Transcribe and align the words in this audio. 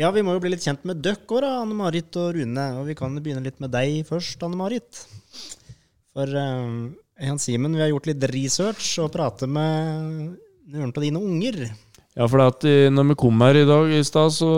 Ja, 0.00 0.08
vi 0.14 0.22
må 0.24 0.32
jo 0.32 0.40
bli 0.40 0.54
litt 0.54 0.64
kjent 0.64 0.80
med 0.88 1.02
døkk 1.04 1.28
òg, 1.36 1.44
Anne 1.44 1.76
Marit 1.76 2.16
og 2.16 2.30
Rune. 2.32 2.62
Og 2.80 2.86
vi 2.88 2.94
kan 2.96 3.12
begynne 3.20 3.44
litt 3.44 3.58
med 3.60 3.68
deg 3.74 3.98
først, 4.08 4.40
Anne 4.46 4.56
Marit. 4.56 5.02
For 6.16 6.24
uh, 6.24 6.88
Jan 7.20 7.40
Simen, 7.42 7.76
vi 7.76 7.82
har 7.84 7.90
gjort 7.90 8.08
litt 8.08 8.24
research 8.32 8.94
og 9.04 9.10
pratet 9.12 9.50
med 9.52 10.30
noen 10.72 10.94
av 10.94 11.04
dine 11.04 11.20
unger. 11.20 11.60
Ja, 12.16 12.24
for 12.24 12.40
at 12.46 12.64
eh, 12.64 12.88
når 12.88 13.10
vi 13.12 13.18
kom 13.20 13.44
her 13.44 13.60
i 13.60 13.66
dag 13.68 13.92
i 13.92 14.00
stad, 14.06 14.32
så, 14.32 14.48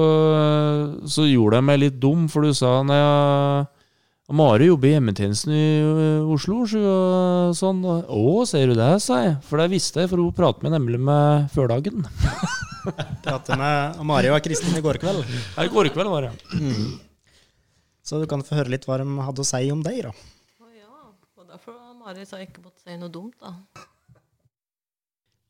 så, 1.11 1.27
gjorde 1.27 1.59
jeg 1.59 1.67
meg 1.69 1.83
litt 1.83 1.99
dum, 2.01 2.29
for 2.31 2.47
du 2.47 2.55
sa 2.57 2.79
når 2.87 3.03
jeg 3.03 3.67
Mari 4.33 4.67
jobber 4.71 4.89
i 4.89 4.93
hjemmetjenesten 4.95 5.53
i 5.53 5.65
eh, 5.83 6.31
Oslo. 6.33 6.63
Og 6.65 7.55
sånn. 7.59 7.83
Å, 7.85 8.21
ser 8.49 8.73
du 8.73 8.77
det, 8.79 8.91
sa 9.05 9.19
jeg. 9.21 9.35
For 9.45 9.61
det 9.61 9.69
visste 9.75 10.05
jeg, 10.05 10.11
for 10.13 10.23
hun 10.23 10.35
pratet 10.37 10.65
med 10.65 10.73
nemlig 10.73 11.01
med 11.05 11.51
førdagen. 11.53 12.07
pratet 13.27 13.59
med 13.61 14.01
Mari 14.09 14.31
og 14.33 14.41
Kristin 14.45 14.79
i 14.79 14.85
går 14.85 15.01
kveld. 15.03 15.27
Ja, 15.29 15.67
i 15.67 15.73
går 15.73 15.91
kveld 15.93 16.13
var 16.13 16.29
det. 16.29 16.33
Mm. 16.57 16.95
Så 18.03 18.23
du 18.23 18.29
kan 18.31 18.45
få 18.47 18.57
høre 18.57 18.73
litt 18.73 18.89
hva 18.89 18.99
de 19.03 19.07
hadde 19.27 19.45
å 19.45 19.47
si 19.47 19.67
om 19.75 19.83
deg, 19.85 20.01
da. 20.09 20.15
Å 20.65 20.71
ja. 20.73 20.89
Og 21.37 21.45
derfor 21.53 21.77
har 21.77 21.93
Mari 21.99 22.25
så 22.29 22.41
ikke 22.41 22.65
måttet 22.65 22.87
si 22.87 22.97
noe 22.97 23.13
dumt, 23.13 23.37
da. 23.43 23.53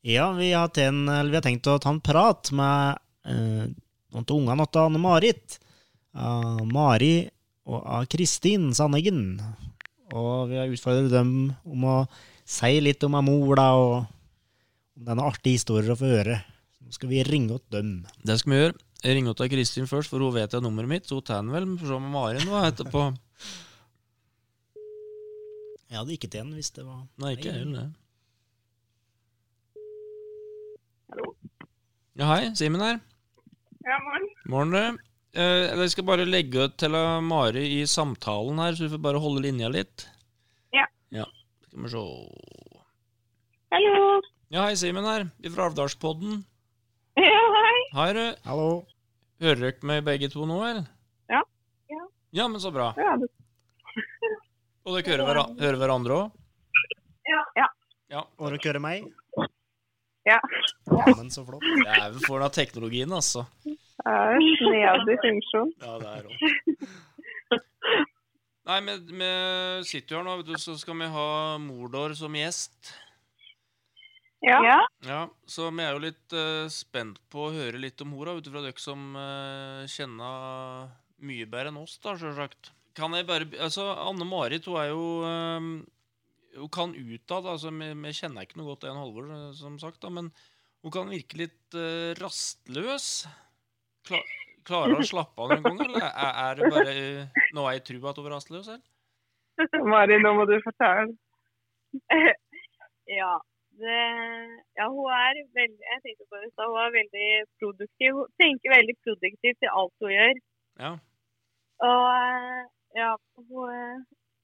Ja, 0.03 0.27
vi 0.35 0.51
har, 0.51 0.67
ten, 0.75 1.05
vi 1.07 1.37
har 1.37 1.45
tenkt 1.45 1.71
å 1.71 1.77
ta 1.79 1.93
en 1.93 2.03
prat 2.03 2.51
med 2.51 2.99
eh, 3.31 3.71
noen 4.11 4.27
av 4.27 4.35
ungene 4.35 4.67
til 4.67 4.83
Anne 4.83 4.99
Marit. 4.99 5.57
Uh, 6.13 6.59
Mari 6.69 7.13
og 7.69 7.83
av 7.87 8.07
Kristin 8.11 8.71
Sandeggen. 8.75 9.37
Og 10.13 10.49
vi 10.51 10.59
har 10.59 10.71
utfordret 10.71 11.11
dem 11.13 11.53
om 11.65 11.85
å 11.87 11.97
si 12.45 12.75
litt 12.83 13.03
om 13.07 13.15
mor, 13.25 13.55
da, 13.57 13.69
og 13.79 13.93
om 14.97 15.05
denne 15.07 15.25
artige 15.25 15.57
historien 15.57 15.95
å 15.95 15.99
få 15.99 16.11
høre. 16.11 16.41
Så 16.75 16.85
nå 16.85 16.95
skal 16.97 17.11
vi 17.13 17.23
ringe 17.27 17.55
opp 17.57 17.65
dem. 17.73 17.95
Det 18.21 18.37
skal 18.41 18.53
vi 18.53 18.59
gjøre. 18.61 18.77
Jeg 19.03 19.17
ringer 19.17 19.35
til 19.35 19.49
Kristin 19.51 19.87
først, 19.89 20.11
for 20.11 20.23
hun 20.23 20.35
vet 20.35 20.53
jeg 20.55 20.63
nummeret 20.63 20.91
mitt. 20.91 21.07
Så 21.09 21.17
hun 21.19 21.25
tar 21.27 21.41
den 21.41 21.51
vel. 21.55 21.65
For 21.79 21.91
så 21.91 21.99
med 21.99 22.13
Marin 22.13 22.51
var 22.51 22.69
etterpå. 22.69 23.07
Jeg 25.89 25.99
hadde 25.99 26.15
ikke 26.15 26.29
til 26.31 26.39
den 26.41 26.53
hvis 26.57 26.71
det 26.73 26.85
var 26.87 27.03
Nei, 27.21 27.33
ikke 27.35 27.51
heller 27.53 27.81
det. 27.81 27.89
Hallo. 31.13 31.33
Ja, 32.17 32.29
hei. 32.31 32.53
Simen 32.57 32.81
her. 32.81 33.01
Ja, 33.83 33.97
morgen. 34.05 34.29
Morgen, 34.49 34.77
Eh, 34.79 35.12
jeg 35.33 35.89
skal 35.93 36.05
bare 36.05 36.25
legge 36.29 36.67
ut 36.67 36.75
til 36.77 36.95
Mari 37.25 37.63
i 37.79 37.83
samtalen 37.89 38.59
her, 38.61 38.75
så 38.77 38.85
du 38.85 38.93
får 38.93 39.01
bare 39.01 39.21
holde 39.23 39.41
linja 39.47 39.69
litt. 39.73 40.05
Ja. 40.75 40.85
ja. 41.09 41.25
Skal 41.65 41.85
vi 41.85 41.93
se 41.93 42.03
Hallo. 43.73 44.21
Ja, 44.53 44.67
hei, 44.67 44.75
Simen 44.77 45.07
her, 45.09 45.23
fra 45.55 45.65
Alvdalspodden. 45.65 46.43
Ja, 47.17 47.45
hei. 47.57 47.79
Hei, 47.97 48.09
du. 48.13 48.25
Hallo. 48.45 48.67
Hører 49.41 49.63
dere 49.63 49.87
meg 49.89 50.03
begge 50.05 50.29
to 50.29 50.45
nå, 50.45 50.59
eller? 50.67 50.85
Ja. 51.33 51.41
Ja, 51.89 52.03
ja 52.37 52.45
men 52.47 52.61
så 52.61 52.69
bra. 52.73 52.91
Ja, 53.01 53.15
det... 53.17 53.31
Og 54.83 54.99
dere 54.99 55.25
hører, 55.25 55.39
hver 55.55 55.63
hører 55.63 55.79
hverandre 55.81 56.19
òg? 56.19 56.39
Ja. 57.25 57.41
ja. 57.57 57.67
ja. 58.13 58.23
Og 58.37 58.53
dere 58.53 58.61
hører 58.67 58.83
meg? 58.83 59.09
Ja. 60.29 60.37
ja. 60.37 61.05
Men 61.17 61.33
så 61.33 61.41
flott. 61.47 61.65
Dæven, 61.65 62.21
for 62.27 62.43
den 62.43 62.53
teknologien, 62.53 63.11
altså. 63.15 63.47
Snedig 64.03 65.17
funksjon. 65.23 65.71
Ja, 65.83 65.95
det 66.01 66.09
er 66.11 66.27
òg. 66.27 66.35
Nei, 68.63 68.79
vi, 68.87 69.29
sitter 69.87 70.15
jo 70.15 70.19
her 70.21 70.27
nå, 70.27 70.37
vet 70.39 70.51
du, 70.53 70.57
så 70.59 70.75
skal 70.79 70.95
vi 71.01 71.07
ha 71.11 71.29
Mordor 71.59 72.15
som 72.15 72.35
gjest. 72.35 72.93
Ja. 74.43 74.59
ja. 75.07 75.21
Så 75.47 75.69
vi 75.71 75.83
er 75.83 75.95
jo 75.95 76.03
litt 76.03 76.35
uh, 76.35 76.67
spent 76.71 77.19
på 77.31 77.47
å 77.47 77.51
høre 77.55 77.79
litt 77.79 78.01
om 78.03 78.15
hora, 78.17 78.35
ut 78.35 78.47
ifra 78.47 78.63
dere 78.63 78.79
som 78.81 79.13
uh, 79.15 79.83
kjenner 79.87 80.89
mye 81.23 81.47
bedre 81.47 81.71
enn 81.71 81.79
oss, 81.79 81.95
da, 82.03 82.15
sjølsagt. 82.19 82.73
Kan 82.97 83.15
jeg 83.15 83.27
bare 83.27 83.47
Altså, 83.63 83.87
Anne 84.03 84.27
Marit, 84.27 84.67
hun 84.69 84.77
er 84.77 84.91
jo 84.91 85.05
um, 85.25 85.69
Hun 86.53 86.69
kan 86.75 86.91
utad, 86.93 87.47
altså 87.49 87.71
vi, 87.73 87.87
vi, 88.03 88.11
kjenner 88.13 88.45
ikke 88.45 88.59
noe 88.59 88.73
godt 88.73 88.85
en 88.85 88.99
Halvor, 88.99 89.31
som 89.57 89.79
sagt, 89.81 90.03
da, 90.03 90.11
men 90.13 90.29
hun 90.83 90.93
kan 90.93 91.11
virke 91.11 91.39
litt 91.39 91.79
uh, 91.79 92.11
rastløs. 92.19 93.23
Klar, 94.07 94.23
klarer 94.67 94.99
å 94.99 95.05
slappe 95.07 95.45
av 95.45 95.53
noen 95.53 95.63
gang, 95.63 95.81
eller 95.85 96.07
er, 96.09 96.33
er 96.45 96.59
det 96.59 96.71
bare 96.75 96.95
noe 97.55 97.73
jeg 97.75 97.85
tror 97.89 98.09
at 98.11 98.19
hun 98.19 98.29
rastløs? 98.33 98.69
Eller? 98.73 98.83
Mari, 99.93 100.19
nå 100.23 100.33
må 100.37 100.45
du 100.49 100.55
fortelle. 100.65 101.13
ja. 103.19 103.33
Det, 103.73 103.99
ja, 104.77 104.85
hun 104.93 105.07
er 105.09 105.39
veldig 105.57 105.85
jeg 105.89 106.01
tenkte 106.03 106.27
på 106.29 106.41
det, 106.41 106.49
så 106.53 106.67
hun 106.69 106.81
er 106.83 106.91
veldig 106.99 107.29
produktiv. 107.61 108.19
Hun 108.19 108.33
tenker 108.41 108.75
veldig 108.75 108.95
produktivt 109.05 109.59
til 109.63 109.71
alt 109.79 110.05
hun 110.05 110.13
gjør. 110.13 110.41
Ja. 110.83 110.91
Og 111.89 112.03
ja, 112.99 113.09
hun, 113.49 114.03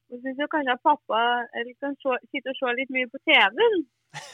hun 0.09 0.23
syns 0.23 0.41
kanskje 0.53 0.75
at 0.75 0.85
pappa 0.89 1.21
eller 1.53 1.73
kan 1.83 1.93
se, 2.01 2.17
sitte 2.31 2.53
og 2.53 2.57
se 2.57 2.73
litt 2.79 2.93
mye 2.95 3.11
på 3.13 3.21
TV-en. 3.29 3.79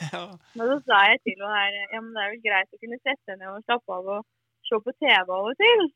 Ja. 0.06 0.22
Men 0.56 0.70
så 0.70 0.76
sa 0.88 0.98
jeg 1.10 1.18
til 1.20 1.34
henne 1.36 1.52
her 1.52 1.74
ja, 1.92 1.98
men 2.00 2.14
det 2.16 2.20
er 2.22 2.30
vel 2.32 2.44
greit 2.46 2.70
å 2.72 2.78
kunne 2.80 2.96
sette 3.04 3.34
ned 3.36 3.50
og 3.50 3.64
slappe 3.66 3.96
av 3.98 4.06
og 4.14 4.22
se 4.66 4.80
på 4.82 4.94
TV 5.00 5.22
av 5.22 5.50
og 5.52 5.56
til. 5.62 5.86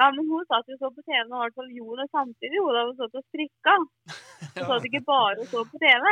Ja, 0.00 0.08
men 0.16 0.28
hun 0.30 0.46
satt 0.48 0.68
jo 0.70 0.76
så 0.80 0.88
på 0.94 1.02
TV 1.04 1.26
og 1.26 1.36
i 1.36 1.40
hvert 1.42 1.56
fall 1.58 1.72
gjorde 1.76 2.02
det 2.04 2.10
samtidig. 2.14 2.60
Hun 2.64 2.78
hadde 2.78 2.96
stått 2.98 3.18
og 3.20 3.24
strikka. 3.28 3.74
Hun 4.56 4.68
satt 4.70 4.86
ikke 4.88 5.02
bare 5.04 5.42
og 5.42 5.50
så 5.50 5.64
på 5.68 5.80
TV. 5.82 6.04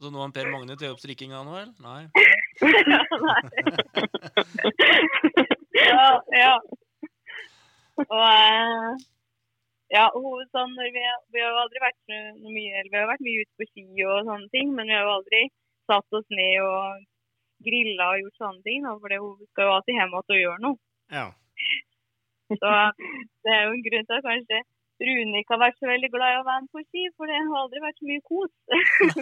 Så 0.00 0.08
nå 0.08 0.22
har 0.22 0.30
Per 0.32 0.48
Magne 0.48 0.76
tatt 0.80 0.94
opp 0.94 1.02
strikkinga 1.02 1.42
nå, 1.44 1.56
eller? 1.60 1.72
Nei. 1.84 2.08
ja, 2.64 3.02
nei. 3.28 3.42
ja, 5.90 6.06
ja. 6.38 6.54
Og 8.06 8.22
eh, 8.24 9.04
ja, 9.92 10.06
hun, 10.14 10.46
sånn, 10.54 10.72
vi, 10.78 11.04
vi, 11.34 11.42
har 11.42 11.50
jo 11.50 11.62
aldri 11.66 11.82
vært 11.82 12.14
mye 12.46 12.84
Vi 12.86 12.96
har 12.96 13.08
vært 13.10 13.24
mye 13.26 13.44
ute 13.44 13.60
på 13.60 13.68
ski 13.68 13.86
og 14.06 14.30
sånne 14.30 14.48
ting, 14.54 14.72
men 14.76 14.88
vi 14.88 14.96
har 14.96 15.04
jo 15.04 15.16
aldri 15.18 15.42
satt 15.90 16.16
oss 16.16 16.28
ned 16.32 16.62
og 16.64 17.04
grilla 17.66 18.10
og 18.14 18.24
gjort 18.24 18.42
sånne 18.42 18.66
ting. 18.66 18.88
For 18.88 19.16
hun 19.16 19.48
skal 19.52 19.68
jo 19.68 19.76
alltid 19.76 19.96
hjem 19.96 20.12
igjen 20.14 20.34
og 20.34 20.42
gjøre 20.42 20.64
noe. 20.66 20.80
Ja. 21.14 21.28
Så 22.60 22.74
det 23.46 23.54
er 23.54 23.64
jo 23.66 23.74
en 23.76 23.86
grunn 23.86 24.06
til 24.08 24.18
at 24.18 24.26
kanskje 24.26 24.62
Rune 25.00 25.40
ikke 25.40 25.54
har 25.54 25.60
vært 25.62 25.78
så 25.80 25.88
veldig 25.88 26.08
glad 26.12 26.34
i 26.34 26.38
å 26.42 26.44
være 26.44 26.62
med 26.66 26.72
på 26.76 26.82
ski, 26.84 27.02
for 27.16 27.30
det 27.30 27.38
har 27.38 27.60
aldri 27.62 27.80
vært 27.80 28.00
så 28.00 28.08
mye 28.08 28.24
kos. 28.28 28.50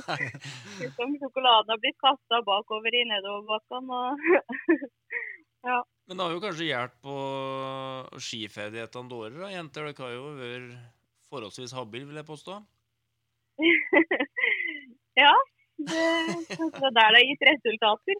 Som 0.96 1.12
sjokoladen 1.20 1.70
har 1.70 1.78
blitt 1.84 2.00
kasta 2.02 2.40
bakover 2.46 2.96
i 2.98 3.04
nedoverbakkene 3.06 4.00
og 4.00 4.24
ja. 5.68 5.78
Men 6.08 6.18
det 6.18 6.24
har 6.24 6.34
jo 6.34 6.42
kanskje 6.42 6.66
hjulpet 6.66 6.98
på 7.04 7.18
skiferdighetene 8.26 9.12
deres, 9.12 9.54
jenter? 9.54 9.86
Dere 9.86 10.08
har 10.08 10.16
jo 10.16 10.32
vært 10.40 10.74
forholdsvis 11.30 11.76
habile, 11.76 12.08
vil 12.10 12.18
jeg 12.18 12.26
påstå? 12.26 12.58
ja, 15.22 15.32
det, 15.78 16.04
det 16.48 16.58
er 16.58 16.90
der 16.90 16.90
det 16.90 17.04
har 17.04 17.26
gitt 17.30 17.44
resultater. 17.52 18.16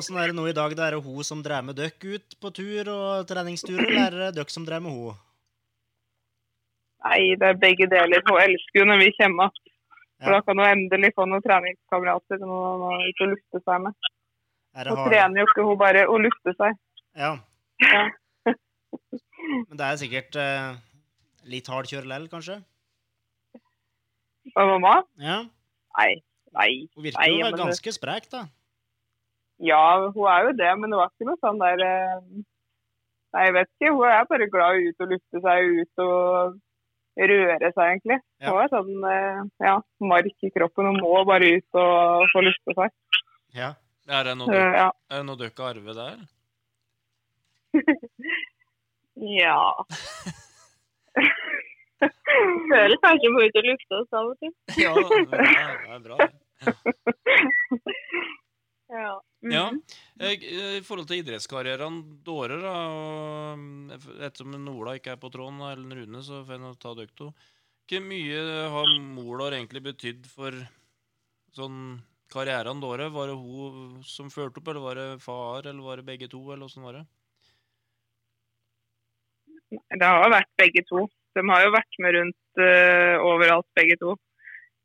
Åssen 0.00 0.16
er 0.16 0.30
det 0.30 0.36
nå 0.36 0.46
i 0.48 0.56
dag? 0.56 0.76
Det 0.76 0.84
er 0.84 0.96
det 0.96 1.04
hun 1.04 1.24
som 1.26 1.42
drar 1.44 1.64
med 1.64 1.76
dere 1.76 1.92
ut 2.16 2.38
på 2.40 2.52
tur 2.56 2.88
og 2.92 3.26
treningstur, 3.28 3.80
eller 3.80 4.06
er 4.06 4.16
det 4.16 4.30
dere 4.38 4.52
som 4.52 4.64
drar 4.68 4.80
med 4.84 4.92
henne? 4.96 5.16
Nei, 7.00 7.20
det 7.40 7.48
er 7.48 7.60
begge 7.60 7.88
deler. 7.88 8.20
Hun 8.28 8.40
elsker 8.40 8.82
jo 8.82 8.86
når 8.88 8.98
vi 9.00 9.12
kommer 9.16 9.48
igjen. 9.48 9.66
For 10.20 10.36
da 10.36 10.40
kan 10.44 10.58
hun 10.60 10.68
endelig 10.68 11.14
få 11.16 11.24
noen 11.24 11.44
treningskamerater 11.44 12.42
noe 12.44 12.72
må 12.76 12.90
ut 13.00 13.22
og 13.24 13.30
lufte 13.30 13.60
seg 13.64 13.86
med. 13.86 14.10
Hun 14.76 14.98
trener 15.08 15.40
jo 15.40 15.46
ikke, 15.48 15.64
hun 15.64 15.78
bare 15.80 16.02
å 16.12 16.18
lufte 16.20 16.52
seg. 16.58 16.76
Ja. 17.16 17.30
ja. 17.80 18.02
Men 19.64 19.80
det 19.80 19.86
er 19.86 20.00
sikkert 20.02 20.36
eh, 20.38 20.76
litt 21.48 21.70
hard 21.72 21.88
kjør 21.88 22.10
lell, 22.12 22.28
kanskje? 22.32 22.60
Hva, 24.54 24.66
mamma? 24.66 24.94
Ja. 25.22 25.42
Nei. 25.98 26.12
Nei. 26.56 26.70
Hun 26.96 27.06
virker 27.06 27.30
jo 27.30 27.44
men... 27.46 27.58
ganske 27.58 27.92
sprek, 27.94 28.30
da. 28.32 28.46
Ja, 29.60 29.82
hun 30.08 30.24
er 30.30 30.48
jo 30.48 30.56
det, 30.56 30.70
men 30.80 30.92
det 30.92 30.98
var 30.98 31.12
ikke 31.12 31.28
noe 31.28 31.40
sånn 31.44 31.60
der 31.60 31.84
eh, 31.84 32.16
Nei, 33.30 33.44
jeg 33.46 33.54
vet 33.54 33.68
ikke. 33.70 33.92
Hun 33.94 34.08
er 34.08 34.26
bare 34.26 34.48
glad 34.50 34.80
i 34.80 34.88
ut 34.88 35.04
og 35.04 35.12
lufte 35.12 35.42
seg 35.44 35.68
ut 35.76 36.02
og 36.02 36.56
røre 37.20 37.68
seg, 37.76 37.84
egentlig. 37.84 38.18
Ja. 38.40 38.50
Hun 38.50 38.62
er 38.64 38.72
sånn 38.72 39.06
eh, 39.12 39.42
ja, 39.68 39.76
mark 40.02 40.46
i 40.48 40.50
kroppen 40.54 40.88
Hun 40.90 40.98
må 41.04 41.20
bare 41.28 41.52
ut 41.60 41.78
og 41.78 42.26
få 42.32 42.42
lufte 42.46 42.76
seg. 42.78 42.96
Ja. 43.54 43.74
Er 44.10 44.26
det 44.26 44.34
noe 44.40 44.50
du, 44.50 44.56
ja. 44.58 44.88
er 45.12 45.20
det 45.20 45.26
noe 45.28 45.38
dere 45.38 45.66
arver 45.68 45.94
der? 45.94 46.22
ja. 49.38 49.60
Føler 52.00 52.96
kanskje 53.04 53.30
må 53.32 53.42
ut 53.44 53.58
og 53.60 53.66
lufte 53.66 53.98
oss 53.98 54.14
av 54.16 54.30
og 54.30 54.36
til. 54.40 54.52
ja, 54.80 54.92
det 54.96 55.96
er 55.96 56.04
bra. 56.04 56.16
ja. 58.94 59.10
Mm 59.40 59.54
ja. 59.54 59.66
I 60.20 60.82
forhold 60.84 61.08
til 61.08 61.22
idrettskarrieren 61.22 61.94
deres, 62.26 62.64
da, 62.64 62.74
ettersom 64.26 64.56
Nola 64.64 64.90
ikke 64.98 65.14
er 65.14 65.20
på 65.20 65.30
tråden, 65.32 65.62
eller 65.64 66.02
Rune, 66.02 66.20
så 66.24 66.34
får 66.44 66.58
jeg 66.58 66.80
ta 66.82 66.90
dere 66.98 67.16
to. 67.16 67.28
Hvor 67.90 68.02
mye 68.06 68.40
har 68.70 68.88
Molar 69.16 69.56
egentlig 69.56 69.82
betydd 69.88 70.22
for 70.30 70.52
sånn 71.56 71.78
karrieren 72.30 72.82
deres? 72.84 73.14
Var 73.14 73.26
det 73.32 73.38
hun 73.40 74.04
som 74.06 74.30
førte 74.30 74.60
opp, 74.60 74.68
eller 74.70 74.84
var 74.84 74.94
det 75.00 75.08
far, 75.24 75.64
eller 75.64 75.82
var 75.82 75.94
det 75.98 76.08
begge 76.12 76.28
to, 76.30 76.40
eller 76.52 76.68
åssen 76.68 76.86
var 76.86 77.00
det? 77.00 77.06
Det 79.70 80.06
har 80.06 80.30
vært 80.30 80.52
begge 80.60 80.82
to. 80.86 81.08
De 81.38 81.44
har 81.50 81.64
jo 81.64 81.72
vært 81.76 81.98
med 82.02 82.16
rundt 82.16 82.62
eh, 82.64 83.16
overalt, 83.22 83.68
begge 83.78 83.96
to. 84.00 84.16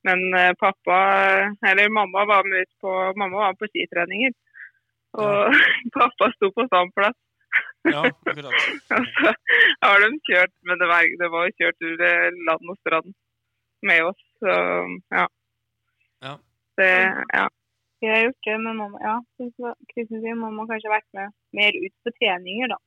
Men 0.06 0.22
eh, 0.38 0.54
pappa, 0.62 0.98
eller 1.70 1.90
mamma 1.90 2.26
var 2.30 2.46
med 2.46 2.66
ut 2.66 2.74
på, 2.82 2.92
mamma 3.18 3.48
var 3.48 3.58
på 3.60 3.70
skitreninger. 3.72 4.36
Og 5.18 5.56
pappa 5.98 6.30
sto 6.36 6.52
på 6.54 6.68
standplass. 6.70 7.18
Ja, 7.88 8.02
akkurat. 8.10 8.54
Og 8.96 9.06
så 9.16 9.90
har 9.90 10.02
de 10.04 10.10
kjørt, 10.30 10.54
men 10.68 10.82
det 10.82 10.88
var, 10.92 11.10
det 11.22 11.30
var 11.34 11.54
kjørt 11.60 11.86
ur 11.88 12.06
eh, 12.10 12.40
land 12.50 12.74
og 12.74 12.80
strand 12.82 13.14
med 13.90 14.10
oss. 14.12 14.24
Så 14.42 14.56
ja. 15.18 15.28
Ja. 16.26 16.34
Det, 16.78 16.90
ja. 17.34 17.46
Vi 18.02 18.10
har 18.12 18.26
gjort 18.26 18.48
det 18.48 18.58
med 18.62 18.76
mamma. 18.82 18.98
Ja, 19.02 19.16
Kristin 19.94 20.22
sier 20.22 20.36
mamma 20.38 20.66
har 20.66 20.74
kanskje 20.74 20.92
vært 20.94 21.08
med 21.18 21.34
mer 21.58 21.78
ut 21.86 21.96
på 22.04 22.14
treninger, 22.20 22.74
da. 22.74 22.82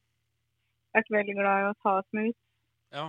Vært 0.98 1.14
veldig 1.14 1.38
glad 1.38 1.62
i 1.62 1.70
å 1.70 1.78
ta 1.82 1.94
oss 2.02 2.10
med 2.16 2.30
ut. 2.30 2.38
ja. 2.94 3.08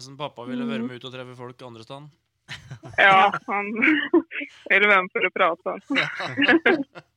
Nesten 0.00 0.16
pappa 0.16 0.46
ville 0.48 0.64
være 0.64 0.80
med 0.80 0.96
ut 0.96 1.02
og 1.04 1.12
treffe 1.12 1.34
folk 1.36 1.62
andre 1.66 1.82
steder. 1.84 2.06
ja, 3.04 3.26
han 3.44 3.66
ville 3.76 4.88
være 4.88 5.02
med 5.04 5.10
for 5.12 5.28
å 5.28 5.32
prate. 5.36 5.74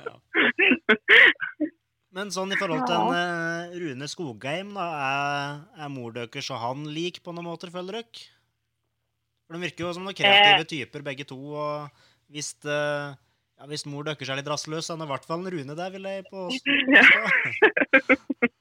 Ja. 0.00 0.14
Men 2.16 2.30
sånn 2.32 2.54
i 2.54 2.56
forhold 2.56 2.86
til 2.88 2.94
en 2.96 3.10
eh, 3.18 3.74
Rune 3.82 4.06
Skogheim, 4.08 4.70
da, 4.72 4.86
er, 4.94 5.58
er 5.84 5.90
mor 5.92 6.14
deres 6.14 6.48
og 6.54 6.62
han 6.62 6.86
lik 6.94 7.18
på 7.20 7.34
noen 7.34 7.50
måter, 7.50 7.68
føler 7.74 7.98
dere? 7.98 8.22
For 9.44 9.58
de 9.58 9.66
virker 9.66 9.84
jo 9.84 9.90
som 9.98 10.06
noen 10.06 10.16
kreative 10.16 10.64
typer, 10.70 11.04
begge 11.10 11.26
to. 11.28 11.36
Og 11.36 12.32
hvis, 12.32 12.54
eh, 12.64 13.12
ja, 13.12 13.68
hvis 13.68 13.84
mor 13.90 14.06
deres 14.08 14.32
er 14.32 14.40
litt 14.40 14.48
rastløs, 14.48 14.88
så 14.88 14.96
er 14.96 15.02
det 15.02 15.10
i 15.10 15.12
hvert 15.12 15.28
fall 15.28 15.44
en 15.44 15.52
Rune 15.58 15.76
der, 15.82 15.92
vil 15.98 16.08
jeg 16.08 16.24
påstå. 16.30 16.78
Ja, 16.96 18.56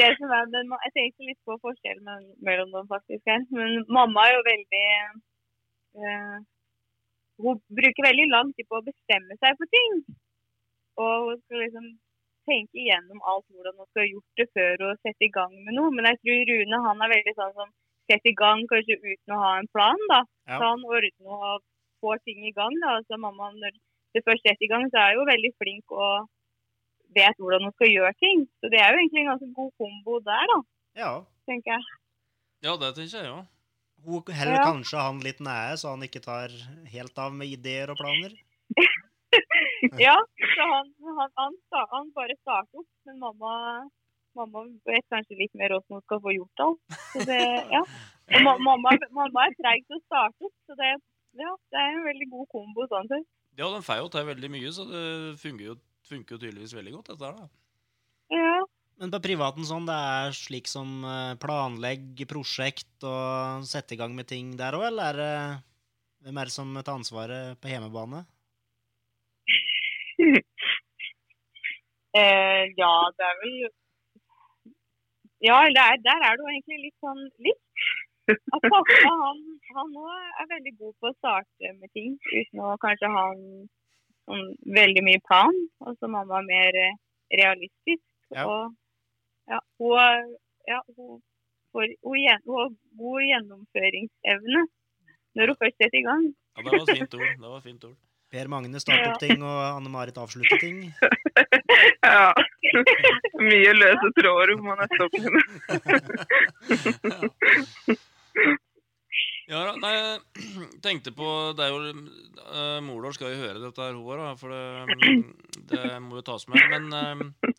det 0.00 0.10
som 0.18 0.32
er, 0.36 0.48
men 0.52 0.74
jeg 0.84 0.92
tenkte 0.96 1.28
litt 1.28 1.40
på 1.48 1.56
forskjellen 1.64 2.26
mellom 2.44 2.74
dem 2.74 2.88
faktisk 2.90 3.22
her. 3.30 3.44
Men 3.56 3.84
mamma 3.88 4.26
er 4.26 4.36
jo 4.36 4.42
veldig 4.52 4.88
øh, 6.02 6.36
Hun 7.44 7.60
bruker 7.78 8.08
veldig 8.08 8.26
lang 8.32 8.52
tid 8.56 8.68
på 8.68 8.78
å 8.78 8.84
bestemme 8.84 9.36
seg 9.40 9.56
for 9.60 9.68
ting. 9.72 9.96
Og 11.04 11.14
hun 11.28 11.40
skal 11.44 11.62
liksom 11.64 11.88
tenke 12.48 12.80
igjennom 12.80 13.20
alt 13.30 13.44
hvordan 13.52 13.76
hun 13.76 13.88
skal 13.90 14.04
ha 14.04 14.12
gjort 14.12 14.40
det 14.40 14.46
før 14.56 14.84
hun 14.84 15.00
setter 15.02 15.26
i 15.26 15.34
gang 15.38 15.56
med 15.64 15.76
noe. 15.76 15.92
Men 15.96 16.08
jeg 16.10 16.20
tror 16.22 16.46
Rune 16.52 16.84
han 16.86 17.02
er 17.04 17.14
veldig 17.16 17.34
sånn 17.40 17.56
som 17.58 17.74
setter 18.06 18.32
i 18.32 18.38
gang 18.38 18.62
kanskje 18.70 19.00
uten 19.02 19.34
å 19.36 19.42
ha 19.42 19.52
en 19.58 19.72
plan. 19.74 20.06
da. 20.12 20.22
Ja. 20.48 20.56
Så 20.56 20.62
han 20.70 20.86
ordner 20.92 21.36
og 21.36 21.66
får 22.04 22.22
ting 22.28 22.44
i 22.46 22.54
gang. 22.56 22.76
da. 22.84 22.96
Så 23.08 23.20
mamma, 23.20 23.50
når 23.56 23.76
det 24.14 24.24
først 24.28 24.46
setter 24.46 24.68
i 24.68 24.72
gang, 24.72 24.88
så 24.92 25.02
er 25.02 25.18
hun 25.18 25.32
veldig 25.32 25.52
flink 25.60 25.96
og 26.06 26.28
vet 27.16 27.36
hvordan 27.42 27.66
hun 27.66 27.74
skal 27.76 27.90
gjøre 27.92 28.12
ting. 28.22 28.44
Så 28.60 28.70
det 28.72 28.80
er 28.82 28.92
jo 28.94 29.00
egentlig 29.02 29.22
en 29.24 29.30
ganske 29.32 29.50
god 29.58 29.72
kombo 29.82 30.18
der, 30.30 30.46
da, 30.52 30.58
Ja. 31.02 31.12
tenker 31.48 31.72
jeg. 31.76 31.84
ja, 32.66 32.76
det 32.80 32.94
tenker 32.96 33.18
jeg, 33.18 33.30
ja. 33.32 33.42
Hun 34.06 34.22
heller 34.38 34.58
Ja. 34.60 34.64
kanskje 34.70 35.00
han 35.02 35.20
litt 35.24 35.40
nære, 35.40 35.76
så 35.80 35.90
han 35.96 36.02
ikke 36.06 36.20
tar 36.22 36.52
helt 36.92 37.18
av 37.18 37.32
med 37.34 37.48
ideer 37.48 37.90
og 37.90 37.96
planer. 37.98 38.36
Ja, 40.00 40.14
så 40.54 40.64
han, 40.70 40.86
han, 41.18 41.30
han, 41.36 41.54
han 41.92 42.06
bare 42.16 42.36
starter 42.40 42.80
opp, 42.80 42.86
men 43.08 43.18
mamma, 43.20 43.50
mamma 44.38 44.62
vet 44.88 45.04
kanskje 45.12 45.36
litt 45.40 45.52
mer 45.58 45.74
hvordan 45.74 45.98
hun 45.98 46.04
skal 46.06 46.20
få 46.24 46.32
gjort 46.36 46.62
alt. 46.64 46.96
Så 47.12 47.24
det, 47.28 47.40
ja. 47.74 47.82
Og 48.36 48.42
mamma, 48.46 48.76
mamma 49.14 49.44
er 49.46 49.56
treig 49.58 49.84
til 49.86 49.98
å 49.98 50.04
starte 50.06 50.48
opp, 50.48 50.54
så 50.66 50.76
det, 50.78 50.92
ja, 51.42 51.52
det 51.74 51.82
er 51.82 51.90
en 51.98 52.06
veldig 52.08 52.28
god 52.32 52.48
kombo 52.54 52.86
sånn 52.90 53.10
sett. 53.12 53.26
Ja, 53.58 53.68
de 53.74 53.82
får 53.84 54.00
jo 54.02 54.08
til 54.14 54.26
veldig 54.30 54.50
mye, 54.56 54.72
så 54.78 54.86
det 54.88 55.04
fungerer 55.42 55.74
jo, 55.74 55.76
funker 56.08 56.36
jo 56.36 56.42
tydeligvis 56.42 56.74
veldig 56.76 56.96
godt, 56.98 57.12
dette 57.12 57.28
her, 57.28 57.38
da. 57.38 57.46
Ja. 58.36 58.56
Men 58.96 59.12
på 59.12 59.20
privaten 59.26 59.66
sånn, 59.68 59.86
det 59.88 59.94
er 59.94 60.34
slik 60.34 60.70
som 60.70 61.04
eh, 61.04 61.36
planlegg 61.40 62.22
prosjekt 62.30 63.04
og 63.04 63.66
sette 63.68 63.94
i 63.94 64.00
gang 64.00 64.14
med 64.16 64.28
ting 64.30 64.54
der 64.58 64.78
òg, 64.78 64.86
eller 64.88 65.10
er 65.10 65.20
det 65.20 65.32
hvem 66.26 66.38
er 66.40 66.48
det 66.48 66.54
som 66.56 66.70
tar 66.80 66.96
ansvaret 66.96 67.60
på 67.62 67.70
hjemmebane? 67.70 68.24
Eh, 72.16 72.62
ja, 72.80 72.92
det 73.12 73.24
er 73.28 73.34
vel 73.42 73.56
Ja, 75.44 75.56
der, 75.76 75.98
der 76.00 76.22
er 76.24 76.38
det 76.38 76.40
jo 76.40 76.48
egentlig 76.48 76.78
litt 76.86 77.02
sånn 77.04 77.18
litt. 77.44 77.82
At 78.56 78.64
pappa 78.72 78.94
han, 79.04 79.42
han 79.76 79.90
nå 79.92 80.04
er 80.14 80.48
veldig 80.54 80.72
god 80.78 80.94
på 80.96 81.10
å 81.10 81.16
starte 81.18 81.74
med 81.76 81.92
ting 81.92 82.16
uten 82.32 82.62
å 82.64 82.72
kanskje 82.80 83.10
ha 83.12 83.26
en, 83.34 83.44
sånn 84.26 84.44
veldig 84.76 85.04
mye 85.06 85.22
plan. 85.26 85.56
Og 85.84 85.96
så 85.98 86.10
mamma 86.10 86.40
er 86.42 86.50
mer 86.50 86.80
eh, 86.82 86.98
realistisk. 87.42 88.02
Ja. 88.34 88.46
Og 88.46 88.74
ja, 89.46 89.60
hun, 89.80 90.32
ja, 90.66 90.80
hun, 90.96 91.20
får, 91.72 91.92
hun, 92.02 92.18
hun 92.46 92.58
har 92.58 92.72
god 93.02 93.28
gjennomføringsevne 93.30 94.66
når 95.36 95.52
hun 95.52 95.60
først 95.60 95.78
setter 95.78 96.00
i 96.00 96.06
gang. 96.06 96.26
Ja, 96.56 96.64
det 96.64 96.72
var 96.72 96.82
et 96.82 96.98
fint 96.98 97.16
ord. 97.20 97.30
Det 97.30 97.46
var 97.46 97.58
et 97.58 97.70
fint 97.70 97.88
ord. 97.90 97.96
Per 98.36 98.48
Magne 98.50 98.80
starter 98.82 99.12
opp 99.12 99.20
ting, 99.22 99.38
og 99.38 99.58
Anne-Marit 99.68 100.16
avslutter 100.18 100.58
ting. 100.58 100.80
ja. 102.02 102.32
Mye 103.38 103.72
løse 103.76 104.10
tråder 104.18 104.56
hun 104.56 104.64
må 104.66 104.74
nesten 104.80 105.06
med. 105.36 105.44
Ja, 109.46 109.60
da, 109.62 109.74
nei, 109.78 109.92
jeg 109.94 110.80
tenkte 110.82 111.12
på 111.14 111.26
Det 111.54 111.62
er 111.62 111.70
jo 111.70 111.92
uh, 111.94 112.78
Mordor 112.82 113.14
skal 113.14 113.30
jo 113.30 113.44
høre 113.44 113.60
dette 113.62 113.84
her, 113.84 113.94
hun 113.94 114.22
òg, 114.26 114.40
for 114.40 114.50
det, 114.50 114.62
det 115.70 115.82
må 116.02 116.18
jo 116.18 116.24
tas 116.26 116.48
med. 116.50 116.64
Men 116.72 116.88
uh, 116.90 117.52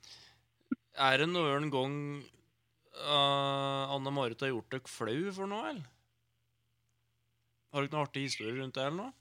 er 1.08 1.24
det 1.24 1.30
noen 1.32 1.70
gang 1.72 1.96
uh, 3.00 3.94
Anne 3.96 4.12
Marit 4.12 4.44
har 4.44 4.52
gjort 4.52 4.76
dere 4.76 4.92
flau 4.92 5.32
for 5.38 5.48
noe, 5.48 5.72
eller? 5.72 5.88
Har 7.72 7.86
dere 7.86 7.96
noen 7.96 8.04
artige 8.04 8.32
historier 8.32 8.60
rundt 8.60 8.76
det, 8.76 8.84
eller 8.90 9.08
noe? 9.08 9.16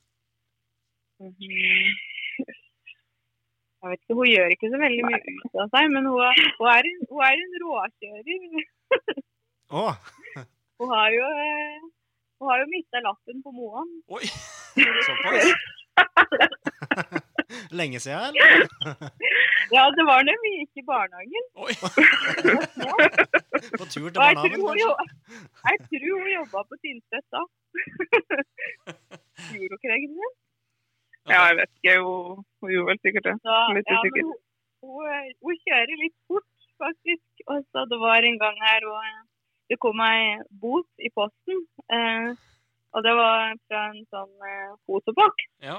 Mhm. 1.23 1.97
Jeg 3.87 3.93
vet 3.93 4.01
ikke, 4.03 4.15
Hun 4.19 4.27
gjør 4.27 4.53
ikke 4.55 4.69
så 4.73 4.79
veldig 4.81 5.03
mye 5.07 5.19
ut 5.23 5.59
av 5.63 5.69
seg, 5.71 5.93
men 5.95 6.09
hun 6.11 6.23
er, 6.27 6.41
hun 6.59 6.71
er, 6.73 6.89
en, 6.91 7.03
hun 7.13 7.21
er 7.23 7.43
en 7.45 7.59
råkjører. 7.63 8.41
Oh. 9.77 9.95
Hun 10.81 10.91
har 10.91 11.15
jo, 11.15 11.29
eh, 11.43 11.87
hun 12.39 12.49
har 12.51 12.59
jo 12.63 12.67
mista 12.77 13.01
lappen 13.09 13.43
på 13.45 13.51
Moan. 13.59 13.91
Oi! 14.17 14.25
Såpass? 15.07 15.47
Lenge 17.79 17.99
siden, 18.01 18.35
eller? 18.41 18.69
Ja, 19.77 19.83
det 19.99 20.05
var 20.11 20.21
når 20.27 20.37
vi 20.45 20.51
gikk 20.59 20.75
i 20.81 20.85
barnehagen. 20.91 21.47
Oi! 21.65 21.73
På 23.79 23.85
tur 23.93 24.07
til 24.09 24.19
barnehagen, 24.21 24.61
kanskje? 24.63 24.83
jo, 24.83 24.91
jeg 25.69 25.77
tror 25.87 26.21
hun 26.23 26.31
jobba 26.39 26.61
på 26.71 26.79
Tynset 26.83 27.27
da. 27.35 27.43
Gjorde 29.51 29.73
hun 29.73 29.79
ikke 29.79 29.91
det, 29.91 29.99
Gunhild? 30.05 30.35
Ja, 31.33 31.41
jeg 31.49 31.57
vet 31.61 31.73
ikke. 31.77 31.95
Hun, 32.07 32.45
hun 32.61 32.73
gjorde 32.75 32.89
vel 32.93 33.01
sikkert 33.07 33.27
det. 33.29 33.35
Så, 33.49 33.57
Litt 33.79 33.91
ja, 33.91 33.99
usikker. 33.99 34.29
hun, 34.29 34.37
hun, 34.87 35.33
hun 35.49 35.59
kjører 35.67 35.97
litt 36.05 36.19
fort, 36.31 36.53
faktisk. 36.85 37.27
Og 37.51 37.59
så 37.71 37.87
det 37.91 37.99
var 38.07 38.29
en 38.31 38.39
gang 38.45 38.57
her 38.69 38.87
og 38.93 39.01
det 39.71 39.81
kom 39.83 39.99
ei 40.07 40.39
bot 40.63 40.89
i 41.03 41.11
posten. 41.19 41.65
Eh, 41.93 42.29
og 42.97 43.03
det 43.05 43.15
var 43.19 43.55
fra 43.69 43.81
en 43.93 44.05
sånn 44.09 44.35
eh, 44.51 44.73
fotobok. 44.89 45.37
Ja. 45.65 45.79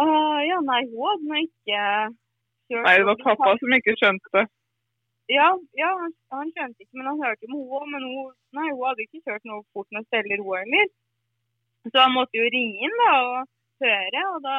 Uh, 0.00 0.40
ja, 0.46 0.58
nei, 0.64 0.80
hun 0.92 1.02
hadde 1.04 1.28
nå 1.28 1.36
ikke 1.44 1.80
kjørt 2.70 2.86
Nei, 2.86 2.94
det 3.00 3.06
var 3.08 3.18
pappa 3.20 3.50
som 3.60 3.74
ikke 3.76 3.96
skjønte 4.00 4.28
det. 4.36 4.44
Ja, 5.30 5.48
ja 5.78 5.90
han, 5.98 6.12
han 6.32 6.52
skjønte 6.54 6.80
ikke, 6.84 6.96
men 6.98 7.08
han 7.10 7.20
hørte 7.24 7.48
om 7.48 7.56
henne. 7.56 7.88
Men 7.94 8.02
hun, 8.08 8.30
nei, 8.56 8.68
hun 8.70 8.86
hadde 8.86 9.04
ikke 9.06 9.24
kjørt 9.26 9.44
noe 9.48 9.62
fort 9.74 9.90
med 9.96 10.06
steller, 10.08 10.40
hun 10.44 10.56
heller. 10.60 10.88
Så 11.88 11.96
han 11.96 12.16
måtte 12.16 12.36
jo 12.36 12.46
ringe 12.52 12.76
inn 12.86 12.96
da, 13.00 13.12
og 13.24 13.38
høre, 13.84 14.22
og 14.34 14.40
da 14.44 14.56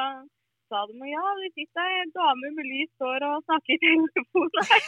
sa 0.71 0.77
de 0.89 0.93
ja, 1.09 1.25
det 1.37 1.49
fikk 1.57 1.81
ei 1.83 2.05
dame 2.15 2.47
med 2.57 2.65
lyst 2.65 3.03
hår 3.03 3.21
og 3.27 3.43
snakker 3.45 3.73
i 3.75 3.79
telefonen 3.83 4.61
her. 4.71 4.83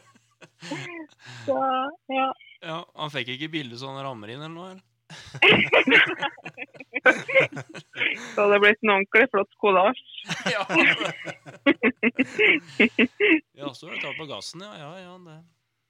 Så 1.46 1.56
ja. 2.12 2.28
ja. 2.60 2.78
Han 2.94 3.10
fikk 3.14 3.28
ikke 3.36 3.48
bilde 3.52 3.76
så 3.80 3.86
han 3.92 4.04
rammer 4.04 4.28
inn, 4.34 4.42
eller 4.44 4.54
noe? 4.54 4.70
eller? 4.74 4.84
Så 8.34 8.40
det 8.50 8.58
blitt 8.62 8.82
en 8.84 8.92
ordentlig 8.94 9.26
flott 9.32 9.54
kollasj. 9.62 10.02
Ja. 10.54 10.62
ja, 13.60 13.68
så 13.74 13.84
tatt 13.88 14.18
på 14.18 14.26
gassen, 14.28 14.60
ja. 14.64 14.72
Ja, 14.78 14.90
ja, 15.00 15.14
det. 15.24 15.38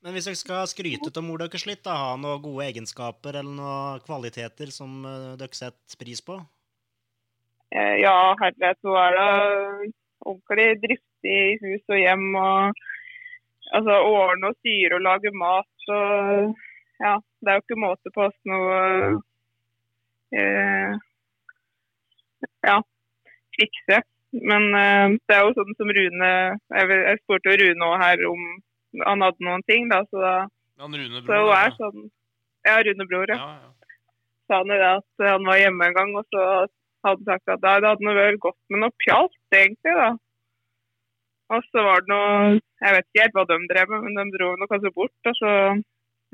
Men 0.00 0.14
hvis 0.16 0.26
dere 0.30 0.38
skal 0.40 0.68
skryte 0.70 1.10
av 1.12 1.24
mor 1.26 1.38
deres 1.42 1.66
litt, 1.68 1.82
da, 1.84 1.92
ha 1.98 2.10
noen 2.16 2.40
gode 2.44 2.64
egenskaper 2.70 3.32
eller 3.42 3.54
noen 3.58 4.00
kvaliteter 4.06 4.68
som 4.72 4.90
eh, 5.04 5.34
dere 5.40 5.54
setter 5.56 5.96
pris 6.00 6.20
på? 6.24 6.34
Eh, 7.74 7.96
Ja, 8.00 8.16
herlighet, 8.40 8.78
hun 8.86 8.96
er 8.96 9.12
da 9.18 9.28
ordentlig 10.24 10.68
driftig 10.86 11.36
i 11.36 11.58
hus 11.64 11.84
og 11.92 11.98
hjem. 12.00 12.26
og 12.40 12.72
altså, 13.76 13.96
Ordne 14.06 14.50
og 14.52 14.56
styre 14.60 14.98
og 14.98 15.04
lage 15.06 15.32
mat. 15.36 15.68
Så 15.86 15.98
ja, 17.00 17.16
Det 17.40 17.48
er 17.48 17.58
jo 17.58 17.64
ikke 17.64 17.80
måte 17.80 18.12
på 18.14 18.26
oss 18.28 18.36
noe, 18.50 18.78
eh, 20.36 20.96
ja, 22.66 22.78
fikse. 23.56 24.02
Men 24.30 24.68
eh, 24.78 25.16
det 25.26 25.36
er 25.36 25.46
jo 25.46 25.54
sånn 25.56 25.74
som 25.74 25.88
Rune 25.90 26.28
Jeg, 26.30 26.90
jeg 26.90 27.18
spurte 27.24 27.56
Rune 27.58 27.86
også 27.88 28.02
her 28.04 28.20
om 28.28 28.44
han 29.06 29.24
hadde 29.24 29.46
noen 29.46 29.64
ting, 29.66 29.88
da. 29.90 30.02
Så, 30.10 30.20
da, 30.22 30.34
Han 30.82 30.94
Rune 30.94 31.22
så 31.22 31.26
Bror. 31.26 31.48
hun 31.48 31.56
er 31.56 31.74
sånn 31.78 32.06
Ja, 32.66 32.76
Rune 32.86 33.06
Bror, 33.10 33.32
ja. 33.32 33.38
Ja, 33.40 33.50
ja. 33.64 33.96
Sa 34.50 34.60
han 34.62 34.72
jo 34.74 34.78
det 34.82 34.92
at 34.98 35.26
han 35.30 35.46
var 35.46 35.60
hjemme 35.60 35.88
en 35.88 35.96
gang, 35.96 36.14
og 36.18 36.26
så 36.34 36.46
hadde 37.06 37.22
han 37.22 37.28
sagt 37.28 37.52
at 37.54 37.62
det 37.62 37.70
hadde 37.70 37.92
vært 37.94 38.18
vel 38.18 38.38
gått 38.42 38.58
med 38.68 38.82
noe 38.82 38.94
pjalt, 39.02 39.36
egentlig, 39.54 39.94
da. 39.98 40.08
Og 41.50 41.64
så 41.66 41.82
var 41.82 42.04
det 42.04 42.12
noe 42.12 42.58
Jeg 42.80 42.94
vet 42.94 43.06
ikke 43.08 43.24
helt 43.24 43.36
hva 43.36 43.44
de 43.48 43.56
drev 43.70 43.90
med, 43.92 44.04
men 44.06 44.18
de 44.18 44.36
dro 44.36 44.52
noe 44.56 44.70
kanskje 44.70 44.94
bort. 44.96 45.30
Og 45.30 45.38
så 45.38 45.52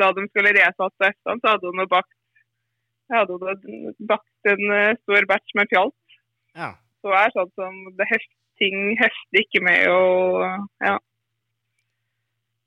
da 0.00 0.12
de 0.12 0.26
skulle 0.28 0.52
resatt 0.52 0.94
til 0.96 1.08
Estland, 1.08 1.42
så 1.42 1.54
hadde 1.54 1.72
hun 1.72 1.88
bakt 1.88 2.12
hadde 3.12 3.36
hun 3.38 3.94
bakt 4.10 4.50
en 4.50 4.72
eh, 4.74 4.96
stor 5.04 5.26
batch 5.30 5.54
med 5.58 5.70
fjalt. 5.70 6.16
Ja. 6.58 6.72
Så 7.00 7.12
det 7.12 7.20
er 7.22 7.34
sånn 7.36 7.52
som 7.58 7.76
det 7.98 8.08
heft, 8.10 8.32
ting 8.60 8.96
hefter 8.98 9.42
ikke 9.42 9.62
med 9.64 9.84
og 9.92 10.42
ja. 10.80 10.96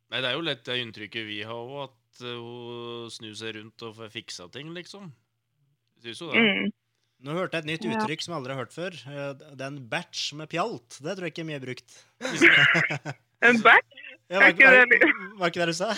Nei, 0.10 0.22
det 0.22 0.30
er 0.30 0.36
jo 0.38 0.46
lett 0.46 0.62
det 0.66 0.78
inntrykket 0.82 1.26
vi 1.28 1.40
har 1.46 1.58
òg, 1.58 1.90
at 1.90 2.22
eh, 2.26 2.38
hun 2.38 3.10
snur 3.14 3.36
seg 3.38 3.58
rundt 3.58 3.86
og 3.86 3.98
får 3.98 4.14
fiksa 4.14 4.48
ting, 4.54 4.72
liksom. 4.78 5.12
Syns 6.02 6.24
jo 6.24 6.30
det. 6.32 6.40
Mm. 6.42 6.70
Nå 7.26 7.34
hørte 7.36 7.58
jeg 7.60 7.66
et 7.66 7.70
nytt 7.74 7.84
Ja. 7.86 7.96
uttrykk 8.00 8.22
som 8.24 8.32
jeg 8.34 8.40
aldri 8.40 8.54
har 8.56 8.62
hørt 8.64 8.76
før. 8.76 8.94
Eh, 9.12 9.34
Det 9.56 9.62
er 9.62 9.68
en 9.68 9.80
batch 9.92 10.34
med 10.40 10.48
pjalt. 10.50 11.00
Det 11.04 11.16
tror 11.18 11.26
jeg 11.28 11.34
ikke 11.34 11.44
er 11.44 11.52
mye 11.52 11.64
brukt. 11.64 11.90
En 13.50 13.62
batch? 13.64 13.98
Ja, 14.30 14.40
var, 14.40 14.44
var, 14.44 14.50
ikke 14.54 14.66
var, 14.68 14.86
det 14.86 15.00
var 15.40 15.48
ikke 15.50 15.60
det 15.64 15.68
du 15.72 15.74
sa? 15.80 15.90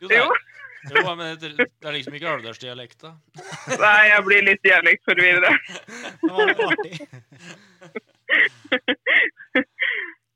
Jo, 0.00 0.08
det 0.08 0.16
Jo. 0.18 0.24
er, 0.24 0.96
jo, 1.00 1.14
men 1.16 1.38
det, 1.40 1.50
det 1.56 1.88
er 1.88 1.92
liksom 1.96 2.14
ikke 2.18 2.28
alvdalsdialekta. 2.34 3.12
Nei, 3.84 4.00
jeg 4.10 4.24
blir 4.26 4.42
litt 4.44 4.62
dialektforvirra. 4.64 5.52
Det 6.20 6.32
var 6.32 6.54
artig. 6.68 6.94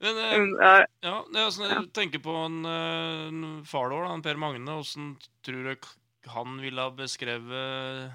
Men 0.00 0.18
eh, 0.22 0.36
ja, 0.62 0.74
ja, 1.02 1.14
det 1.34 1.40
er 1.42 1.48
sånn, 1.50 1.72
jeg 1.72 1.88
tenker 1.96 2.20
på 2.22 2.30
en, 2.44 2.60
eh, 2.70 3.24
en 3.32 3.64
far 3.66 3.90
da, 3.90 4.04
en 4.14 4.22
Per 4.22 4.38
Magne. 4.38 4.76
Åssen 4.78 5.16
tror 5.42 5.72
du 5.74 5.88
han 6.30 6.58
ville 6.62 6.84
ha 6.84 6.92
beskrevet 6.94 8.12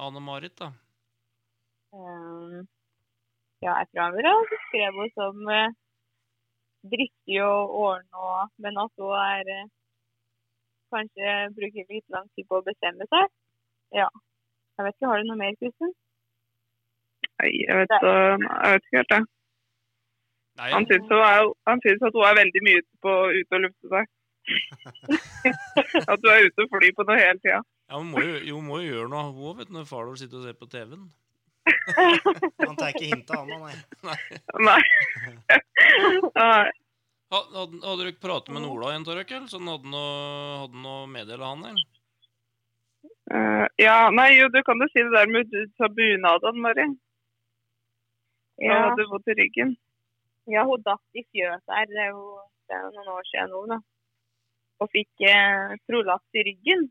Anne-Marit, 0.00 0.54
da? 0.56 0.70
Um, 1.98 2.66
ja, 3.64 3.72
han 4.02 4.14
ville 4.14 4.30
ha 4.30 4.42
beskrevet 4.54 4.98
henne 4.98 5.14
som 5.18 5.48
eh, 5.50 5.70
dristig 6.92 7.40
og 7.42 7.74
ordna, 7.84 8.46
men 8.62 8.78
at 8.84 8.92
hun 9.02 9.14
er 9.18 9.52
eh, 9.56 9.66
Kanskje 10.88 11.32
bruker 11.56 11.84
litt 11.92 12.06
lang 12.14 12.28
tid 12.32 12.46
på 12.48 12.58
å 12.62 12.64
bestemme 12.64 13.04
seg. 13.12 13.24
Ja. 13.92 14.06
Jeg 14.78 14.86
vet 14.86 14.94
ikke, 14.96 15.10
Har 15.10 15.18
du 15.20 15.26
noe 15.28 15.36
mer, 15.36 15.56
Kristin? 15.60 15.90
nei, 17.42 17.50
jeg 17.66 17.76
vet, 17.76 17.92
så, 18.04 18.12
jeg 18.14 18.72
vet 18.72 18.86
ikke 18.86 19.00
helt 19.02 19.12
jeg. 19.16 19.26
Nei, 20.60 20.70
Han 20.72 20.88
syns, 20.88 21.12
hun 21.12 21.26
er, 21.26 21.82
syns 21.84 22.06
at 22.08 22.16
hun 22.16 22.24
er 22.30 22.40
veldig 22.40 22.62
mye 22.70 22.80
ute, 22.80 22.90
på, 23.04 23.14
ute 23.36 23.58
og 23.58 23.62
lufte 23.66 23.92
seg. 23.92 24.08
at 26.14 26.24
du 26.24 26.32
er 26.32 26.48
ute 26.48 26.64
og 26.64 26.72
flyr 26.72 26.96
på 26.96 27.04
noe 27.10 27.20
hele 27.20 27.42
tida. 27.44 27.60
ja, 27.60 28.00
hun 28.00 28.08
må 28.14 28.24
jo, 28.24 28.40
jo, 28.48 28.56
hun 28.62 28.70
må 28.70 28.80
jo 28.80 28.94
gjøre 28.94 29.12
noe, 29.12 29.28
hun 29.28 29.50
òg, 29.50 29.60
vet 29.60 29.68
du, 29.68 29.76
når 29.76 29.90
far 29.92 30.08
sitter 30.16 30.40
og 30.40 30.48
ser 30.48 30.56
på 30.56 30.70
TV-en. 30.72 31.04
Han 32.66 32.76
tar 32.78 32.92
ikke 32.92 33.08
hintet 33.10 33.34
av 33.36 33.48
noe, 33.48 33.72
nei. 34.04 34.18
Nei. 34.68 34.82
Nei. 36.34 36.68
Hadde, 37.28 37.60
hadde 37.84 37.96
dere 38.00 38.14
pratet 38.16 38.54
med 38.56 38.64
Ola 38.64 38.94
igjen, 38.94 39.04
Torek? 39.04 39.32
eller? 39.36 39.48
Så 39.50 39.60
han 39.60 39.68
hadde 39.68 39.90
noe, 39.92 40.68
noe 40.72 41.02
å 41.04 41.08
meddele 41.12 41.44
han, 41.44 41.64
eller? 41.68 41.86
Uh, 43.28 43.66
ja, 43.76 44.08
nei, 44.08 44.30
jo, 44.38 44.48
du 44.48 44.62
kan 44.64 44.80
jo 44.80 44.88
si 44.88 45.02
det 45.04 45.12
der 45.12 45.28
med 45.28 45.50
du 45.52 45.88
bunaden, 45.92 46.62
Mari. 46.64 46.86
Da 48.58 48.78
hadde 48.86 49.04
du 49.04 49.10
vondt 49.10 49.28
i 49.28 49.36
ryggen. 49.38 49.76
ja 50.48 50.64
hun 50.64 50.82
datt 50.82 51.20
i 51.20 51.22
fjøset 51.28 51.74
her. 51.76 51.90
Det 51.90 52.00
er 52.06 52.08
jo, 52.14 52.38
det 52.66 52.78
er 52.78 52.86
jo 52.86 52.94
noen 52.96 53.10
år 53.14 53.28
siden 53.28 53.52
nå, 53.52 53.60
da. 53.74 53.78
Og 54.78 54.90
fikk 54.94 55.26
eh, 55.28 55.76
prolaps 55.90 56.38
i 56.38 56.46
ryggen. 56.48 56.88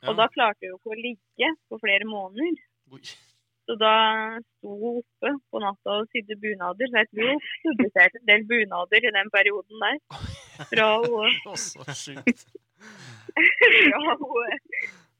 Ja. 0.00 0.12
Og 0.12 0.20
da 0.20 0.28
klarte 0.32 0.68
hun 0.68 0.78
ikke 0.78 0.94
å 0.94 1.00
ligge 1.00 1.50
på 1.68 1.80
flere 1.82 2.06
måneder. 2.08 2.62
Oi. 2.94 3.02
Så 3.70 3.76
da 3.78 3.94
sto 4.42 4.70
hun 4.82 4.96
oppe 4.98 5.30
på 5.50 5.60
natta 5.62 5.92
og 6.00 6.08
sydde 6.10 6.36
bunader. 6.42 6.88
Så 6.90 6.96
jeg 7.02 7.08
tror 7.10 7.28
hun 7.30 7.42
publiserte 7.66 8.18
en 8.18 8.30
del 8.30 8.42
bunader 8.50 9.04
i 9.06 9.12
den 9.16 9.28
perioden 9.36 9.84
der. 9.84 10.00
Fra 10.70 10.88
hun, 11.04 11.36
fra 13.86 14.00
hun, 14.22 14.48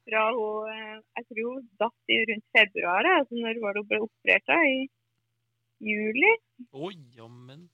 fra 0.09 0.25
hun 0.35 0.73
Jeg 1.15 1.25
tror 1.29 1.45
hun 1.53 1.69
datt 1.85 2.15
i 2.17 2.19
rundt 2.31 2.47
februar, 2.59 3.11
altså 3.21 3.39
når 3.39 3.63
var 3.63 3.79
det 3.79 3.85
hun 3.85 3.91
ble 3.93 4.01
operert 4.09 4.47
da? 4.51 4.59
I 4.75 4.81
juli. 5.93 6.33
Å, 6.75 6.91
jammen. 7.21 7.69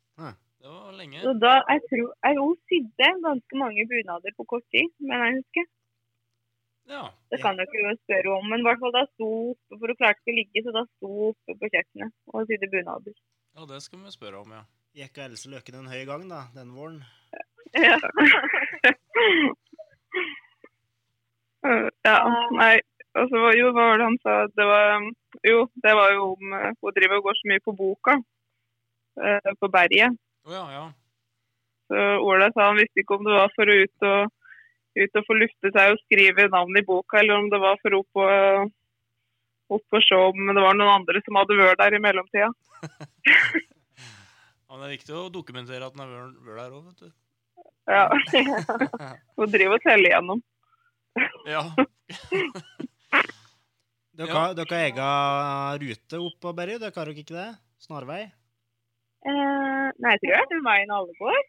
Det 0.60 0.68
var 0.74 0.92
lenge. 1.00 1.24
Så 1.24 1.32
da, 1.46 1.54
jeg 1.72 1.80
tror, 1.88 2.06
jeg, 2.26 2.36
Hun 2.44 2.54
sydde 2.68 3.08
ganske 3.28 3.64
mange 3.64 3.88
bunader 3.94 4.36
på 4.36 4.44
kort 4.52 4.68
tid, 4.76 4.92
men 5.08 5.24
jeg 5.24 5.40
husker. 5.40 5.72
Ja. 6.86 7.02
Det 7.32 7.40
kan 7.42 7.56
dere 7.58 7.80
jo 7.82 7.92
spørre 7.98 8.30
om, 8.36 8.44
men 8.50 8.62
i 8.62 8.66
hvert 8.66 8.82
fall 8.82 8.94
da 8.94 9.02
sto 9.08 9.28
oppe, 9.52 9.74
for 9.74 9.86
hun 9.90 9.98
klarte 9.98 10.20
ikke 10.22 10.34
å 10.34 10.38
ligge, 10.38 10.62
så 10.62 10.70
da 10.76 10.82
sto 10.86 11.06
hun 11.10 11.32
oppe 11.32 11.56
på 11.58 11.70
kjøkkenet 11.72 12.10
og 12.32 12.46
sydde 12.46 12.68
bunader. 12.74 13.14
ja, 13.56 13.62
det 13.72 13.80
skal 13.82 14.04
vi 14.04 14.14
spørre 14.14 14.38
om, 14.44 14.50
ja. 14.54 14.62
Gikk 14.96 15.18
Else 15.20 15.50
Løkken 15.52 15.80
en 15.82 15.90
høy 15.92 16.04
gang, 16.08 16.22
da, 16.30 16.40
den 16.54 16.70
våren? 16.76 17.00
Ja. 17.76 17.98
ja, 22.06 22.16
nei. 22.56 22.76
Og 23.16 23.30
så 23.32 23.40
var 23.40 23.56
jo, 23.56 23.70
hva 23.72 23.84
var 23.90 24.00
det 24.00 24.06
han 24.10 24.18
sa? 24.22 24.32
Det 24.52 24.64
var, 24.68 25.04
jo, 25.48 25.60
det 25.84 25.92
var 25.96 26.10
jo 26.12 26.24
om 26.34 26.52
eh, 26.52 26.72
Hun 26.84 26.96
driver 26.96 27.18
og 27.18 27.28
går 27.28 27.38
så 27.38 27.48
mye 27.50 27.62
på 27.64 27.72
boka. 27.76 28.16
eh, 29.24 29.52
På 29.60 29.70
berget. 29.72 30.18
Oh, 30.44 30.52
ja, 30.52 30.64
ja. 30.74 30.84
Så 31.88 32.02
Ola 32.26 32.50
sa 32.52 32.68
han 32.68 32.80
visste 32.80 33.00
ikke 33.02 33.16
om 33.16 33.24
det 33.24 33.38
var 33.38 33.54
for 33.56 33.72
å 33.72 33.78
ut 33.82 34.06
og, 34.10 34.34
ut 34.96 35.18
og 35.20 35.26
få 35.28 35.36
lufte 35.36 35.70
seg 35.74 35.92
og 35.94 36.00
skrive 36.06 36.48
navn 36.52 36.76
i 36.80 36.84
boka, 36.86 37.18
eller 37.20 37.36
om 37.42 37.48
det 37.52 37.60
var 37.62 37.76
for 37.82 37.96
opp 37.98 38.20
og, 38.22 38.70
opp 39.76 39.96
og 39.98 40.02
se 40.06 40.16
om 40.16 40.50
det 40.54 40.62
var 40.64 40.74
noen 40.78 40.94
andre 41.02 41.20
som 41.26 41.36
hadde 41.40 41.58
vært 41.60 41.80
der 41.82 41.96
i 41.98 42.02
mellomtida. 42.02 42.50
ja 44.66 44.74
men 44.74 44.82
det 44.82 44.86
er 44.88 44.94
viktig 44.96 45.14
å 45.16 45.26
dokumentere 45.32 45.86
at 45.86 45.94
den 45.96 46.04
er 46.04 46.12
vært 46.16 46.58
der 46.58 46.74
òg, 46.74 46.82
vet 46.90 47.00
du. 47.06 47.10
Ja. 47.86 48.04
Hun 49.38 49.50
driver 49.54 49.78
og 49.78 49.84
teller 49.86 50.10
igjennom. 50.12 50.44
Ja. 51.48 51.62
Dere, 54.16 54.26
Ja. 54.28 54.34
har- 54.34 54.54
dere 54.56 54.66
har 54.68 55.78
egen 55.78 55.88
rute 55.88 56.18
opp 56.20 56.40
på 56.40 56.52
Berry, 56.56 56.78
dere 56.80 56.92
har 56.96 57.04
dere 57.08 57.20
ikke 57.22 57.36
det? 57.36 57.46
Snarvei? 57.84 58.22
Eh, 59.26 59.86
nei, 60.00 60.12
jeg 60.12 60.20
tror 60.22 60.32
jeg 60.34 60.46
er 60.56 60.64
veien 60.66 60.92
alle 60.92 61.14
går. 61.20 61.40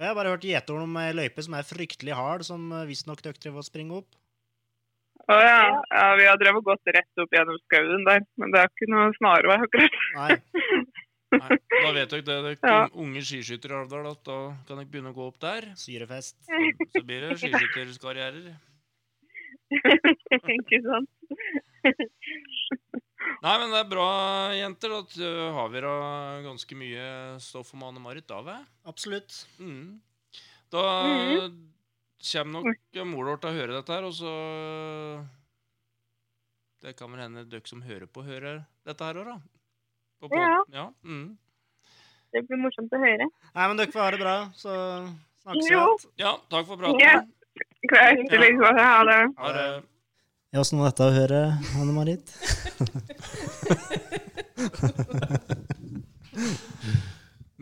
Jeg 0.00 0.08
har 0.08 0.16
bare 0.18 0.32
hørt 0.34 0.46
gjetord 0.46 0.82
om 0.84 0.96
ei 1.00 1.12
løype 1.14 1.44
som 1.44 1.54
er 1.58 1.66
fryktelig 1.68 2.16
hard, 2.16 2.44
som 2.48 2.64
eh, 2.72 2.86
visstnok 2.88 3.22
dere 3.22 3.38
driver 3.38 3.62
og 3.62 3.68
springer 3.68 4.00
opp. 4.02 4.18
Å 5.30 5.36
ja. 5.38 5.58
ja, 5.70 6.06
vi 6.18 6.24
har 6.26 6.38
drevet 6.40 6.64
gått 6.66 6.90
rett 6.96 7.22
opp 7.22 7.36
gjennom 7.36 7.58
skauen 7.68 8.02
der, 8.08 8.24
men 8.40 8.50
det 8.54 8.58
er 8.62 8.72
ikke 8.72 8.88
noe 8.90 9.12
snarvei 9.20 9.58
akkurat. 9.62 10.00
Nei. 10.16 10.32
Nei, 11.32 11.56
da 11.70 11.92
vet 11.94 12.10
dere 12.12 12.24
det, 12.26 12.38
dere 12.48 12.72
Ja. 12.72 12.80
unge 13.04 13.22
skiskyttere 13.24 13.76
i 13.76 13.80
Alvdal, 13.84 14.10
at 14.10 14.24
da 14.26 14.38
kan 14.66 14.80
dere 14.80 14.90
begynne 14.90 15.12
å 15.14 15.16
gå 15.16 15.28
opp 15.30 15.38
der. 15.40 15.70
Syrefest. 15.80 16.36
Så, 16.48 16.60
så 16.96 17.04
blir 17.06 17.24
det 17.28 17.38
skiskytterkarrierer. 17.40 18.50
ikke 20.58 20.82
sant? 20.84 21.08
Nei, 23.42 23.54
men 23.58 23.72
det 23.74 23.80
er 23.82 23.88
bra, 23.90 24.06
jenter. 24.54 24.94
Da 25.18 25.50
har 25.56 25.68
vi 25.72 25.80
da 25.82 25.94
ganske 26.44 26.76
mye 26.78 27.06
stoff 27.42 27.72
om 27.74 27.82
Anne-Marit 27.88 28.26
da, 28.30 28.38
Dave. 28.40 28.56
Absolutt. 28.86 29.40
Mm. 29.58 30.00
Da 30.72 30.82
kommer 32.32 32.62
nok 32.62 33.00
mor 33.10 33.32
vår 33.32 33.40
til 33.42 33.50
å 33.50 33.56
høre 33.56 33.76
dette 33.80 33.92
her, 33.96 34.06
og 34.06 34.14
så 34.14 34.32
Det 36.82 36.96
kan 36.98 37.10
vel 37.12 37.20
hende 37.22 37.44
dere 37.50 37.66
som 37.68 37.82
hører 37.86 38.08
på, 38.10 38.24
hører 38.26 38.64
dette 38.86 39.06
her 39.06 39.20
òg, 39.20 39.28
da. 39.30 39.36
På 40.22 40.28
på, 40.30 40.38
Ja. 40.38 40.62
ja. 40.72 40.86
Mm. 41.04 41.36
Det 42.32 42.42
blir 42.48 42.58
morsomt 42.62 42.90
å 42.94 42.98
høre. 43.02 43.26
Nei, 43.54 43.66
men 43.68 43.76
dere 43.76 43.92
får 43.92 44.02
ha 44.02 44.10
det 44.14 44.20
bra, 44.22 44.36
så 44.56 44.72
snakkes 45.44 45.68
vi 45.68 45.74
igjen. 45.76 46.10
ja, 46.18 46.32
takk 46.50 46.66
for 46.66 46.76
praten. 46.80 46.98
Ja. 47.02 47.20
Greit. 47.90 48.30
Liksom. 48.30 48.78
Ha 48.78 49.04
det. 49.04 49.20
Ha 49.38 49.52
det. 49.52 49.66
Ja, 50.52 50.60
Åssen 50.60 50.76
var 50.82 50.90
dette 50.90 51.06
å 51.08 51.12
høre, 51.14 51.38
Anne-Marit? 51.80 52.28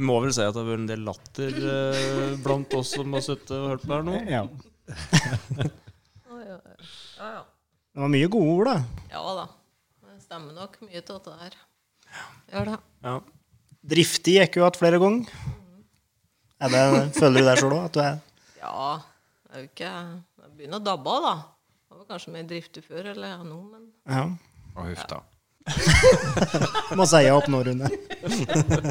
Må 0.00 0.16
vel 0.25 0.32
si 0.35 0.40
at 0.42 0.54
det 0.56 0.59
har 0.59 0.66
vært 0.66 0.80
en 0.80 0.88
del 0.88 1.04
latter 1.06 1.52
eh, 1.54 2.35
blant 2.42 2.73
oss 2.75 2.90
som 2.97 3.12
har 3.14 3.23
sittet 3.23 3.52
og 3.54 3.68
hørt 3.75 3.85
på 3.85 3.92
her 3.94 4.02
nå. 4.09 4.14
Ja. 4.26 4.42
Det 7.90 7.99
var 7.99 8.06
mye 8.11 8.28
gode 8.30 8.50
ord, 8.54 8.68
da. 8.70 8.76
Ja 9.11 9.20
da. 9.38 9.47
Det 10.06 10.20
stemmer 10.23 10.52
nok 10.56 10.76
mye 10.87 11.00
til 11.04 11.18
det 11.25 11.32
der. 11.44 11.54
Gjør 12.52 12.64
det. 12.70 12.78
Ja. 13.06 13.14
Driftig 13.94 14.35
gikk 14.37 14.52
jo 14.59 14.62
igjen 14.64 14.78
flere 14.78 14.99
ganger. 15.02 15.25
Er 16.62 16.68
det, 16.75 16.82
føler 17.18 17.37
du 17.42 17.47
deg 17.50 17.56
sjøl 17.62 17.75
òg? 17.76 17.85
At 17.87 17.94
du 17.94 18.00
er 18.02 18.14
Ja, 18.61 18.75
det 19.47 19.52
er 19.52 19.59
jo 19.62 19.66
ikke 19.70 19.92
Det 20.42 20.49
begynner 20.59 20.78
å 20.82 20.87
dabbe 20.90 21.09
av, 21.18 21.23
da. 21.26 21.35
Kanskje 22.11 22.33
med 22.35 22.49
driftig 22.50 22.83
før 22.87 23.12
eller 23.14 23.37
ja, 23.37 23.43
nå, 23.47 23.61
men 23.71 23.85
Ja. 24.11 24.25
Og 24.76 24.88
huff 24.90 25.05
da. 25.11 25.21
Må 26.99 27.05
si 27.07 27.21
opp 27.31 27.47
nå, 27.52 27.61
Rune. 27.67 27.90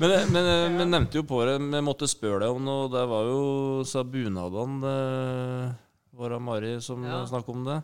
Men, 0.00 0.12
men, 0.32 0.46
men 0.76 0.90
nevnte 0.92 1.16
jo 1.18 1.24
på 1.26 1.38
det, 1.48 1.54
vi 1.62 1.80
måtte 1.84 2.06
spørre 2.10 2.42
deg 2.44 2.52
om 2.58 2.64
noe. 2.66 2.88
Det 2.92 3.02
var 3.08 3.28
jo 3.30 3.40
sa 3.88 4.02
bunadene 4.04 4.80
det 4.84 6.18
var 6.20 6.32
det 6.34 6.40
Mari 6.44 6.72
som 6.84 7.04
Ja. 7.04 7.22
snakket 7.28 7.48
om 7.54 7.64
det. 7.66 7.78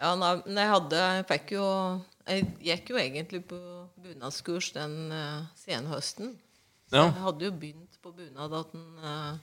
Ja, 0.00 0.12
nei, 0.18 0.32
jeg 0.46 0.68
hadde 0.72 0.98
Jeg 1.02 1.24
fikk 1.28 1.52
jo 1.54 1.64
Jeg 2.26 2.46
gikk 2.66 2.90
jo 2.90 2.98
egentlig 2.98 3.40
på 3.50 3.58
bunadskurs 4.02 4.72
den 4.74 4.96
uh, 5.14 5.46
senhøsten. 5.58 6.34
Så 6.90 6.96
Ja. 6.98 7.04
Jeg 7.10 7.22
hadde 7.26 7.44
jo 7.48 7.52
begynt 7.52 7.98
på 8.02 8.12
bunad 8.14 8.52
at 8.58 8.72
den 8.74 8.86
uh, 8.98 9.38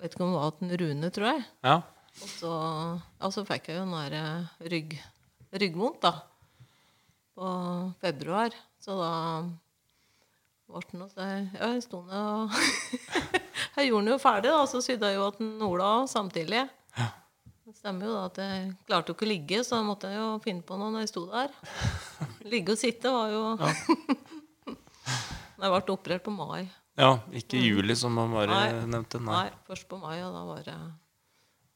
Vet 0.00 0.14
ikke 0.14 0.24
om 0.26 0.32
det 0.34 0.38
var 0.40 0.48
at 0.52 0.60
den 0.60 0.74
Rune, 0.82 1.10
tror 1.10 1.26
jeg. 1.32 1.44
Ja. 1.64 1.76
Og 2.22 2.28
så, 2.32 2.52
ja, 3.20 3.30
så 3.32 3.44
fikk 3.48 3.68
jeg 3.70 3.78
jo 3.80 3.84
den 3.84 4.16
eh, 4.16 4.46
rygg, 4.72 4.96
ryggvondt, 5.52 6.00
da. 6.06 6.14
På 7.36 7.50
februar. 8.00 8.54
Så 8.80 8.96
da 8.96 9.12
ble 10.66 10.80
det 10.90 10.98
noe 10.98 11.10
så 11.12 11.26
jeg, 11.28 11.44
Ja, 11.58 11.68
jeg 11.76 11.84
sto 11.84 12.00
ned 12.06 12.16
og 12.16 12.56
Jeg 13.76 13.90
gjorde 13.90 14.06
den 14.06 14.14
jo 14.14 14.18
ferdig, 14.22 14.50
da. 14.54 14.64
Så 14.70 14.80
sydde 14.84 15.12
jeg 15.12 15.18
jo 15.20 15.26
at 15.28 15.38
den 15.42 15.62
Ola 15.66 15.90
samtidig. 16.10 16.64
Det 17.66 17.74
stemmer 17.74 18.06
jo 18.06 18.12
da 18.14 18.24
at 18.30 18.36
jeg 18.38 18.66
klarte 18.86 19.10
jo 19.10 19.16
ikke 19.16 19.26
å 19.26 19.28
ligge, 19.28 19.60
så 19.66 19.80
da 19.80 19.84
måtte 19.88 20.08
jeg 20.12 20.20
jo 20.20 20.26
finne 20.44 20.62
på 20.62 20.76
noe 20.78 20.92
når 20.94 21.02
jeg 21.02 21.10
sto 21.10 21.24
der. 21.32 21.50
Ligge 22.52 22.76
og 22.76 22.78
sitte 22.78 23.10
var 23.10 23.32
jo 23.34 23.40
Jeg 25.56 25.72
ble 25.72 25.80
operert 25.96 26.22
på 26.22 26.32
mai. 26.36 26.68
ja. 26.96 27.16
Ikke 27.34 27.58
juli, 27.58 27.96
som 27.98 28.14
Mari 28.14 28.52
Nei. 28.52 28.86
nevnte. 28.86 29.18
Nei, 29.18 29.48
Nei. 29.48 29.58
først 29.66 29.88
på 29.90 29.98
mai, 29.98 30.20
og 30.22 30.30
da 30.36 30.44
var 30.46 30.62
det, 30.68 30.76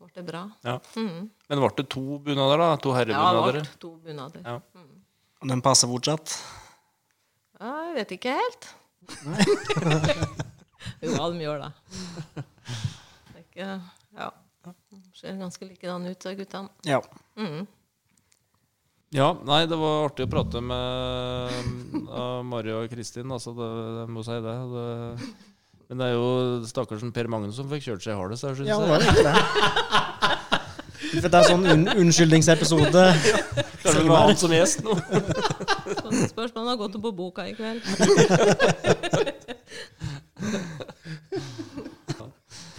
ble 0.00 0.10
det 0.16 0.24
bra. 0.26 0.42
Ja. 0.66 0.76
Mm. 0.96 1.28
Men 1.50 1.62
ble 1.62 1.70
det 1.78 1.86
to 1.92 2.18
bunader, 2.24 2.60
da? 2.62 2.68
To 2.80 2.92
Ja, 2.94 3.04
det 3.04 3.12
herrebunader? 3.14 3.60
ble 3.60 3.80
to 3.84 3.90
bunader. 4.04 4.42
Ja. 4.44 4.84
Den 5.52 5.62
passer 5.64 5.88
fortsatt. 5.90 6.34
Ja, 7.60 7.72
jeg 7.90 7.96
vet 8.00 8.14
ikke 8.16 8.36
helt. 8.36 8.70
jo, 11.02 11.10
ja, 11.10 11.26
de 11.32 11.42
gjør 11.44 11.64
det. 11.64 11.72
det 13.34 13.44
ikke, 13.44 13.68
ja. 14.16 14.30
Ser 15.16 15.36
ganske 15.40 15.66
likedan 15.68 16.06
ut, 16.08 16.22
sa 16.22 16.32
guttene. 16.36 16.68
Ja. 16.88 17.00
Mm. 17.40 17.66
Ja, 19.10 19.32
nei, 19.42 19.64
det 19.66 19.74
var 19.80 20.04
artig 20.06 20.28
å 20.28 20.30
prate 20.30 20.60
med 20.62 21.56
uh, 22.06 22.40
Mari 22.46 22.70
og 22.76 22.84
Kristin, 22.92 23.32
altså, 23.34 23.50
det, 23.58 23.70
jeg 24.04 24.12
må 24.14 24.22
si 24.22 24.36
det. 24.44 24.56
det. 24.76 25.30
Men 25.90 25.98
det 25.98 26.06
er 26.06 26.12
jo 26.14 26.26
stakkarsen 26.70 27.10
Per 27.14 27.26
Magnus 27.32 27.56
som 27.58 27.66
fikk 27.70 27.82
kjørt 27.88 28.04
seg 28.04 28.14
hardest 28.14 28.46
her, 28.46 28.54
syns 28.54 28.68
Ja, 28.70 28.76
det 28.78 28.86
jeg. 28.86 28.92
var 28.94 29.00
det. 29.00 29.34
For 31.10 31.26
det 31.26 31.38
er 31.40 31.46
sånn 31.48 31.64
un 31.66 31.80
unnskyldningsepisode. 32.04 33.02
Kanskje 33.82 34.02
det 34.04 34.10
var 34.12 34.28
han 34.28 34.36
som 34.38 34.52
gjest 34.54 34.84
nå. 34.86 34.94
Så 34.94 36.28
Spørs 36.30 36.52
om 36.54 36.60
han 36.60 36.68
har 36.70 36.78
gått 36.78 36.94
opp 37.00 37.02
på 37.08 37.12
boka 37.18 37.48
i 37.50 37.56
kveld. 37.58 37.82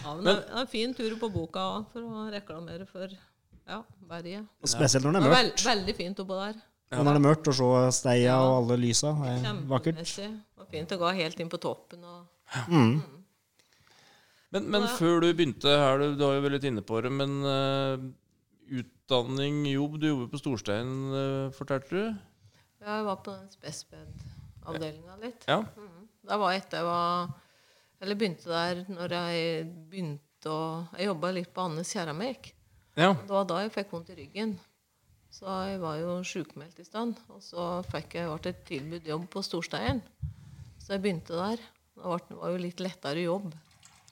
ja, 0.01 0.13
men 0.15 0.25
det 0.25 0.33
er 0.37 0.61
en 0.63 0.69
fin 0.71 0.93
tur 0.97 1.13
på 1.19 1.29
boka 1.33 1.63
òg, 1.77 1.85
for 1.93 2.05
å 2.07 2.25
reklamere 2.33 2.87
for 2.89 3.07
ja, 3.11 3.81
berget. 4.09 4.47
Og 4.63 4.71
spesielt 4.71 5.05
når 5.05 5.17
det 5.17 5.21
Det 5.21 5.27
er 5.27 5.31
mørkt. 5.35 5.41
veld, 5.41 5.65
veldig 5.71 5.95
fint 5.99 6.23
oppå 6.23 6.39
der. 6.39 6.59
Ja. 6.91 6.97
når 7.03 7.13
det 7.15 7.19
er 7.21 7.27
mørkt, 7.27 7.47
å 7.47 7.53
se 7.55 7.99
steia 8.01 8.33
og 8.43 8.53
alle 8.61 8.75
lysa. 8.81 9.13
Det 9.15 9.47
er 9.47 9.59
vakkert. 9.69 10.01
Det 10.03 10.29
var 10.59 10.67
fint 10.73 10.91
å 10.91 10.97
gå 10.99 11.11
helt 11.21 11.39
inn 11.39 11.51
på 11.51 11.59
toppen. 11.63 12.01
Og, 12.03 12.25
Mm. 12.67 13.01
Men, 14.51 14.65
men 14.73 14.87
før 14.97 15.21
du 15.23 15.29
begynte 15.31 15.71
her, 15.79 16.01
du, 16.01 16.17
du 16.19 16.25
har 16.25 16.33
jo 16.35 16.41
vært 16.43 16.57
litt 16.57 16.65
inne 16.67 16.81
på 16.83 16.99
det, 17.05 17.11
men 17.15 17.37
uh, 17.47 18.01
utdanning, 18.71 19.61
jobb 19.71 19.95
Du 20.01 20.09
jobber 20.09 20.27
på 20.33 20.41
Storstein, 20.41 20.89
uh, 21.13 21.53
fortalte 21.55 21.95
du? 21.95 22.17
ja, 22.81 22.97
jeg 22.97 23.05
var 23.05 23.21
på 23.23 23.31
den 23.35 23.47
spesped-avdelinga 23.53 25.15
litt. 25.21 25.45
Ja. 25.47 25.61
Mm. 25.77 26.09
Da 26.27 26.37
var 26.41 26.55
etter 26.57 26.81
jeg 26.81 26.85
var 26.89 27.31
Eller 28.01 28.17
begynte 28.17 28.49
der 28.49 28.81
når 28.89 29.15
jeg 29.15 29.63
begynte 29.89 30.49
å 30.49 30.61
Jeg 30.97 31.07
jobba 31.11 31.31
litt 31.37 31.51
på 31.53 31.63
Annes 31.69 31.93
keramikk. 31.93 32.51
ja. 32.97 33.13
Det 33.13 33.29
var 33.29 33.45
da 33.49 33.61
jeg 33.63 33.73
fikk 33.77 33.91
vondt 33.93 34.09
i 34.09 34.17
ryggen. 34.17 34.55
Så 35.31 35.45
jeg 35.69 35.79
var 35.79 35.99
jo 36.01 36.17
sjukmeldt 36.27 36.81
i 36.81 36.85
stand. 36.85 37.21
Og 37.31 37.39
så 37.45 37.67
fikk 37.87 38.17
jeg 38.17 38.27
ble 38.27 38.51
et 38.51 38.65
tilbud 38.67 39.05
jobb 39.07 39.29
på 39.31 39.43
Storstein. 39.45 40.01
Så 40.81 40.97
jeg 40.97 41.03
begynte 41.05 41.37
der. 41.37 41.61
Det 42.01 42.09
var, 42.09 42.23
var 42.41 42.53
jo 42.55 42.61
litt 42.63 42.79
lettere 42.81 43.21
jobb 43.27 43.51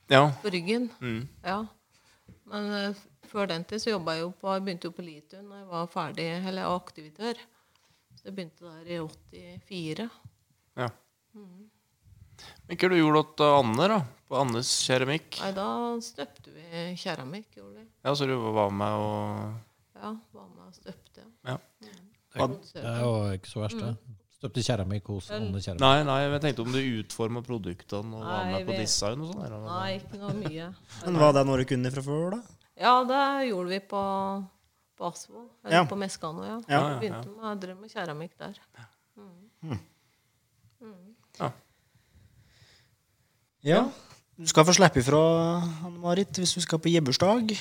Ja. 0.10 0.24
på 0.44 0.50
ryggen. 0.54 0.90
Mm. 1.02 1.24
Ja. 1.44 1.60
Men 2.50 2.68
uh, 2.74 3.00
før 3.30 3.50
den 3.50 3.64
tid 3.70 3.82
så 3.82 3.92
jobba 3.96 4.16
jeg 4.18 4.24
jo 4.28 4.30
på 4.42 4.54
Jeg 4.56 4.64
begynte 4.66 4.90
jo 4.90 4.94
på 4.98 5.06
Litun 5.06 5.50
da 5.50 5.60
jeg 5.64 5.68
var 5.72 5.90
ferdig, 5.94 6.28
eller 6.40 6.62
jeg 6.62 6.70
var 6.70 6.80
aktivitør. 6.84 7.42
Så 8.20 8.28
jeg 8.30 8.36
begynte 8.38 8.70
der 8.78 8.94
i 8.94 9.02
84. 9.66 10.10
ja. 10.78 10.90
Men 12.70 12.78
hva 12.80 12.88
du 12.90 12.96
gjorde 12.96 13.20
du 13.26 13.32
til 13.42 13.50
Anne, 13.58 13.88
da? 13.92 13.98
På 14.30 14.38
Annes 14.40 14.70
keramikk? 14.88 15.40
Nei, 15.42 15.50
da 15.58 15.66
støpte 16.06 16.54
vi 16.56 16.84
keramikk, 17.02 17.50
gjorde 17.58 17.82
vi. 17.82 17.88
Ja, 18.06 18.14
så 18.16 18.28
du 18.30 18.36
var 18.56 18.70
med 18.72 19.02
og 19.04 20.00
Ja, 20.00 20.14
var 20.38 20.48
med 20.54 20.70
og 20.70 20.76
støpte. 20.78 21.26
Ja. 21.48 21.58
Det 22.32 22.84
er 22.86 23.02
jo 23.02 23.12
ikke 23.36 23.50
så 23.52 23.64
verst, 23.66 23.82
det. 23.82 23.96
Støpte 24.40 24.62
keramikk 24.64 25.10
hos 25.12 25.26
Anne 25.36 25.60
Keramikk. 25.60 25.82
Nei, 25.84 26.04
nei, 26.08 26.20
jeg 26.24 26.42
tenkte 26.46 26.64
om 26.64 26.72
du 26.72 26.80
utforma 26.80 27.42
produktene 27.44 28.16
og 28.16 28.24
var 28.24 28.46
med 28.48 28.66
på 28.70 28.72
vi- 28.72 28.78
design 28.86 29.20
og 29.26 29.34
sånn. 29.34 29.42
eller? 29.46 29.66
Nei, 29.68 29.98
ikke 30.00 30.20
noe 30.22 30.34
mye. 30.38 30.70
Men 31.06 31.18
var 31.20 31.34
det 31.36 31.46
noe 31.46 31.58
du 31.60 31.66
kunne 31.66 31.92
fra 31.92 32.02
før, 32.06 32.32
da? 32.38 32.40
Ja, 32.80 32.94
det 33.04 33.50
gjorde 33.50 33.68
vi 33.74 33.80
på, 33.92 34.04
på. 34.98 35.12
Eller 35.66 35.76
Ja. 35.76 35.84
på 35.84 35.98
Meskano, 36.00 36.44
ja. 36.48 36.56
Ja. 36.70 36.80
ja, 36.80 36.90
ja. 36.94 37.00
Begynte 37.02 37.28
med, 37.36 37.44
å 37.44 37.60
drømme 37.60 37.92
keramikk 37.92 38.38
der. 38.40 38.56
Ja. 43.62 43.90
Du 44.40 44.48
skal 44.48 44.64
få 44.64 44.72
slippe 44.74 45.02
ifra, 45.04 45.20
Anne-Marit, 45.84 46.32
hvis 46.40 46.54
du 46.56 46.62
skal 46.64 46.80
på 46.80 46.88
gebursdag. 46.94 47.52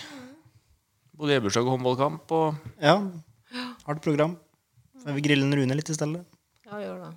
Både 1.18 1.34
Ebersdag 1.40 1.66
og 1.66 1.74
håndballkamp 1.74 2.30
og 2.30 2.54
Ja. 2.80 3.00
Hardt 3.84 4.02
program. 4.02 4.38
Så 5.02 5.12
vi 5.14 5.20
griller 5.22 5.50
Rune 5.56 5.74
litt 5.74 5.90
i 5.90 5.94
stedet. 5.94 6.24
Ja, 6.68 6.78
gjør 6.82 6.98
det. 7.00 7.12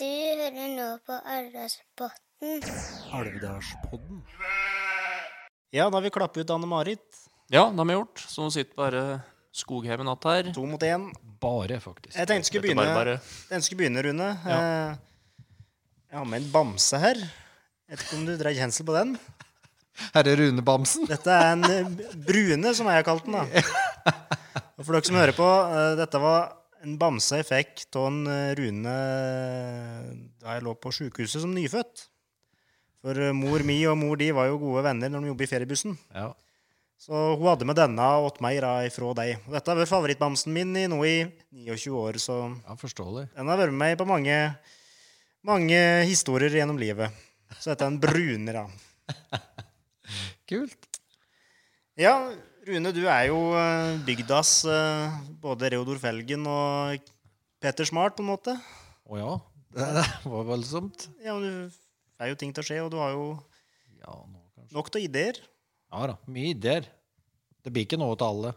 Du 0.00 0.04
hører 0.04 0.68
nå 0.76 0.88
på 1.08 1.16
Alvdalspodden. 1.34 2.62
Alvdalspodden. 3.16 4.20
Ja, 5.72 5.86
da 5.86 5.96
har 5.96 6.04
vi 6.04 6.12
klappet 6.12 6.44
ut 6.44 6.52
Anne-Marit. 6.52 7.04
Ja, 7.52 7.66
det 7.70 7.80
har 7.80 7.88
vi 7.88 7.96
gjort. 7.96 8.20
Så 8.28 8.44
nå 8.44 8.52
sitter 8.54 8.76
bare 8.76 9.04
Skogheimen 9.56 10.08
att 10.08 10.24
her. 10.24 10.52
To 10.54 10.66
mot 10.66 10.82
én. 10.82 11.08
Bare, 11.40 11.80
faktisk. 11.80 12.14
Jeg 12.16 12.28
tenkte 12.28 12.46
skulle 12.50 12.62
begynne, 12.68 12.84
bare, 12.94 13.16
bare. 13.48 13.60
skulle 13.64 13.80
begynne 13.80 14.02
Rune. 14.04 14.28
Ja. 14.46 14.58
Eh, 14.60 14.96
Jeg 16.10 16.18
har 16.18 16.24
med 16.26 16.42
en 16.42 16.50
bamse 16.52 16.98
her. 16.98 17.16
Jeg 17.16 17.96
vet 17.96 18.04
ikke 18.04 18.16
om 18.20 18.26
du 18.28 18.36
drar 18.38 18.54
kjensel 18.54 18.86
på 18.86 18.94
den? 18.98 19.16
Herre 20.14 20.36
Rune 20.38 20.62
Bamsen. 20.64 21.06
Dette 21.08 21.30
er 21.34 21.52
en 21.56 21.64
eh, 21.66 21.90
brune, 22.26 22.74
som 22.74 22.86
jeg 22.86 23.00
har 23.00 23.06
kalt 23.06 23.26
den. 23.26 23.36
da. 23.36 23.44
Og 24.78 24.86
for 24.86 24.94
dere 24.96 25.04
som 25.08 25.18
hører 25.18 25.36
på, 25.36 25.48
eh, 25.74 25.92
dette 25.98 26.20
var 26.22 26.59
en 26.84 26.96
bamse 27.00 27.40
jeg 27.40 27.48
fikk 27.48 27.82
av 27.98 28.06
en 28.08 28.20
eh, 28.30 28.52
Rune 28.58 28.94
da 30.40 30.54
jeg 30.56 30.64
lå 30.64 30.74
på 30.80 30.92
sjukehuset 30.94 31.42
som 31.44 31.52
nyfødt. 31.54 32.06
For 33.00 33.16
eh, 33.16 33.34
mor 33.36 33.64
mi 33.66 33.78
og 33.88 33.98
mor 34.00 34.20
di 34.20 34.30
var 34.36 34.50
jo 34.50 34.60
gode 34.62 34.84
venner 34.86 35.12
når 35.12 35.24
de 35.24 35.32
jobbet 35.32 35.48
i 35.48 35.50
feriebussen. 35.54 35.98
Ja. 36.14 36.30
Så 37.00 37.16
hun 37.40 37.46
hadde 37.48 37.64
med 37.68 37.78
denne 37.80 38.06
åt 38.20 38.42
meg 38.44 38.58
da, 38.60 38.74
ifra 38.84 39.14
deg. 39.16 39.38
Og 39.46 39.56
dette 39.56 39.72
har 39.72 39.78
vært 39.78 39.92
favorittbamsen 39.92 40.52
min 40.52 40.74
i 40.76 40.84
nå 40.90 40.98
i 41.08 41.16
29 41.48 41.94
år, 41.96 42.20
så 42.20 42.42
ja, 42.50 42.76
forståelig. 42.76 43.30
den 43.36 43.48
har 43.48 43.60
vært 43.60 43.72
med 43.72 43.80
meg 43.80 43.96
på 44.00 44.08
mange, 44.08 44.36
mange 45.48 45.80
historier 46.10 46.52
gjennom 46.60 46.80
livet. 46.80 47.16
Så 47.56 47.72
dette 47.72 47.88
er 47.88 47.94
en 47.94 48.00
brune, 48.02 48.52
da. 48.52 48.66
Kult. 50.50 50.90
Ja, 52.00 52.14
Rune, 52.68 52.90
du 52.92 53.04
er 53.08 53.28
jo 53.30 53.38
eh, 53.56 53.94
bygdas 54.04 54.50
eh, 54.68 55.14
både 55.40 55.70
Reodor 55.72 56.00
Felgen 56.00 56.44
og 56.50 57.00
Peter 57.60 57.88
Smart, 57.88 58.16
på 58.18 58.24
en 58.24 58.28
måte. 58.28 58.56
Å 59.08 59.20
ja. 59.20 59.30
Det 59.76 60.28
var 60.28 60.48
voldsomt. 60.48 61.06
Ja, 61.24 61.36
men 61.38 61.70
Det 61.70 62.26
er 62.26 62.32
jo 62.32 62.38
ting 62.40 62.52
til 62.52 62.64
å 62.64 62.66
skje, 62.66 62.80
og 62.84 62.90
du 62.92 62.98
har 63.00 63.14
jo 63.14 63.24
Ja, 64.02 64.12
nå 64.12 64.38
nok 64.70 64.90
av 64.94 65.02
ideer. 65.02 65.38
Ja 65.90 66.04
da. 66.12 66.18
Mye 66.30 66.52
ideer. 66.52 66.84
Det 67.64 67.72
blir 67.74 67.86
ikke 67.88 67.98
noe 67.98 68.14
til 68.18 68.28
alle. 68.28 68.52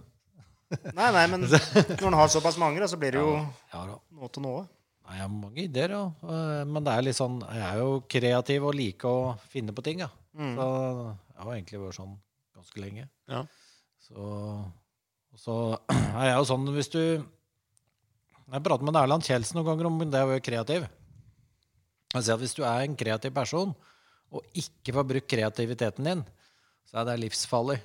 Nei, 0.97 1.07
nei, 1.13 1.23
men 1.31 1.47
når 1.47 2.07
en 2.09 2.17
har 2.17 2.29
såpass 2.33 2.57
mange, 2.61 2.81
da, 2.81 2.89
så 2.89 2.97
blir 2.99 3.15
det 3.15 3.21
jo 3.21 3.33
Ja 3.37 3.85
ja, 3.87 3.97
noe 4.19 4.29
til 4.33 4.45
noe. 4.45 4.63
Nei, 5.03 5.17
jeg 5.17 5.23
har 5.25 5.31
mange 5.33 5.63
ideer, 5.63 5.95
ja. 5.95 6.03
Eh, 6.23 6.61
Men 6.69 6.85
det 6.85 6.93
er 6.93 7.03
litt 7.07 7.17
sånn 7.17 7.41
Jeg 7.43 7.63
er 7.65 7.81
jo 7.81 7.97
kreativ 8.09 8.67
og 8.69 8.77
liker 8.77 9.09
å 9.09 9.33
finne 9.51 9.75
på 9.75 9.83
ting, 9.85 10.03
ja. 10.05 10.11
Mm. 10.33 10.53
Så 10.57 10.67
jeg 10.67 11.41
har 11.43 11.51
egentlig 11.55 11.81
vært 11.87 11.97
sånn 12.01 12.15
ganske 12.55 12.83
lenge. 12.83 13.07
Ja. 13.31 13.41
Så, 14.13 14.27
så 15.41 15.55
er 16.21 16.27
jeg 16.29 16.35
jo 16.37 16.45
sånn 16.51 16.67
hvis 16.75 16.91
du 16.93 16.99
Jeg 18.53 18.61
prater 18.65 18.85
med 18.85 18.99
Erland 18.99 19.25
Kjeldsen 19.25 19.57
noen 19.57 19.69
ganger 19.71 19.89
om 19.89 19.97
det 20.05 20.21
å 20.21 20.29
være 20.29 20.43
kreativ. 20.45 20.85
Jeg 22.13 22.21
sier 22.27 22.35
at 22.35 22.43
Hvis 22.43 22.53
du 22.57 22.61
er 22.67 22.83
en 22.85 22.97
kreativ 22.99 23.33
person 23.33 23.73
og 24.33 24.45
ikke 24.57 24.93
får 24.95 25.05
brukt 25.05 25.27
kreativiteten 25.29 26.07
din, 26.07 26.21
så 26.89 27.01
er 27.01 27.05
det 27.11 27.19
livsfarlig. 27.21 27.75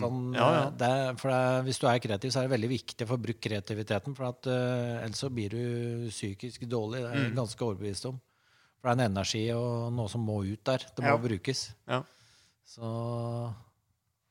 Sånn, 0.00 0.30
Ja, 0.32 0.46
ja. 0.54 0.60
eh, 0.68 0.70
Det, 0.80 0.92
for 1.20 1.28
det, 1.32 1.40
hvis 1.66 1.80
du 1.82 1.84
er 1.90 1.98
kreativ, 2.00 2.32
så 2.32 2.40
er 2.40 2.46
det 2.48 2.54
veldig 2.54 2.70
viktig 2.72 3.04
å 3.04 3.10
få 3.10 3.18
brukt 3.20 3.40
kreativiteten. 3.44 4.14
For 4.16 4.28
at, 4.30 4.48
uh, 4.48 5.02
ellers 5.04 5.20
så 5.20 5.28
blir 5.28 5.52
du 5.52 6.06
psykisk 6.08 6.64
dårlig. 6.72 7.02
Det 7.04 7.10
er 7.10 7.24
jeg 7.26 7.34
ganske 7.36 7.66
overbevist 7.66 8.08
om. 8.08 8.16
For 8.80 8.88
det 8.88 8.94
er 8.94 8.96
en 8.96 9.12
energi 9.12 9.42
og 9.52 9.92
noe 9.92 10.08
som 10.08 10.24
må 10.24 10.38
ut 10.48 10.64
der. 10.70 10.86
Det 10.88 11.04
må 11.04 11.12
Ja. 11.12 11.20
brukes. 11.26 11.66
Ja. 11.88 12.00
Så 12.64 12.94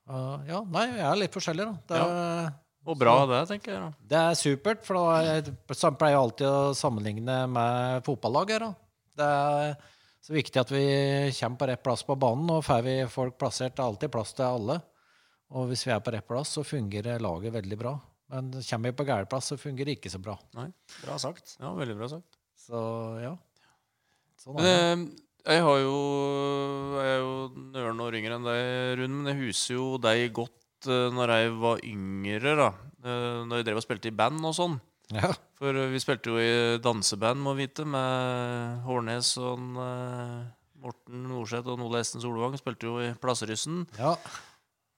eh, 0.09 0.49
Ja, 0.49 0.63
nei, 0.73 0.87
jeg 0.97 1.05
er 1.11 1.21
litt 1.21 1.35
forskjellig, 1.37 1.67
da. 1.69 1.77
Det 1.91 2.01
er, 2.01 2.51
Og 2.89 2.97
bra 2.97 3.13
det, 3.29 3.43
tenker 3.51 3.73
jeg. 3.75 3.79
da. 3.85 4.09
det 4.11 4.19
er 4.31 4.37
supert, 4.39 4.83
for 4.87 4.97
da 4.99 5.21
jeg 5.27 5.55
pleier 5.99 6.15
jeg 6.15 6.21
alltid 6.23 6.47
å 6.49 6.73
sammenligne 6.77 7.39
med 7.51 8.05
fotballag 8.07 8.53
her. 8.55 8.67
Da. 8.67 8.73
Det 9.19 9.29
er 9.29 9.75
så 10.25 10.35
viktig 10.35 10.59
at 10.61 10.71
vi 10.73 10.85
kommer 11.39 11.59
på 11.61 11.67
rett 11.69 11.83
plass 11.85 12.03
på 12.07 12.15
banen, 12.19 12.49
og 12.57 12.63
får 12.65 12.81
vi 12.85 12.95
folk 13.11 13.37
plassert, 13.39 13.75
det 13.77 13.83
er 13.83 13.89
alltid 13.91 14.11
plass 14.13 14.33
til 14.37 14.47
alle. 14.47 14.79
Og 15.49 15.69
hvis 15.71 15.85
vi 15.87 15.93
er 15.95 16.01
på 16.05 16.11
rett 16.13 16.27
plass, 16.29 16.51
så 16.57 16.61
fungerer 16.65 17.21
laget 17.23 17.53
veldig 17.55 17.77
bra. 17.79 17.95
Men 18.29 18.51
kommer 18.53 18.91
vi 18.91 18.97
på 18.99 19.05
gæren 19.07 19.29
plass, 19.29 19.47
så 19.49 19.57
fungerer 19.57 19.89
det 19.89 19.95
ikke 19.97 20.11
så 20.13 20.19
bra. 20.21 20.35
Nei, 20.53 20.67
Bra 21.01 21.15
sagt. 21.21 21.55
Ja, 21.59 21.71
veldig 21.73 21.95
bra 21.97 22.09
sagt. 22.11 22.37
Så 22.59 22.81
ja. 23.23 23.31
Sånn 24.39 24.59
er 24.61 24.67
det. 24.69 25.28
Jeg 25.47 25.63
har 25.63 25.79
jo 25.81 25.95
Jeg 26.99 27.13
er 27.13 27.19
jo 27.23 27.33
nøren 27.75 28.03
år 28.03 28.17
yngre 28.19 28.37
enn 28.37 28.47
deg, 28.47 28.61
Rune, 28.99 29.15
men 29.15 29.31
jeg 29.31 29.41
husker 29.47 29.77
jo 29.77 29.87
deg 30.01 30.27
godt 30.35 30.89
uh, 30.91 31.07
når 31.15 31.35
jeg 31.35 31.55
var 31.63 31.83
yngre, 31.87 32.55
da. 32.59 32.69
Uh, 32.99 33.41
når 33.47 33.61
jeg 33.61 33.69
drev 33.69 33.81
og 33.81 33.85
spilte 33.85 34.11
i 34.11 34.15
band 34.15 34.43
og 34.43 34.55
sånn. 34.57 34.77
Ja. 35.15 35.31
For 35.57 35.73
eh, 35.73 35.89
vi 35.89 36.01
spilte 36.01 36.29
jo 36.29 36.41
i 36.41 36.77
danseband, 36.83 37.41
må 37.41 37.55
vite, 37.57 37.85
med 37.87 38.83
Hårnes 38.85 39.31
og 39.41 39.63
uh, 39.79 40.43
Morten 40.83 41.25
Norseth 41.31 41.71
og 41.71 41.81
Ole 41.87 42.03
Esten 42.03 42.21
Solvang. 42.21 42.57
Spilte 42.59 42.91
jo 42.91 42.99
i 43.01 43.09
Plasseryssen. 43.19 43.87
ja. 43.97 44.15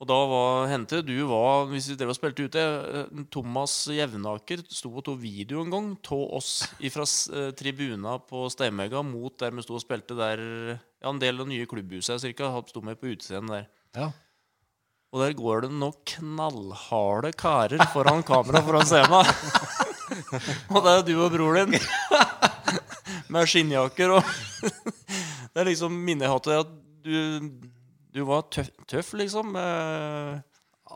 Og 0.02 0.08
da 0.10 0.18
var, 0.26 0.64
hendte 0.72 1.04
du 1.06 1.14
var 1.30 1.68
Hvis 1.70 1.92
vi 1.92 1.96
drev 2.00 2.10
og 2.10 2.18
spilte 2.18 2.48
ute 2.50 2.62
eh, 2.62 3.20
Thomas 3.34 3.76
Jevnaker 3.94 4.64
sto 4.66 4.90
og 4.96 5.06
tok 5.06 5.20
video 5.22 5.62
en 5.62 5.74
gang 5.74 5.92
av 6.16 6.24
oss 6.40 6.64
fra 6.96 7.06
tribuna 7.58 8.18
på 8.26 8.48
Steinmegga 8.50 9.04
mot 9.06 9.38
der 9.38 9.54
vi 9.54 9.62
sto 9.66 9.78
og 9.78 9.86
spilte 9.86 10.18
der 10.18 10.42
Ja, 10.42 11.12
en 11.12 11.22
del 11.22 11.42
av 11.42 11.50
nye 11.50 11.70
klubbhuset 11.70 12.22
cirka. 12.24 12.50
Sto 12.70 12.82
med 12.86 12.98
på 13.02 13.14
utescenen 13.14 13.54
der. 13.54 13.70
ja. 13.98 14.12
Og 15.12 15.20
der 15.20 15.34
går 15.36 15.66
det 15.66 15.74
nok 15.76 15.98
knallharde 16.08 17.34
karer 17.36 17.82
foran 17.92 18.24
kamera 18.24 18.62
for 18.64 18.80
å 18.80 18.84
se 18.88 19.02
meg. 19.12 19.28
og 20.72 20.78
det 20.86 20.94
er 20.94 21.04
du 21.04 21.12
og 21.18 21.34
broren 21.34 21.76
din. 21.76 21.88
Med 23.32 23.50
skinnjakker 23.52 24.16
og 24.16 24.32
Det 25.52 25.60
er 25.60 25.68
liksom 25.68 25.98
til 26.08 26.56
at 26.56 26.72
du, 27.04 27.50
du 28.13 28.24
var 28.28 28.47
tøff, 28.52 28.71
tøff 28.91 29.13
liksom. 29.19 29.54
Eh, 29.56 30.41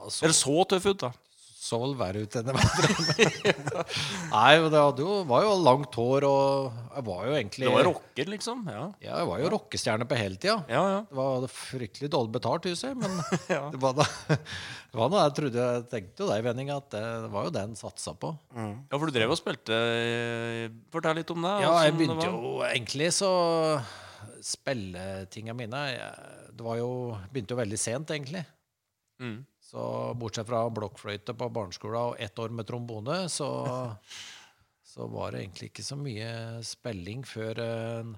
Så, 0.10 0.26
Eller 0.26 0.36
så 0.36 0.66
tøff 0.68 0.86
ut, 0.92 1.00
da. 1.06 1.12
så 1.66 1.78
vel 1.82 1.94
verre 1.98 2.22
ut 2.28 2.36
enn 2.38 2.46
det 2.46 2.54
var. 2.54 2.66
Nei, 4.36 4.52
men 4.62 4.68
det 4.70 4.82
hadde 4.84 5.02
jo, 5.02 5.14
var 5.26 5.46
jo 5.48 5.54
langt 5.66 5.96
hår, 5.98 6.26
og 6.28 6.76
jeg 6.94 7.06
var 7.08 7.22
jo 7.26 7.38
egentlig 7.40 7.66
Du 7.66 7.72
var 7.74 7.88
rocker, 7.88 8.30
liksom. 8.36 8.66
Ja, 8.70 8.84
Ja, 9.02 9.16
jeg 9.22 9.30
var 9.32 9.40
jo 9.42 9.50
rockestjerne 9.56 10.06
på 10.12 10.20
heltida. 10.20 10.58
ja. 10.70 10.84
ja. 10.92 11.00
Det 11.10 11.18
var 11.18 11.48
fryktelig 11.56 12.12
dårlig 12.14 12.36
betalt, 12.36 12.68
husker 12.70 12.92
jeg, 12.92 13.00
men 13.02 13.18
Ja. 13.56 13.64
det 13.74 13.82
var 13.82 13.96
da 13.98 14.06
det 14.92 15.00
var 15.00 15.10
noe 15.16 15.24
jeg 15.26 15.36
trodde 15.40 15.66
Jeg 15.72 15.88
tenkte 15.96 16.24
jo 16.26 16.30
det 16.30 16.38
i 16.38 16.46
vendinga, 16.52 16.78
at 16.84 16.92
det, 16.94 17.04
det 17.26 17.32
var 17.34 17.48
jo 17.50 17.56
det 17.58 17.64
en 17.66 17.76
satsa 17.80 18.14
på. 18.20 18.36
ja, 18.60 18.98
for 19.00 19.08
du 19.10 19.16
drev 19.18 19.34
og 19.34 19.40
spilte 19.42 19.80
eh, 19.80 20.68
Fortell 20.94 21.18
litt 21.24 21.34
om 21.34 21.42
det. 21.50 21.56
Ja, 21.66 21.74
jeg 21.88 21.98
begynte 21.98 22.30
jo 22.30 22.58
egentlig 22.70 23.10
så 23.16 23.32
Spilletinga 24.46 25.56
mine 25.58 25.80
jeg, 25.96 26.12
Det 26.56 26.64
var 26.64 26.80
jo 26.80 26.92
Begynte 27.32 27.56
jo 27.56 27.60
veldig 27.60 27.80
sent, 27.80 28.12
egentlig. 28.16 28.46
Mm. 29.20 29.40
Så 29.64 29.82
bortsett 30.20 30.48
fra 30.48 30.66
blokkfløyte 30.72 31.36
på 31.38 31.50
barneskolen 31.52 32.12
og 32.12 32.20
ett 32.22 32.40
år 32.40 32.52
med 32.56 32.68
trombone, 32.68 33.26
så, 33.32 33.48
så 34.94 35.08
var 35.12 35.34
det 35.34 35.46
egentlig 35.46 35.72
ikke 35.72 35.86
så 35.88 35.98
mye 36.00 36.30
spilling 36.68 37.24
før 37.28 37.62
uh, 37.64 38.16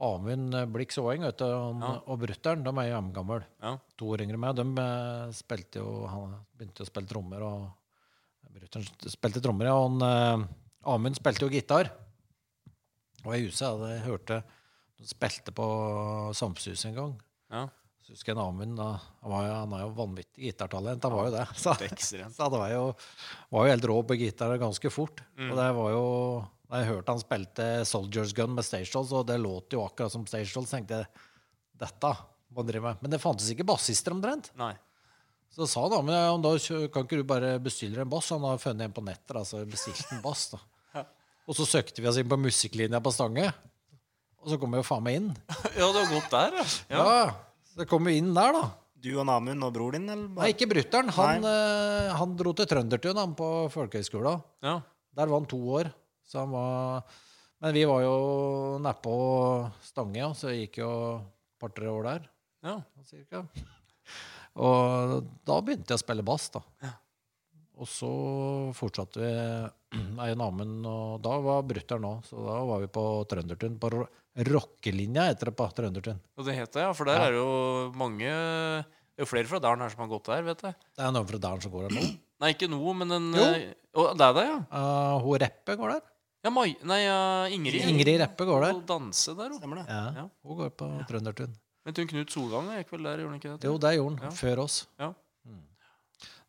Amund 0.00 0.56
Blix 0.72 0.96
han, 0.96 1.22
Ja. 1.26 1.90
og 2.06 2.20
brutter'n, 2.22 2.62
de 2.64 2.70
er 2.72 2.86
jo 2.88 2.94
hjemmegamle. 2.94 3.42
Ja. 3.60 3.74
To 4.00 4.12
år 4.14 4.22
yngre 4.24 4.38
enn 4.38 4.44
meg. 4.46 4.56
De 4.56 4.64
eh, 4.80 5.32
spilte 5.36 5.82
jo 5.82 6.06
Han 6.08 6.38
begynte 6.56 6.86
å 6.86 6.88
spille 6.88 7.10
trommer, 7.10 7.44
og 7.44 8.54
brutter'n 8.54 8.86
spilte 9.12 9.42
trommer, 9.44 9.68
ja. 9.68 9.74
Og 9.76 9.90
han, 9.90 10.06
eh, 10.06 10.46
Amund 10.88 11.18
spilte 11.20 11.44
jo 11.44 11.52
gitar. 11.52 11.92
Og 13.26 13.34
i 13.36 13.42
huset 13.44 13.66
hadde 13.68 13.90
jeg 13.92 14.06
hørt 14.06 14.26
det 14.30 14.40
De 15.00 15.08
spilte 15.08 15.52
på 15.52 15.66
Samfunnshuset 16.36 16.88
en 16.90 16.96
gang. 16.96 17.12
Ja. 17.52 17.66
Husker 18.10 18.32
jeg 18.32 18.42
Amund 18.42 18.80
han, 18.82 18.98
var 19.30 19.44
jo, 19.46 19.52
han 19.54 19.74
er 19.76 19.82
jo 19.84 19.90
vanvittig 19.94 20.48
gitartalent. 20.48 21.04
Han 21.06 21.14
var 21.14 21.28
jo 21.28 21.34
det. 21.36 21.44
Så, 21.62 21.74
Det 21.78 21.90
så 22.02 22.42
han 22.42 22.56
var 22.56 22.72
jo, 22.72 22.82
var 23.54 23.66
jo 23.66 23.74
helt 23.74 23.86
rå 23.86 23.98
på 24.08 24.18
gitar 24.18 24.56
ganske 24.58 24.90
fort. 24.90 25.22
Mm. 25.38 25.52
Og 25.52 25.60
det 25.60 25.68
var 25.78 25.94
jo 25.94 26.02
Da 26.70 26.80
jeg 26.82 26.90
hørte 26.90 27.14
han 27.14 27.22
spilte 27.22 27.68
Soldiers 27.86 28.34
Gun 28.34 28.54
med 28.54 28.66
Stage 28.66 28.90
Dolls, 28.92 29.14
og 29.14 29.26
det 29.30 29.38
låt 29.42 29.74
jo 29.74 29.84
akkurat 29.86 30.12
som 30.12 30.26
Stage 30.26 30.50
Dolls, 30.54 30.70
tenkte 30.74 31.00
jeg 31.00 31.26
dette 31.80 32.12
må 32.50 32.60
han 32.60 32.68
drive 32.68 32.84
med. 32.84 33.02
Men 33.02 33.14
det 33.14 33.22
fantes 33.22 33.50
ikke 33.52 33.66
bassister 33.66 34.14
omtrent. 34.14 34.50
Nei. 34.58 34.74
Så 35.50 35.66
sa 35.66 35.82
han 35.86 35.92
da, 35.94 36.00
men 36.06 36.42
da 36.44 36.52
kan 36.92 37.06
ikke 37.06 37.18
du 37.18 37.26
bare 37.26 37.56
bestille 37.62 38.02
en 38.02 38.10
bass? 38.10 38.30
Han 38.34 38.44
har 38.46 38.60
funnet 38.62 38.86
en 38.86 38.94
på 38.94 39.02
nettet, 39.06 39.34
altså 39.38 39.64
bestilt 39.66 40.12
en 40.14 40.22
bass. 40.22 40.48
da. 40.52 40.60
Og 41.50 41.58
så 41.58 41.66
søkte 41.66 42.02
vi 42.02 42.10
oss 42.10 42.18
inn 42.20 42.30
på 42.30 42.38
musikklinja 42.38 43.00
på 43.02 43.12
Stange, 43.14 43.50
og 44.40 44.48
så 44.48 44.56
kom 44.56 44.72
vi 44.72 44.78
jo 44.80 44.86
faen 44.86 45.02
meg 45.04 45.18
inn. 45.18 45.30
Ja, 45.78 45.90
du 45.90 45.98
har 45.98 46.06
gått 46.08 46.30
der, 46.32 46.54
ja. 46.56 46.66
Ja, 46.94 47.16
så 47.74 47.86
kom 47.88 48.06
vi 48.08 48.18
inn 48.20 48.32
der, 48.36 48.52
da. 48.56 48.64
Du 49.00 49.10
og 49.16 49.24
Namund 49.28 49.64
og 49.64 49.72
bror 49.72 49.94
din, 49.96 50.08
eller? 50.12 50.28
Nei, 50.36 50.50
ikke 50.52 50.68
brutter'n. 50.68 51.08
Han, 51.16 51.44
eh, 51.48 52.10
han 52.18 52.34
dro 52.36 52.52
til 52.56 52.68
Trøndertun 52.68 53.16
han, 53.16 53.34
på 53.38 53.48
folkehøgskolen. 53.72 54.42
ja. 54.66 54.80
Der 55.16 55.26
var 55.26 55.40
han 55.40 55.48
to 55.50 55.58
år. 55.74 55.88
Så 56.22 56.38
han 56.44 56.52
var 56.54 57.02
Men 57.60 57.74
vi 57.74 57.82
var 57.84 58.00
jo 58.04 58.78
nedpå 58.80 59.14
Stange, 59.84 60.16
ja, 60.16 60.28
så 60.32 60.48
jeg 60.52 60.68
gikk 60.68 60.78
jo 60.80 60.90
et 61.18 61.60
par-tre 61.60 61.90
år 61.90 62.06
der. 62.06 62.28
ja. 62.64 62.76
Cirka. 63.04 63.42
Og 64.56 65.26
da 65.46 65.58
begynte 65.60 65.92
jeg 65.92 65.98
å 66.00 66.04
spille 66.04 66.24
bass, 66.26 66.48
da. 66.54 66.60
Og 67.80 67.88
så 67.88 68.10
fortsatte 68.76 69.20
vi 69.20 69.32
Eian 69.92 70.40
Amund, 70.44 70.84
og 70.86 71.20
da 71.24 71.34
var 71.42 71.62
brutter'n 71.66 72.04
òg. 72.06 72.20
Så 72.28 72.38
da 72.46 72.58
var 72.68 72.78
vi 72.82 72.86
på 72.94 73.02
Trøndertun. 73.30 73.78
På 73.82 73.90
rockelinja 74.50 75.24
heter 75.30 75.50
det 75.50 75.56
på 75.58 75.66
Trøndertun. 75.74 76.20
Og 76.38 76.46
det 76.46 76.54
heter 76.54 76.72
det, 76.78 76.84
ja. 76.86 76.92
For 76.94 77.04
der 77.10 77.16
Ja. 77.18 77.24
er 77.26 77.30
det 77.32 77.40
jo 77.40 77.92
mange 77.98 78.30
Det 78.30 79.26
er 79.26 79.26
jo 79.26 79.30
flere 79.36 79.48
fra 79.50 79.58
dalen 79.60 79.80
her 79.82 79.90
som 79.90 79.98
har 80.00 80.08
gått 80.08 80.24
der, 80.30 80.42
vet 80.42 80.62
jeg. 80.62 80.74
Det 80.96 81.04
er 81.04 81.10
noen 81.12 81.26
fra 81.28 81.38
dalen 81.38 81.60
som 81.60 81.72
går 81.72 81.88
der 81.88 81.96
nå. 82.00 82.04
Nei, 82.40 82.52
ikke 82.54 82.68
nå, 82.70 82.94
men 82.96 83.10
en 83.12 83.26
Jo. 83.34 83.48
Å, 84.00 84.16
det 84.16 84.24
er 84.28 84.32
det, 84.38 84.44
ja. 84.46 84.58
Uh, 84.72 85.18
hun 85.20 85.38
Reppe 85.42 85.76
går 85.76 85.90
der. 85.92 86.00
ja 86.44 86.50
Mai, 86.50 86.76
nei, 86.84 87.00
uh, 87.10 87.50
Ingrid. 87.52 87.82
Ingrid 87.90 88.20
Reppe 88.22 88.46
går 88.48 88.60
der. 88.64 88.72
Hun 88.78 88.86
danser 88.86 89.34
der, 89.36 89.50
hun. 89.50 89.58
Stemmer 89.58 89.82
det. 89.82 89.86
Ja, 89.90 90.04
Ja. 90.22 90.28
Hun 90.46 90.56
går 90.56 90.70
på 90.70 90.88
Trøndertun. 91.10 91.52
Men 91.84 91.94
hun 91.96 92.06
Knut 92.06 92.30
Solgang 92.30 92.70
gikk 92.78 92.92
vel 92.92 93.02
der, 93.02 93.18
gjorde 93.18 93.32
han 93.34 93.40
ikke 93.40 93.58
det? 93.58 93.64
Jo, 93.68 93.76
det 93.76 93.92
gjorde 93.98 94.20
han. 94.20 94.30
Ja. 94.30 94.30
Før 94.30 94.62
oss. 94.64 94.86
Ja. 94.98 95.12
Mm. 95.44 95.60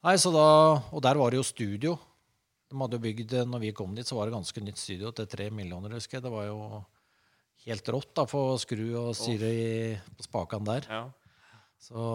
Nei, 0.04 0.16
så 0.16 0.32
da, 0.32 0.82
Og 0.94 1.02
der 1.02 1.16
var 1.16 1.30
det 1.32 1.38
jo 1.42 1.44
studio. 1.44 1.98
De 2.72 2.80
hadde 2.80 2.96
jo 2.98 3.04
bygd, 3.04 3.34
når 3.52 3.60
vi 3.66 3.72
kom 3.76 3.94
dit, 3.98 4.08
så 4.08 4.16
var 4.16 4.30
det 4.30 4.38
ganske 4.38 4.62
nytt 4.64 4.80
studio 4.80 5.12
til 5.12 5.28
tre 5.28 5.50
millioner, 5.52 5.92
husker 5.98 6.18
jeg. 6.18 6.24
Det 6.24 6.32
var 6.32 6.46
jo 6.48 6.60
helt 7.68 7.90
rått 7.94 8.14
da, 8.16 8.24
for 8.32 8.54
å 8.54 8.60
skru 8.62 8.86
og 9.02 9.10
styre 9.20 9.50
i, 9.52 9.72
på 10.18 10.24
spakene 10.26 10.66
der. 10.70 10.88
Ja. 10.90 11.02
Så 11.82 12.06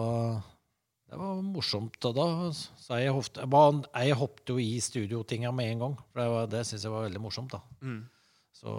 det 1.07 1.19
var 1.21 1.39
morsomt. 1.45 1.99
Og 2.09 2.15
da 2.17 2.25
så 2.57 2.97
jeg, 2.99 3.13
var, 3.53 3.77
jeg 4.01 4.17
hoppet 4.19 4.49
jo 4.51 4.57
i 4.59 4.73
studiotinga 4.83 5.53
med 5.55 5.71
en 5.75 5.83
gang. 5.85 5.95
For 6.11 6.23
det, 6.23 6.27
var- 6.33 6.49
det 6.51 6.65
syns 6.67 6.83
jeg 6.87 6.91
var 6.95 7.05
veldig 7.05 7.21
morsomt. 7.23 7.53
da. 7.53 7.61
Mm. 7.85 8.01
Så 8.57 8.73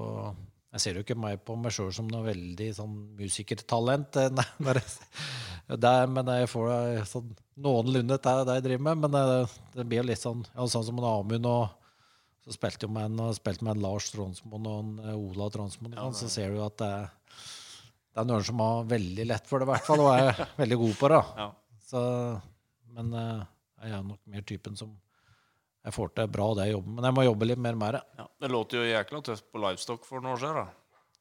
jeg 0.75 0.83
ser 0.85 0.99
jo 0.99 1.03
ikke 1.05 1.17
meg 1.17 1.39
på 1.49 1.55
meg 1.57 1.73
sjøl 1.73 1.91
som 1.97 2.09
noe 2.13 2.27
veldig 2.27 2.69
sånn 2.77 2.95
musikertalent. 3.19 4.19
eh, 4.21 4.29
Nei, 4.39 4.45
når 4.67 4.81
jeg, 4.83 4.97
det, 5.81 5.93
er- 5.95 6.11
men 6.13 6.29
jeg 6.35 6.51
får 6.53 6.73
sånn 7.09 7.31
noenlunde 7.59 8.19
det 8.21 8.35
jeg 8.59 8.65
driver 8.69 8.85
med. 8.91 9.03
Men 9.07 9.17
det, 9.17 9.25
det 9.79 9.87
blir 9.89 10.05
litt 10.07 10.21
sånn 10.23 10.45
ja, 10.55 10.67
sånn 10.69 10.85
som 10.91 11.01
en 11.01 11.09
Amund 11.09 11.49
og 11.49 11.75
så 12.49 12.55
spilte 12.55 12.87
jo 12.87 12.93
med 12.95 13.11
en, 13.11 13.19
og 13.27 13.35
spilte 13.37 13.65
med 13.67 13.75
en 13.77 13.83
Lars 13.85 14.07
Tronsmoen 14.15 14.69
og 14.71 14.77
en 14.85 14.93
eh, 15.05 15.17
Ola 15.17 15.49
Tronsmoen. 15.53 15.97
sånn, 15.99 16.15
så 16.17 16.29
ser 16.33 16.55
du 16.55 16.63
at 16.65 16.79
det, 16.81 16.93
det 18.15 18.23
er 18.23 18.29
noen 18.31 18.47
som 18.47 18.61
har 18.65 18.87
veldig 18.89 19.27
lett 19.29 19.49
for 19.51 19.61
det, 19.61 19.67
i 19.69 19.73
hvert 19.75 19.85
fall, 19.89 20.01
og 20.07 20.15
er 20.17 20.45
veldig 20.57 20.79
god 20.85 20.95
på 21.01 21.11
det. 21.13 21.19
Ja. 21.43 21.49
Så, 21.91 22.01
men 22.97 23.13
eh, 23.21 23.43
jeg 23.85 23.93
er 23.99 24.07
nok 24.09 24.21
mer 24.33 24.47
typen 24.49 24.77
som 24.81 24.95
jeg 25.89 25.95
får 25.97 26.09
til 26.19 26.27
bra 26.33 26.47
det 26.59 26.65
jeg 26.69 26.75
jobber 26.77 26.91
med. 26.91 26.97
Men 26.99 27.07
jeg 27.09 27.15
må 27.17 27.23
jobbe 27.25 27.45
litt 27.49 27.61
mer 27.65 27.77
med 27.81 27.91
det. 27.97 28.03
ja. 28.21 28.25
Det 28.39 28.49
låter 28.53 28.75
jo 28.79 28.83
jækla 28.85 29.19
tøft 29.25 29.45
på 29.51 29.59
livestock 29.63 30.03
for 30.07 30.17
noen 30.21 30.33
år 30.35 30.39
siden, 30.43 30.57
da. 30.61 30.67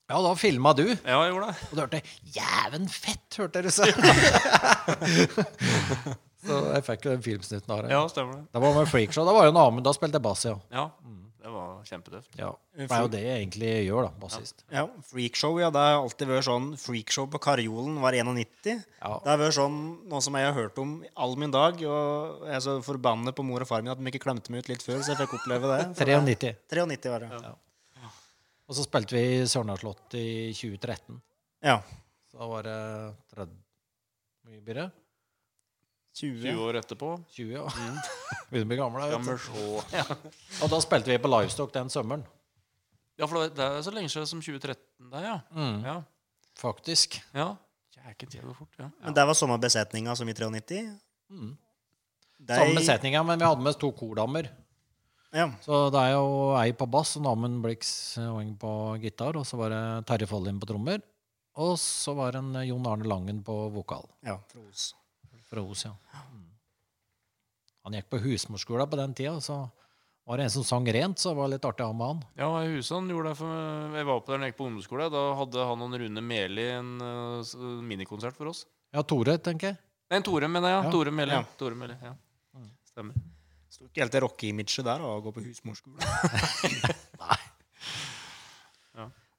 Ja, 0.07 0.17
da 0.23 0.31
filma 0.39 0.71
du. 0.75 0.85
Ja, 0.87 1.17
jeg 1.25 1.31
gjorde 1.33 1.47
det. 1.47 1.55
Og 1.67 1.73
du 1.75 1.79
hørte 1.81 1.99
'jæven 2.35 2.85
fett', 2.87 3.37
hørte 3.41 3.59
du 3.65 3.69
så. 3.75 3.83
så 6.47 6.53
jeg 6.77 6.83
fikk 6.87 7.01
jo 7.07 7.11
den 7.11 7.23
filmsnutten 7.25 7.71
av 7.75 7.79
det. 7.83 7.89
Ja, 7.91 8.01
stemmer 8.11 8.33
det. 8.37 8.43
Da 8.55 8.59
var 8.63 8.71
med 8.77 8.87
freakshow. 8.91 9.23
Da 9.27 9.33
var 9.35 9.43
jo 9.47 9.51
en 9.55 9.59
annen, 9.63 9.83
da 9.83 9.91
spilte 9.95 10.15
jeg 10.19 10.23
bass, 10.27 10.41
ja. 10.47 10.55
Ja. 10.71 10.85
Det 11.47 11.51
var 11.53 11.83
kjempetøft. 11.87 12.33
Ja. 12.35 12.49
Det 12.75 12.89
er 12.91 13.03
jo 13.05 13.09
det 13.13 13.19
jeg 13.23 13.35
egentlig 13.39 13.69
gjør, 13.85 14.07
da, 14.09 14.19
bassist. 14.19 14.65
Ja, 14.67 14.81
Freakshow, 15.07 15.53
ja. 15.61 15.69
Det 15.71 15.79
har 15.79 16.01
alltid 16.01 16.27
vært 16.27 16.43
sånn 16.43 16.65
Freakshow 16.81 17.29
på 17.31 17.39
Karjolen 17.45 18.01
var 18.03 18.17
91. 18.19 18.73
Ja. 18.73 19.11
Det 19.23 19.31
har 19.31 19.39
vært 19.39 19.55
sånn 19.55 19.77
noe 20.11 20.19
som 20.25 20.35
jeg 20.35 20.49
har 20.49 20.57
hørt 20.57 20.81
om 20.83 20.91
all 21.15 21.37
min 21.39 21.53
dag. 21.55 21.79
Og 21.87 22.43
jeg 22.49 22.57
er 22.57 22.65
så 22.65 22.75
forbannet 22.83 23.37
på 23.37 23.45
mor 23.47 23.63
og 23.63 23.69
far 23.69 23.85
min 23.85 23.93
at 23.93 24.01
de 24.01 24.11
ikke 24.11 24.25
klemte 24.25 24.51
meg 24.51 24.65
ut 24.65 24.73
litt 24.73 24.83
før, 24.83 24.99
så 24.99 25.13
jeg 25.13 25.21
fikk 25.21 25.37
oppleve 25.39 25.71
det. 25.71 25.79
93. 26.27 26.51
93 26.67 27.13
var 27.15 27.23
det. 27.23 27.31
Ja. 27.47 28.11
Og 28.67 28.75
så 28.75 28.83
spilte 28.83 29.15
vi 29.15 29.23
i 29.39 29.39
i 30.19 30.27
2013. 30.51 31.21
Ja. 31.63 31.79
Så 32.27 32.41
da 32.43 32.51
var 32.51 32.67
det 32.67 32.79
30 33.37 33.55
Hvor 33.55 34.51
mye 34.51 34.65
blir 34.67 34.81
det? 34.83 34.89
20. 36.17 36.41
20 36.47 36.63
år 36.65 36.79
etterpå. 36.81 37.11
20, 37.35 37.51
ja. 37.53 37.65
Begynner 38.49 38.65
å 38.65 38.71
bli 38.71 38.79
gamle. 38.79 39.07
Gammel 39.11 39.37
så. 39.43 39.67
Og 40.65 40.71
da 40.73 40.79
spilte 40.81 41.11
vi 41.13 41.19
på 41.21 41.29
Livestock 41.31 41.73
den 41.75 41.91
sommeren. 41.93 42.23
Ja, 43.17 43.25
for 43.29 43.47
det 43.49 43.63
er 43.65 43.81
så 43.85 43.93
lenge 43.93 44.09
siden 44.13 44.27
som 44.29 44.41
2013 44.45 45.11
der, 45.13 45.23
ja. 45.25 45.37
Mm. 45.53 45.79
Ja. 45.85 45.95
Faktisk. 46.57 47.19
ja. 47.37 47.51
Jæken 47.97 48.29
tida 48.31 48.45
går 48.47 48.55
fort, 48.55 48.75
ja. 48.79 48.85
Men 49.03 49.13
det 49.17 49.23
var 49.27 49.35
samme 49.35 49.57
besetninga 49.59 50.13
som 50.15 50.29
i 50.29 50.33
93? 50.37 50.77
Mm. 51.33 51.49
De- 52.39 52.55
Samme 52.61 52.77
besetninga, 52.77 53.23
men 53.25 53.41
vi 53.41 53.45
hadde 53.49 53.65
med 53.65 53.75
to 53.81 53.89
kordamer. 53.97 54.47
Ja. 55.35 55.49
Så 55.65 55.79
det 55.91 55.99
er 56.07 56.13
jo 56.15 56.53
ei 56.55 56.71
på 56.77 56.85
bass 56.89 57.15
og 57.19 57.25
Amund 57.27 57.59
Blix 57.65 57.89
Oeng 58.21 58.53
på 58.61 58.69
gitar. 59.03 59.35
Og 59.35 59.43
så 59.49 59.57
var 59.59 59.73
det 59.73 59.81
Terje 60.07 60.29
Follin 60.29 60.61
på 60.61 60.69
trommer. 60.69 61.01
Og 61.59 61.73
så 61.81 62.13
var 62.15 62.31
det 62.37 62.43
en 62.45 62.53
Jon 62.69 62.85
Arne 62.87 63.09
Langen 63.09 63.41
på 63.45 63.57
vokal. 63.75 64.05
ja 64.23 64.37
fra 64.47 64.61
Os. 64.69 64.91
Fra 65.51 65.63
Os, 65.63 65.85
ja. 65.85 65.93
Mm. 66.33 66.45
Han 67.87 67.97
gikk 67.97 68.09
på 68.11 68.19
husmorskolen 68.25 68.89
på 68.91 68.99
den 68.99 69.13
tida, 69.15 69.37
så 69.43 69.61
var 70.27 70.37
det 70.37 70.47
en 70.49 70.51
som 70.51 70.65
sang 70.67 70.87
rent, 70.91 71.19
så 71.19 71.31
det 71.31 71.39
var 71.39 71.51
litt 71.53 71.65
artig 71.65 71.85
å 71.85 71.91
ha 71.93 71.95
med 71.95 72.09
han. 72.11 72.17
Ja, 72.35 72.49
huset 72.65 72.81
Husan 72.81 73.07
gjorde 73.13 73.31
det 73.31 73.39
for 73.39 73.95
Jeg 73.95 74.07
var 74.09 74.19
på 74.19 74.33
der 74.33 74.41
nede 74.43 74.57
på 74.57 74.65
ungdomsskole. 74.67 75.07
Da 75.13 75.21
hadde 75.39 75.67
han 75.69 75.85
og 75.85 75.95
Rune 76.01 76.23
Meli 76.33 76.65
en 76.73 76.89
uh, 76.99 77.55
minikonsert 77.79 78.35
for 78.35 78.51
oss. 78.51 78.65
Ja, 78.91 79.05
Tore, 79.07 79.37
tenker 79.39 79.71
jeg. 79.71 79.79
Nei, 80.11 80.19
Tore, 80.27 80.49
mener 80.51 80.73
jeg. 80.73 80.81
Ja. 80.81 80.83
Ja. 80.83 80.91
Tore 80.97 81.15
Meli. 81.15 81.37
Ja. 81.37 81.45
Tore 81.59 81.79
Meli, 81.79 81.95
ja. 82.03 82.13
Stemmer. 82.91 83.23
Sto 83.71 83.87
ikke 83.87 84.03
helt 84.03 84.15
det 84.15 84.23
rocke-imaget 84.23 84.83
der 84.87 85.03
å 85.07 85.15
gå 85.23 85.31
på 85.35 85.45
husmorskole. 85.47 85.99
Nei, 87.23 87.39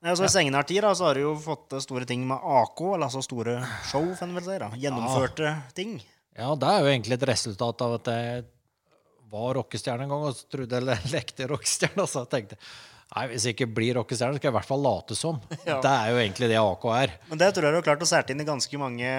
altså 0.03 0.29
I 0.41 0.51
tid 0.63 0.83
da, 0.85 0.93
så 0.95 1.09
har 1.09 1.19
du 1.19 1.25
jo 1.25 1.33
fått 1.43 1.69
til 1.73 1.83
store 1.83 2.07
ting 2.07 2.27
med 2.27 2.39
AK, 2.39 2.85
eller 2.95 3.09
altså 3.09 3.23
store 3.25 3.59
show, 3.91 4.05
kan 4.19 4.35
vel 4.37 4.45
si. 4.47 4.59
da. 4.63 4.71
Gjennomførte 4.79 5.57
ting. 5.75 5.99
Ja, 6.39 6.53
det 6.55 6.69
er 6.71 6.85
jo 6.85 6.93
egentlig 6.93 7.19
et 7.19 7.27
resultat 7.33 7.83
av 7.83 7.97
at 7.97 8.13
jeg 8.15 8.45
var 9.33 9.59
rockestjerne 9.59 10.07
en 10.07 10.13
gang 10.13 10.29
og 10.29 10.37
så 10.37 10.47
trodde 10.55 10.79
jeg 10.79 11.11
lekte 11.17 11.49
rockestjerne. 11.51 12.05
Og 12.05 12.11
så 12.11 12.23
tenkte 12.31 12.57
jeg 12.57 12.65
nei, 13.15 13.25
hvis 13.31 13.47
jeg 13.49 13.57
ikke 13.57 13.71
blir 13.79 13.97
rockestjerne, 13.99 14.39
skal 14.39 14.49
jeg 14.49 14.55
i 14.55 14.57
hvert 14.59 14.69
fall 14.69 14.85
late 14.85 15.17
som. 15.19 15.41
Ja. 15.69 15.79
Det 15.85 15.91
er 15.91 16.13
jo 16.13 16.21
egentlig 16.23 16.49
det 16.51 16.61
AK 16.61 16.85
er. 16.97 17.15
Men 17.29 17.41
det 17.41 17.49
tror 17.55 17.67
jeg 17.67 17.75
du 17.75 17.79
har 17.81 17.87
klart 17.87 18.05
å 18.05 18.09
sære 18.09 18.33
inn 18.33 18.43
i 18.45 18.49
ganske 18.49 18.81
mange 18.81 19.13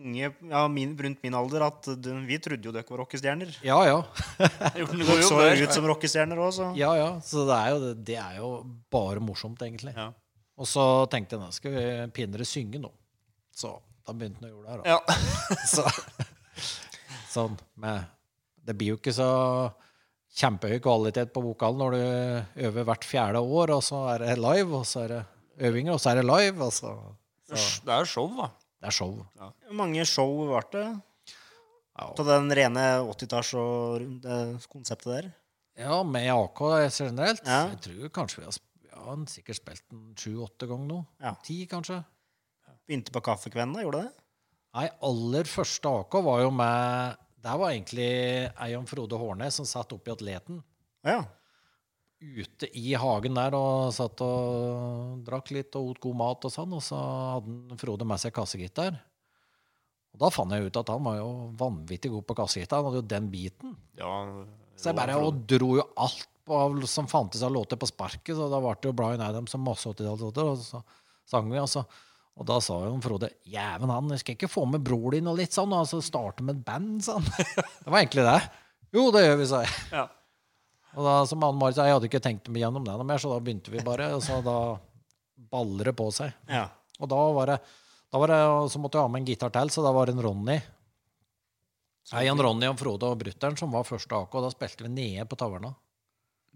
unge 0.00 0.30
ja, 0.50 0.62
min, 0.72 0.94
rundt 0.98 1.22
min 1.24 1.36
alder. 1.36 1.64
At 1.68 1.90
du, 2.00 2.10
vi 2.28 2.38
trodde 2.42 2.68
jo 2.68 2.74
dere 2.74 2.88
var 2.88 3.02
rockestjerner. 3.04 3.52
Ja, 3.66 3.78
ja. 3.88 4.00
Dere 4.76 5.20
så 5.26 5.42
jo 5.44 5.66
ut 5.68 5.76
som 5.76 5.88
rockestjerner 5.88 6.40
òg, 6.40 6.52
så 6.56 6.70
Ja, 6.78 6.94
ja. 6.98 7.12
Så 7.24 7.46
det 7.48 7.58
er 7.58 7.74
jo, 7.74 7.92
det 8.10 8.18
er 8.20 8.40
jo 8.40 8.50
bare 8.92 9.22
morsomt, 9.24 9.62
egentlig. 9.64 9.94
Ja. 9.96 10.10
Og 10.60 10.68
så 10.68 10.84
tenkte 11.12 11.38
jeg 11.38 11.44
nå 11.44 11.52
skal 11.56 11.76
vi 11.76 11.84
pinnere 12.16 12.48
synge 12.48 12.80
nå. 12.82 12.92
Så 13.56 13.72
da 14.06 14.16
begynte 14.16 14.44
han 14.44 14.50
å 14.50 14.54
gjøre 14.54 14.82
det 14.82 14.90
her. 14.90 14.96
Ja. 14.96 15.00
Så, 15.72 15.84
sånn 17.30 17.56
med 17.80 18.08
Det 18.66 18.74
blir 18.76 18.94
jo 18.94 18.98
ikke 18.98 19.14
så 19.14 19.28
kjempehøy 20.38 20.78
kvalitet 20.84 21.32
på 21.34 21.42
vokalen 21.44 21.80
når 21.82 21.96
du 21.96 22.64
øver 22.68 22.86
hvert 22.86 23.04
fjerde 23.06 23.40
år, 23.42 23.72
og 23.74 23.82
så 23.84 24.04
er 24.14 24.24
det 24.24 24.36
live, 24.38 24.70
og 24.80 24.86
så 24.86 25.04
er 25.04 25.14
det 25.14 25.20
øvinger, 25.68 25.96
og 25.96 26.00
så 26.02 26.12
er 26.12 26.20
det 26.20 26.26
live. 26.28 26.64
Og 26.66 26.72
så, 26.76 26.92
så 27.50 27.82
Det 27.86 27.94
er 27.96 28.08
show, 28.08 28.28
da. 28.36 28.48
det 28.80 28.90
er 28.92 28.96
show. 28.96 29.14
Hvor 29.40 29.78
mange 29.82 30.06
show 30.08 30.34
ble 30.46 30.62
det. 30.76 30.86
Ja. 32.00 32.06
Av 32.06 32.24
den 32.24 32.48
rene 32.56 32.84
80-talls 33.10 33.50
og 33.60 34.06
det 34.24 34.36
konseptet 34.72 35.10
der. 35.10 35.30
Ja, 35.80 36.02
med 36.06 36.30
AK 36.32 36.62
generelt. 36.94 37.42
Ja. 37.44 37.66
Jeg 37.74 37.80
tror 37.84 38.12
kanskje 38.20 38.40
vi 38.40 38.46
har, 38.46 38.56
ja, 38.88 39.02
har 39.04 39.20
sikkert 39.28 39.58
spilt 39.58 39.84
den 39.90 40.06
sju-åtte 40.16 40.68
ganger 40.70 40.88
nå. 40.88 41.00
Ja. 41.20 41.34
Ti, 41.44 41.58
kanskje. 41.68 42.00
Begynte 42.88 43.12
på 43.14 43.20
Kaffekvennen, 43.26 43.82
gjorde 43.84 44.06
det? 44.06 44.12
Nei, 44.78 44.86
aller 45.02 45.48
første 45.50 45.90
AK 46.00 46.16
var 46.24 46.44
jo 46.44 46.50
med 46.54 47.20
Der 47.40 47.56
var 47.60 47.70
egentlig 47.72 48.08
Eion 48.60 48.86
Frode 48.88 49.16
Hårnes 49.16 49.56
som 49.60 49.68
satt 49.68 49.92
oppe 49.96 50.10
i 50.10 50.14
atleten. 50.14 50.58
Ja. 51.06 51.22
Ute 52.20 52.68
i 52.76 52.90
hagen 53.00 53.38
der 53.38 53.54
og 53.56 53.94
satt 53.96 54.20
og 54.20 55.22
drakk 55.24 55.48
litt 55.56 55.76
og 55.80 55.94
åt 55.94 56.00
god 56.04 56.18
mat 56.20 56.44
og 56.44 56.52
sånn. 56.52 56.74
Og 56.76 56.82
så 56.84 56.98
hadde 57.00 57.78
Frode 57.80 58.04
med 58.08 58.20
seg 58.20 58.34
kassegitar. 58.36 58.98
Og 60.10 60.20
da 60.20 60.28
fant 60.34 60.52
jeg 60.52 60.66
ut 60.68 60.76
at 60.82 60.90
han 60.92 61.04
var 61.06 61.16
jo 61.20 61.30
vanvittig 61.56 62.10
god 62.12 62.26
på 62.28 62.36
kassegitar. 62.42 62.82
Han 62.82 62.90
hadde 62.90 63.00
jo 63.04 63.08
den 63.14 63.30
biten. 63.32 63.76
Ja, 63.96 64.12
Så 64.76 64.90
jeg 64.90 64.98
bare 65.00 65.16
og 65.22 65.40
dro 65.48 65.74
jo 65.78 65.86
alt 65.96 66.26
på, 66.44 66.56
av- 66.60 66.84
som 66.90 67.08
fantes 67.08 67.42
av 67.46 67.52
låter 67.56 67.80
på 67.80 67.88
sparket. 67.88 68.34
Så 68.36 68.50
da 68.52 68.60
ble 68.60 68.74
det 68.82 68.90
jo 68.90 68.96
Bryan 69.00 69.24
Adams 69.24 69.54
som 69.56 69.64
masse 69.64 69.88
80-tallslåter, 69.88 70.44
og 70.52 70.58
så 70.60 70.82
sang 71.30 71.48
vi. 71.48 71.56
altså. 71.62 71.86
Og 72.40 72.46
da 72.48 72.56
sa 72.64 72.78
jo 72.86 72.94
Frode 73.04 73.28
Jæven, 73.52 73.90
han 73.92 74.14
skal 74.18 74.32
ikke 74.38 74.48
få 74.48 74.62
med 74.70 74.80
bror 74.86 75.12
din 75.12 75.26
og 75.28 75.36
litt 75.36 75.52
sånn, 75.52 75.72
og 75.76 75.82
altså 75.84 75.98
starte 76.00 76.40
med 76.46 76.56
et 76.56 76.64
band, 76.64 77.02
Sånn. 77.04 77.26
Det 77.84 77.90
var 77.92 77.98
egentlig 78.00 78.24
det. 78.24 78.38
Jo, 78.96 79.10
det 79.14 79.26
gjør 79.26 79.36
vi, 79.42 79.48
sa 79.50 79.60
jeg. 79.66 79.74
Ja. 79.92 80.06
Og 80.96 81.04
da, 81.06 81.12
som 81.28 81.44
Anne-Marit 81.46 81.76
sa, 81.76 81.84
jeg 81.86 81.94
hadde 81.98 82.08
ikke 82.08 82.22
tenkt 82.24 82.48
meg 82.50 82.64
gjennom 82.64 82.82
det 82.88 82.96
noe 82.96 83.06
mer, 83.06 83.20
så 83.22 83.30
da 83.34 83.42
begynte 83.44 83.70
vi 83.70 83.84
bare. 83.86 84.08
Og 84.16 84.24
så 84.26 84.40
da 84.42 84.56
baller 85.52 85.90
det 85.92 85.96
på 86.00 86.08
seg. 86.16 86.32
ja. 86.50 86.64
Og 87.00 87.08
da 87.08 87.16
var 87.32 87.48
det, 87.48 87.54
da 88.12 88.18
var 88.20 88.28
det 88.28 88.38
Så 88.72 88.76
måtte 88.82 88.98
jeg 88.98 89.06
ha 89.06 89.12
med 89.12 89.22
en 89.22 89.28
gitar 89.30 89.52
til, 89.54 89.70
så 89.72 89.80
da 89.86 89.92
var 89.96 90.10
det 90.10 90.16
en 90.16 90.24
Ronny. 90.26 90.56
Nei, 92.10 92.24
en 92.28 92.40
Ronny 92.42 92.66
og 92.68 92.76
Frode 92.80 93.08
og 93.12 93.20
Brutter'n 93.22 93.56
som 93.60 93.70
var 93.72 93.86
første 93.88 94.16
AK, 94.18 94.34
og 94.36 94.44
da 94.44 94.50
spilte 94.52 94.84
vi 94.84 94.90
nede 94.92 95.24
på 95.30 95.38
taverna. 95.40 95.70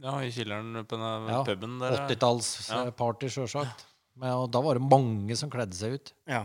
ja, 0.03 0.17
i 0.27 0.33
kjelleren 0.35 0.81
på 0.91 0.99
den 0.99 1.29
Ja, 1.31 1.39
puben 1.47 1.79
der. 1.81 1.95
ja. 1.97 2.07
80-tallsparty, 2.11 3.31
sjølsagt. 3.31 3.85
Men 4.21 4.37
og 4.45 4.51
da 4.55 4.61
var 4.63 4.79
det 4.79 4.87
mange 4.87 5.37
som 5.39 5.51
kledde 5.53 5.77
seg 5.79 5.99
ut. 5.99 6.15
ja. 6.31 6.45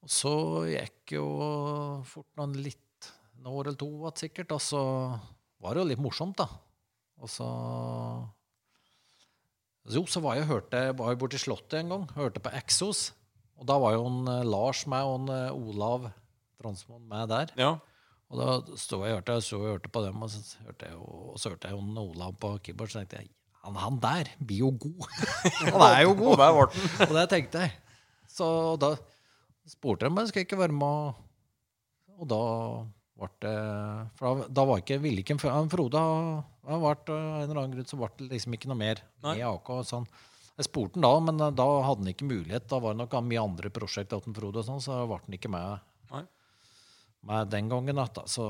Og 0.00 0.08
så 0.08 0.30
gikk 0.64 1.12
jo 1.12 1.24
fort 2.08 2.28
noen 2.40 2.54
litt 2.64 3.08
en 3.36 3.50
år 3.50 3.66
eller 3.68 3.76
to 3.76 3.88
igjen, 3.90 4.14
sikkert. 4.16 4.54
Og 4.56 4.62
så 4.64 4.80
var 5.60 5.76
det 5.76 5.82
jo 5.82 5.88
litt 5.90 6.00
morsomt, 6.00 6.40
da. 6.40 6.46
Og 7.20 7.28
så 7.28 7.48
Jo, 9.90 10.04
så 10.08 10.20
var 10.24 10.38
jeg 10.38 10.48
hørte, 10.48 10.80
var 10.96 11.12
jeg 11.12 11.20
borti 11.20 11.40
Slottet 11.40 11.80
en 11.80 11.92
gang. 11.92 12.08
Hørte 12.14 12.40
på 12.40 12.52
Exos. 12.56 13.10
Og 13.60 13.66
da 13.68 13.76
var 13.80 13.96
jo 13.96 14.06
en, 14.08 14.28
eh, 14.28 14.46
Lars 14.48 14.86
med, 14.86 15.04
og 15.04 15.20
en, 15.20 15.28
eh, 15.34 15.52
Olav 15.52 16.12
Transmoen 16.60 17.06
med 17.08 17.28
der. 17.28 17.52
Ja. 17.56 17.78
Og 18.30 18.38
da 18.38 18.76
sto 18.76 19.02
jeg 19.04 19.12
og 19.12 19.20
hørte, 19.20 19.40
så 19.42 19.58
jeg 19.58 19.72
hørte 19.74 19.90
på 19.92 20.04
dem, 20.04 20.22
og 20.22 20.30
så 20.30 20.56
hørte 20.64 20.86
jeg, 20.86 20.96
og 20.96 21.36
så 21.36 21.50
hørte 21.50 21.68
jeg 21.68 21.76
jo 21.76 22.04
Olav 22.08 22.36
på 22.38 22.62
keyboard, 22.62 22.88
så 22.88 23.00
tenkte 23.00 23.18
jeg 23.18 23.28
han, 23.64 23.74
han 23.76 23.98
der 24.00 24.30
blir 24.40 24.62
jo 24.64 24.70
god. 24.80 25.08
han 25.72 25.82
er 25.90 26.02
jo 26.06 26.14
god. 26.16 26.40
Og 27.06 27.12
det 27.16 27.26
tenkte 27.32 27.64
jeg. 27.66 27.74
Så 28.30 28.46
da 28.80 28.94
spurte 29.68 30.06
de 30.08 30.14
meg 30.14 30.30
skal 30.30 30.40
jeg 30.42 30.48
ikke 30.48 30.60
være 30.62 30.76
med. 30.76 31.12
og- 32.16 32.28
da 32.30 32.38
ble 33.20 33.28
det 33.40 33.52
For 34.18 34.40
da, 34.40 34.48
da 34.48 34.64
var 34.68 34.80
ikke, 34.82 34.98
ville 35.00 35.22
ikke 35.22 35.38
Frode 35.40 35.96
ha 36.00 36.42
han 36.68 36.80
ble, 36.82 36.90
Av 37.08 37.14
en 37.16 37.50
eller 37.50 37.60
annen 37.62 37.72
grunn 37.76 37.88
så 37.88 37.96
ble 38.00 38.08
det 38.18 38.28
liksom 38.34 38.54
ikke 38.56 38.68
noe 38.68 38.76
mer 38.80 39.00
med 39.22 39.40
AK. 39.40 39.70
og 39.70 39.84
Sånn. 39.88 40.04
Jeg 40.60 40.66
spurte 40.68 40.96
han 41.00 41.02
da, 41.06 41.12
men 41.24 41.38
da 41.56 41.64
hadde 41.86 42.02
han 42.04 42.10
ikke 42.12 42.28
mulighet. 42.28 42.66
Da 42.68 42.78
var 42.78 42.92
det 42.92 43.00
nok 43.00 43.14
mye 43.24 43.40
andre 43.42 43.70
prosjekter 43.72 44.20
til 44.20 44.34
Frode, 44.36 44.60
og 44.60 44.66
sånn, 44.68 44.82
så 44.84 44.98
ble 45.08 45.16
han 45.24 45.36
ikke 45.38 45.48
med, 45.52 45.80
Nei. 46.12 46.22
med 47.24 47.48
den 47.50 47.68
gangen. 47.72 47.96
Da. 47.96 48.24
Så 48.28 48.44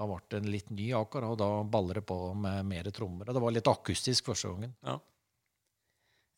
da 0.00 0.06
ble 0.08 0.18
det 0.32 0.38
en 0.40 0.48
litt 0.48 0.70
ny 0.72 0.86
Akar, 0.96 1.26
og 1.28 1.36
da 1.40 1.48
baller 1.68 2.00
det 2.00 2.06
på 2.08 2.16
med 2.32 2.64
mer 2.64 2.88
trommer. 2.96 3.28
Og 3.28 3.36
det 3.36 3.42
var 3.44 3.52
litt 3.52 3.68
akustisk 3.68 4.30
første 4.30 4.48
gangen. 4.48 4.72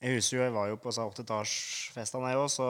Jeg 0.03 0.17
husker 0.19 0.41
jo, 0.41 0.47
jeg 0.49 0.55
var 0.57 0.71
jo 0.73 0.79
på 0.83 0.91
80-tallsfestene, 0.91 2.33
jeg 2.33 2.41
òg, 2.41 2.49
så 2.51 2.67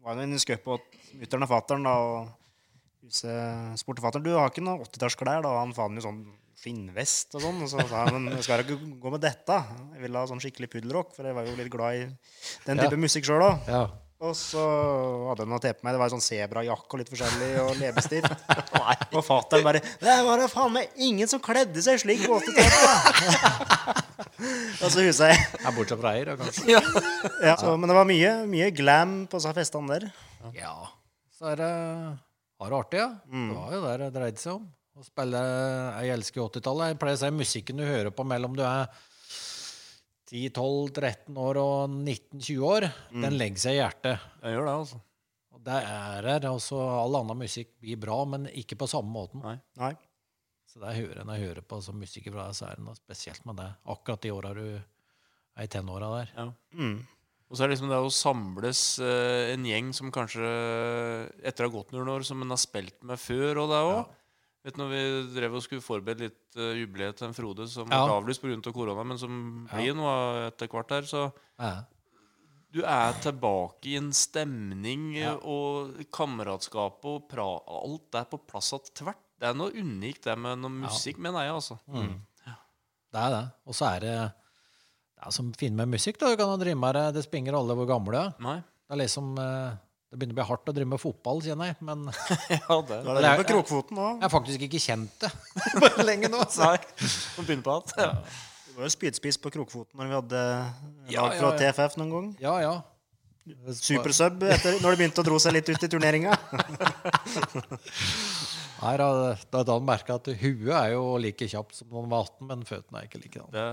var 0.00 0.14
jeg 0.16 0.30
nå 0.30 0.38
inne 0.38 0.56
på 0.64 0.78
mutter'n 1.20 1.44
og 1.44 1.50
fatter'n, 1.50 1.84
da, 1.84 1.92
og 2.00 3.04
huset 3.04 3.76
spurte 3.82 4.00
fatter'n 4.04 4.24
du 4.24 4.32
har 4.32 4.48
ikke 4.48 4.64
noen 4.64 4.80
80-tallsklær, 4.86 5.44
da. 5.44 5.52
Han 5.60 5.76
fant 5.76 6.00
jo 6.00 6.06
sånn 6.06 6.22
skinnvest 6.64 7.36
og 7.36 7.44
sånn. 7.44 7.60
Og 7.66 7.68
så 7.68 7.84
sa 7.90 8.06
jeg 8.06 8.16
men 8.16 8.40
skal 8.40 8.62
jeg 8.62 8.70
ikke 8.70 8.94
gå 9.02 9.12
med 9.12 9.24
dette? 9.26 9.58
Jeg 9.92 10.06
ville 10.06 10.22
ha 10.22 10.30
sånn 10.30 10.40
skikkelig 10.40 10.70
puddelrock, 10.72 11.12
for 11.16 11.28
jeg 11.28 11.36
var 11.36 11.50
jo 11.50 11.58
litt 11.58 11.72
glad 11.72 11.98
i 12.00 12.06
den 12.64 12.80
Ja. 12.80 12.88
type 12.88 12.96
musikk 13.04 13.28
sjøl 13.28 13.44
òg. 13.44 13.68
Ja. 13.68 13.84
Og 14.24 14.32
så 14.38 14.62
hadde 15.28 15.44
han 15.44 15.50
noe 15.52 15.60
te 15.60 15.72
på 15.76 15.84
meg. 15.84 15.94
Det 15.94 16.00
var 16.00 16.08
en 16.08 16.14
sånn 16.16 16.24
sebrajakke 16.24 16.96
og 16.96 17.00
litt 17.02 17.10
forskjellig, 17.12 17.48
og 17.60 17.72
leppestift. 17.80 18.30
og 19.16 19.22
fatter'n 19.26 19.64
bare 19.66 19.82
Det 20.00 20.14
var 20.26 20.40
da 20.40 20.46
faen 20.50 20.72
meg 20.74 20.94
ingen 21.04 21.28
som 21.30 21.42
kledde 21.44 21.82
seg 21.84 22.00
slik 22.00 22.24
på 22.24 22.38
80-tallet! 22.40 24.04
og 24.82 24.88
så 24.90 25.04
husa 25.04 25.28
jeg 25.32 25.40
Ja, 25.60 25.72
bortsett 25.76 26.00
fra 26.00 26.14
eier, 26.16 26.32
da, 26.32 26.36
kanskje. 26.40 26.78
ja, 27.44 27.56
så, 27.60 27.74
Men 27.76 27.90
det 27.90 27.98
var 27.98 28.08
mye, 28.08 28.32
mye 28.50 28.70
glam 28.74 29.16
på 29.28 29.40
disse 29.40 29.52
festene 29.56 29.98
der. 29.98 30.08
Ja. 30.56 30.74
Så 31.34 31.52
er 31.52 31.60
det 31.60 31.72
var 32.60 32.70
det 32.70 32.78
artig, 32.80 33.00
ja. 33.02 33.10
Mm. 33.28 33.48
Det 33.50 33.58
var 33.58 33.72
jo 33.74 33.82
der 33.84 34.02
det 34.06 34.12
dreide 34.14 34.40
seg 34.40 34.52
om. 34.56 34.64
å 34.94 35.02
spille 35.04 35.40
Jeg 36.00 36.14
elsker 36.14 36.44
80-tallet. 36.46 36.92
Jeg 36.94 37.00
pleier 37.02 37.18
å 37.18 37.22
si 37.24 37.30
musikken 37.34 37.82
du 37.82 37.84
hører 37.84 38.14
på 38.14 38.24
mellom 38.30 38.54
du 38.56 38.62
er 38.64 38.86
10-12-13 40.34 41.36
år 41.38 41.58
og 41.62 41.92
19-20 41.92 42.64
år, 42.66 42.88
den 43.14 43.36
legger 43.38 43.62
seg 43.62 43.76
i 43.76 43.78
hjertet. 43.78 44.24
Jeg 44.42 44.56
gjør 44.56 44.66
det, 44.66 44.78
altså. 44.80 44.98
Og 45.54 45.60
det 45.68 45.76
er 45.78 46.26
her. 46.26 46.48
Altså, 46.50 46.80
all 46.82 47.20
annen 47.20 47.38
musikk 47.44 47.70
blir 47.78 48.00
bra, 48.02 48.18
men 48.26 48.48
ikke 48.50 48.78
på 48.80 48.88
samme 48.90 49.14
måten. 49.14 49.44
Nei. 49.46 49.54
Nei. 49.78 49.92
Så 50.66 50.82
det 50.82 50.90
hører 50.96 50.98
høyere 50.98 51.22
enn 51.22 51.32
jeg 51.36 51.46
hører 51.46 51.66
på 51.70 51.78
som 51.86 52.00
musikk 52.02 52.32
fra 52.32 52.48
deg, 52.48 52.58
så 52.58 52.66
er 52.66 52.80
det 52.80 52.86
noe 52.88 52.98
spesielt 52.98 53.44
med 53.46 53.60
det. 53.62 53.68
Akkurat 53.94 54.24
de 54.24 54.32
åra 54.34 54.50
du 54.58 54.64
er 54.74 55.62
i 55.62 55.70
tenåra 55.70 56.08
der. 56.16 56.32
Ja. 56.34 56.48
Mm. 56.74 56.96
Og 57.46 57.54
så 57.54 57.62
er 57.62 57.70
det 57.70 57.76
liksom 57.76 57.92
det 57.92 58.00
å 58.02 58.10
samles 58.10 58.82
eh, 59.04 59.52
en 59.52 59.68
gjeng 59.68 59.92
som 59.94 60.10
kanskje 60.10 60.48
etter 61.46 61.66
å 61.66 61.70
ha 61.70 61.74
gått 61.76 61.94
noen 61.94 62.10
år, 62.16 62.26
som 62.26 62.42
en 62.42 62.50
har 62.50 62.58
spilt 62.58 62.96
med 63.06 63.20
før, 63.22 63.62
og 63.62 63.70
det 63.70 63.82
òg. 63.86 64.14
Vet 64.64 64.74
du, 64.76 64.80
når 64.80 64.90
vi 64.94 65.00
drev 65.34 65.54
og 65.58 65.62
skulle 65.62 65.84
forberede 65.84 66.24
litt 66.30 66.56
uh, 66.56 66.70
jubileet 66.78 67.18
til 67.18 67.28
en 67.28 67.34
Frode 67.36 67.66
som 67.68 67.90
Ja. 67.92 68.04
ble 68.06 68.14
avlyst 68.16 68.40
pga. 68.40 68.72
korona, 68.72 69.04
men 69.04 69.18
som 69.18 69.68
Ja. 69.70 69.76
blir 69.76 69.94
noe 69.94 70.46
etter 70.48 70.68
hvert 70.68 70.90
her, 70.90 71.02
så 71.02 71.32
Ja. 71.60 71.84
du 72.72 72.80
er 72.82 73.12
tilbake 73.20 73.84
i 73.92 73.96
en 73.96 74.10
stemning 74.12 75.14
Ja. 75.16 75.34
og 75.36 75.92
kameratskap 76.10 77.04
og 77.04 77.28
pra 77.28 77.60
Alt 77.68 78.14
er 78.14 78.24
på 78.24 78.38
plass 78.46 78.72
att 78.72 78.90
tvert. 78.94 79.16
Det 79.38 79.48
er 79.50 79.54
noe 79.54 79.70
unikt 79.72 80.22
det 80.22 80.38
med 80.38 80.58
noe 80.58 80.70
musikk, 80.70 81.18
mener 81.18 81.40
jeg, 81.44 81.52
altså. 81.52 81.78
Mm. 81.88 82.20
Det 83.12 83.20
er 83.20 83.30
det. 83.30 83.52
Og 83.66 83.74
så 83.74 83.96
er 83.96 84.00
det 84.00 84.32
det 85.14 85.26
er 85.26 85.30
som 85.30 85.52
fint 85.52 85.74
med 85.76 85.88
musikk. 85.88 86.18
da, 86.18 86.30
Du 86.30 86.36
kan 86.36 86.58
drive 86.58 86.74
med 86.78 86.94
det. 86.94 87.14
Det 87.14 87.24
spiller 87.24 87.54
alle 87.54 87.74
hvor 87.76 87.86
gamle 87.86 88.10
du 88.12 88.16
er. 88.18 88.30
Det 88.40 88.90
er 88.90 88.96
liksom 88.96 89.38
eh, 89.38 89.76
Det 90.14 90.20
begynner 90.20 90.36
å 90.36 90.38
bli 90.38 90.44
hardt 90.46 90.68
å 90.70 90.72
drive 90.76 90.86
med 90.92 91.00
fotball, 91.02 91.40
kjenner 91.42 91.72
jeg. 91.72 91.76
Men 91.82 92.04
Ja, 92.54 92.76
det 92.86 93.00
Det 93.02 93.14
er 93.18 93.24
det 93.24 93.30
på 93.40 93.46
Krokfoten 93.48 93.96
nå. 93.98 94.04
har 94.20 94.30
faktisk 94.30 94.62
ikke 94.62 94.78
kjent 94.78 95.10
det 95.24 95.30
lenge 96.08 96.30
nå. 96.30 96.38
Så. 96.54 96.68
Nei. 96.70 96.78
Må 97.34 97.42
begynne 97.48 97.66
på 97.66 97.72
alt. 97.74 97.90
Ja. 97.98 98.12
Det 98.68 98.76
var 98.78 98.86
jo 98.86 98.92
spydspiss 98.94 99.40
på 99.42 99.50
Krokfoten 99.56 99.98
når 99.98 100.06
vi 100.12 100.16
hadde 100.20 100.38
lag 100.38 101.10
fra 101.10 101.18
ja, 101.18 101.26
ja. 101.42 101.50
TFF 101.58 101.98
noen 101.98 102.14
gang. 102.14 102.30
Ja, 102.46 102.54
ja. 102.62 102.76
Supersub 103.74 104.38
etter, 104.46 104.78
når 104.78 104.94
det 104.94 105.02
begynte 105.02 105.18
å 105.24 105.26
dro 105.26 105.42
seg 105.42 105.58
litt 105.58 105.66
ut 105.74 105.82
i 105.82 105.90
turneringa. 105.90 106.30
Nei, 108.84 108.94
da, 109.02 109.10
da 109.50 109.66
da 109.66 109.80
merka 109.82 110.20
at 110.20 110.30
huet 110.30 110.70
er 110.78 110.94
jo 110.94 111.18
like 111.18 111.50
kjapt 111.50 111.82
som 111.82 111.90
når 111.90 112.06
man 112.06 112.14
var 112.14 112.30
18, 112.30 112.46
men 112.54 112.62
føttene 112.70 113.02
er 113.02 113.10
ikke 113.10 113.18
like. 113.26 113.42
Det 113.50 113.66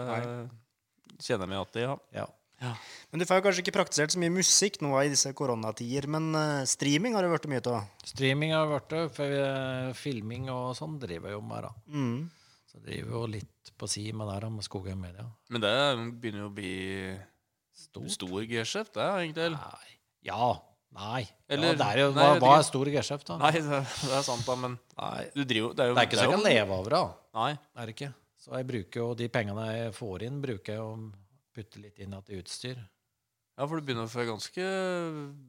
kjenner 1.22 1.46
vi 1.54 1.62
alltid, 1.62 1.86
ja. 1.86 1.94
ja. 2.24 2.30
Ja. 2.62 2.76
Men 3.12 3.20
du 3.20 3.26
får 3.26 3.40
jo 3.40 3.44
kanskje 3.48 3.64
ikke 3.66 3.74
praktisert 3.76 4.14
så 4.14 4.20
mye 4.22 4.32
musikk 4.34 4.78
nå 4.86 4.92
i 5.02 5.10
disse 5.12 5.32
koronatider, 5.38 6.06
men 6.14 6.30
eh, 6.38 6.62
streaming 6.70 7.16
har 7.18 7.26
det 7.26 7.32
blitt 7.34 7.48
mye 7.52 7.64
av. 7.74 7.88
Streaming 8.06 8.54
har 8.54 8.70
vært 8.70 8.92
det. 8.94 9.02
For 9.18 9.34
eh, 9.34 9.90
filming 9.98 10.48
og 10.54 10.76
sånn 10.78 11.00
driver 11.02 11.32
jeg 11.32 11.40
jo 11.40 11.42
med. 11.50 11.66
da. 11.68 11.74
Mm. 11.90 12.20
Så 12.72 12.80
driver 12.86 13.18
jo 13.18 13.24
litt 13.34 13.72
på 13.82 13.90
si 13.90 14.06
med 14.16 14.30
det 14.32 14.52
med 14.54 14.64
Skogheim 14.64 15.02
Media. 15.02 15.26
Men 15.52 15.66
det 15.66 15.74
begynner 16.22 16.46
jo 16.46 16.52
å 16.52 16.56
bli 16.56 16.76
Stort. 17.76 18.12
stor 18.14 18.46
geskjeft, 18.46 18.94
det, 18.96 19.08
egentlig. 19.26 19.50
Nei. 19.58 19.98
Ja. 20.30 20.52
Nei. 20.96 21.24
Eller- 21.50 21.74
ja, 21.74 21.80
det 21.82 21.88
er 21.88 22.00
jo, 22.04 22.08
nei, 22.14 22.24
hva, 22.28 22.40
hva 22.44 22.56
er 22.60 22.66
stor 22.68 22.86
geskjeft, 22.94 23.26
da? 23.28 23.38
Nei, 23.42 23.52
det, 23.58 23.64
det 24.08 24.16
er 24.16 24.26
sant, 24.28 24.46
da, 24.46 24.56
men 24.60 24.78
Nei. 25.00 25.26
du 25.34 25.44
driver, 25.44 25.74
det 25.76 25.84
er 25.84 25.92
jo 25.92 25.96
Det 25.98 26.04
er 26.04 26.10
ikke 26.10 26.20
det 26.20 26.26
jeg 26.28 26.34
kan 26.36 26.46
leve 26.46 26.78
av 26.78 26.90
da. 26.94 27.02
Nei. 27.42 27.52
Det 27.58 27.84
er 27.86 27.94
ikke. 27.96 28.10
Så 28.42 28.56
jeg 28.58 28.68
bruker 28.72 29.02
jo 29.04 29.10
de 29.18 29.28
pengene 29.34 29.66
jeg 29.72 29.94
får 29.98 30.24
inn, 30.28 30.40
bruker 30.44 30.74
jeg 30.78 30.82
å 30.84 30.94
putte 31.62 31.82
litt 31.86 32.02
inn 32.04 32.18
til 32.28 32.42
utstyr. 32.42 32.82
Ja, 33.58 33.68
for 33.68 33.78
du 33.78 33.86
begynner 33.86 34.08
å 34.10 34.12
få 34.12 34.26
ganske 34.26 34.68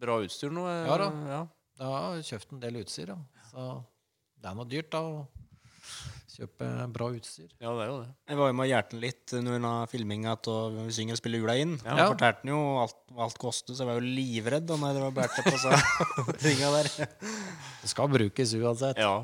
bra 0.03 0.21
utstyr 0.23 0.53
nå. 0.53 0.67
eh, 0.69 0.87
Ja 0.91 0.97
da. 1.01 1.11
Ja. 1.33 1.43
Jeg 1.83 1.89
har 1.97 2.25
kjøpt 2.29 2.51
en 2.53 2.61
del 2.63 2.83
utstyr, 2.85 3.09
ja. 3.15 3.21
Så 3.51 3.69
det 4.43 4.51
er 4.51 4.59
noe 4.59 4.69
dyrt, 4.69 4.91
da, 4.93 5.01
å 5.01 5.29
kjøpe 6.33 6.67
bra 6.93 7.07
utstyr. 7.13 7.49
ja, 7.61 7.73
det 7.77 7.83
er 7.85 7.89
jo 7.91 7.97
det. 8.03 8.09
Jeg 8.31 8.39
var 8.41 8.49
jo 8.51 8.57
med 8.59 8.71
han 8.73 9.01
litt 9.03 9.33
under 9.37 9.87
filminga 9.93 10.33
av 10.37 10.77
Vi 10.87 10.95
synger 10.97 11.17
og 11.17 11.21
spiller 11.21 11.43
jula 11.43 11.57
inn. 11.61 11.75
Ja. 11.85 11.97
Ja. 12.03 12.07
Fortalte 12.13 12.41
han 12.45 12.53
jo 12.53 12.61
alt, 12.83 12.99
alt 13.27 13.39
kostet, 13.43 13.75
så 13.77 13.83
jeg 13.85 13.91
var 13.91 14.01
jo 14.01 14.13
livredd 14.17 14.67
da 14.69 14.77
når 14.81 14.95
det 14.99 15.05
var 15.07 15.17
båret 15.19 15.49
på 15.49 15.61
seg 15.63 16.43
ringa 16.47 16.71
der. 16.77 16.91
Det 17.83 17.93
skal 17.93 18.13
brukes 18.13 18.55
uansett. 18.61 19.01
Ja. 19.03 19.15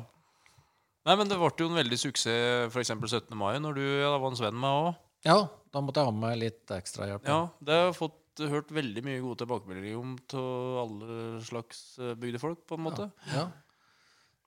Nei, 1.07 1.15
men 1.15 1.29
det 1.31 1.37
ble 1.39 1.49
jo 1.57 1.69
en 1.71 1.77
veldig 1.79 1.97
suksess 1.97 2.69
f.eks. 2.73 2.91
17. 2.93 3.37
mai, 3.37 3.55
når 3.63 3.77
du 3.79 3.83
ja, 3.85 4.09
da 4.11 4.17
var 4.21 4.33
en 4.33 4.37
svenn 4.41 4.57
med 4.59 4.69
òg. 4.69 4.97
Ja, 5.27 5.39
da 5.73 5.81
måtte 5.83 6.01
jeg 6.01 6.09
ha 6.09 6.15
med 6.15 6.39
litt 6.39 6.73
ekstrahjelp. 6.73 7.27
Ja, 7.27 7.41
det 7.59 7.75
har 7.75 7.89
jeg 7.89 7.97
fått 7.99 8.43
hørt 8.47 8.69
veldig 8.71 9.03
mye 9.03 9.21
gode 9.23 9.41
tilbakemeldinger 9.41 9.97
om 9.99 10.13
til 10.31 10.77
alle 10.79 11.15
slags 11.43 11.81
eh, 11.99 12.15
bygdefolk, 12.19 12.61
på 12.69 12.77
en 12.77 12.85
måte. 12.85 13.09
Ja. 13.33 13.49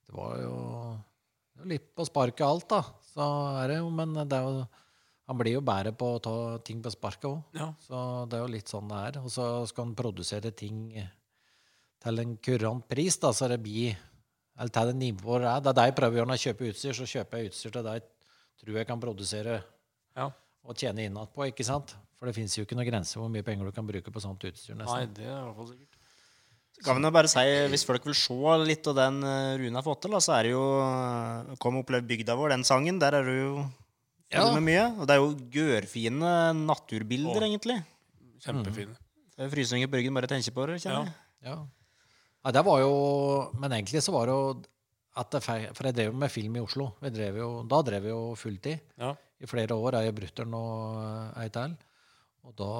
Det 0.06 0.14
var 0.16 0.38
jo 0.40 0.54
det 1.52 1.60
var 1.60 1.68
litt 1.74 1.90
på 1.96 2.06
sparket 2.08 2.46
alt, 2.46 2.68
da. 2.72 2.80
Så 3.12 3.26
er 3.60 3.74
det 3.74 3.82
jo, 3.82 3.90
men 3.92 4.14
det 4.16 4.38
er 4.38 4.46
jo 4.48 4.62
Han 5.30 5.38
blir 5.38 5.54
jo 5.54 5.60
bedre 5.64 5.92
på 5.94 6.06
å 6.16 6.20
ta 6.20 6.32
ting 6.66 6.80
på 6.82 6.90
sparket 6.90 7.28
òg. 7.28 7.42
Ja. 7.56 7.68
Så 7.80 7.98
det 8.28 8.36
er 8.36 8.42
jo 8.42 8.50
litt 8.50 8.68
sånn 8.68 8.88
det 8.90 8.96
er. 9.06 9.18
Og 9.22 9.30
så 9.30 9.44
skal 9.70 9.86
han 9.86 9.94
produsere 9.96 10.50
ting 10.50 10.90
til 12.02 12.18
en 12.18 12.32
kurant 12.42 12.88
pris, 12.90 13.16
da, 13.22 13.30
så 13.32 13.48
det 13.48 13.60
blir 13.62 13.94
Eller 14.58 14.72
til 14.74 14.90
det 14.90 14.96
nivået 14.98 15.44
det 15.44 15.48
er. 15.52 15.60
Det 15.60 15.70
er 15.70 15.76
det 15.78 15.84
jeg 15.86 15.94
prøver 15.96 16.12
å 16.12 16.18
gjøre 16.18 16.30
når 16.32 16.40
jeg 16.40 16.46
kjøper 16.50 16.72
utstyr. 16.72 16.96
Så 16.98 17.06
kjøper 17.12 17.38
jeg 17.38 17.52
utstyr 17.52 17.72
til 17.76 17.86
det 17.86 17.94
jeg 17.94 18.04
tror 18.64 18.76
jeg 18.80 18.88
kan 18.90 19.00
produsere 19.00 19.62
Ja. 20.16 20.26
Og 20.64 20.76
tjene 20.78 21.06
innad 21.08 21.32
på, 21.34 21.46
ikke 21.50 21.64
sant? 21.66 21.94
For 22.18 22.30
det 22.30 22.36
fins 22.36 22.54
jo 22.56 22.62
ikke 22.64 22.76
noen 22.78 22.86
grense 22.86 23.18
hvor 23.18 23.30
mye 23.32 23.42
penger 23.42 23.66
du 23.66 23.72
kan 23.74 23.86
bruke 23.88 24.12
på 24.14 24.20
sånt 24.22 24.44
utstyr. 24.46 24.76
nesten. 24.78 24.94
Nei, 24.94 25.06
det 25.16 25.26
er 25.26 25.34
i 25.40 25.42
hvert 25.48 25.56
fall 25.58 25.70
sikkert. 25.72 25.98
Kan 26.82 26.96
vi 26.98 27.02
nå 27.04 27.10
bare 27.14 27.28
si, 27.30 27.42
Hvis 27.70 27.84
folk 27.86 28.04
vil 28.08 28.14
se 28.16 28.34
litt 28.66 28.86
av 28.90 28.96
den 28.96 29.18
eh, 29.22 29.56
Rune 29.60 29.76
har 29.78 29.84
fått 29.86 30.00
til, 30.02 30.14
så 30.24 30.32
er 30.38 30.42
det 30.48 30.52
jo 30.54 30.62
eh, 30.82 31.52
Kom 31.62 31.76
og 31.78 31.84
opplev 31.84 32.06
bygda 32.08 32.34
vår, 32.38 32.54
den 32.56 32.64
sangen. 32.66 32.98
Der 33.02 33.14
er 33.20 33.26
du 33.28 33.32
jo 33.34 33.52
Ja. 34.32 34.46
med 34.54 34.62
mye. 34.64 34.86
Og 34.98 35.06
det 35.06 35.14
er 35.14 35.20
jo 35.20 35.34
gørfine 35.52 36.32
naturbilder, 36.56 37.42
Åh. 37.42 37.46
egentlig. 37.50 37.76
Kjempefine. 38.42 38.96
Det 39.36 39.46
er 39.46 39.52
frysninger 39.52 39.90
på 39.92 39.98
ryggen 40.00 40.14
bare 40.16 40.26
jeg 40.26 40.34
tenker 40.42 40.54
på 40.56 40.66
det. 40.70 40.80
kjenner 40.82 41.04
jeg. 41.10 41.14
Ja. 41.44 41.56
ja, 42.46 42.50
det 42.54 42.64
var 42.64 42.78
jo 42.80 42.92
Men 43.58 43.72
egentlig 43.72 44.02
så 44.02 44.12
var 44.14 44.26
det 44.30 44.34
jo 44.38 44.62
at 45.18 45.30
det 45.34 45.42
For 45.42 45.84
jeg 45.88 45.94
drev 45.94 46.12
jo 46.12 46.18
med 46.18 46.30
film 46.30 46.56
i 46.56 46.60
Oslo. 46.62 46.92
Vi 47.02 47.10
drev 47.10 47.36
jo, 47.36 47.48
da 47.68 47.82
drev 47.82 48.02
vi 48.06 48.08
jo 48.14 48.20
fulltid 48.38 48.80
Ja. 48.98 49.12
I 49.42 49.48
flere 49.50 49.74
år. 49.76 49.98
Jeg 50.06 50.14
brutter'n 50.16 50.54
og 50.58 51.38
ei 51.42 51.48
til. 51.54 51.74
Og 52.46 52.54
da 52.58 52.70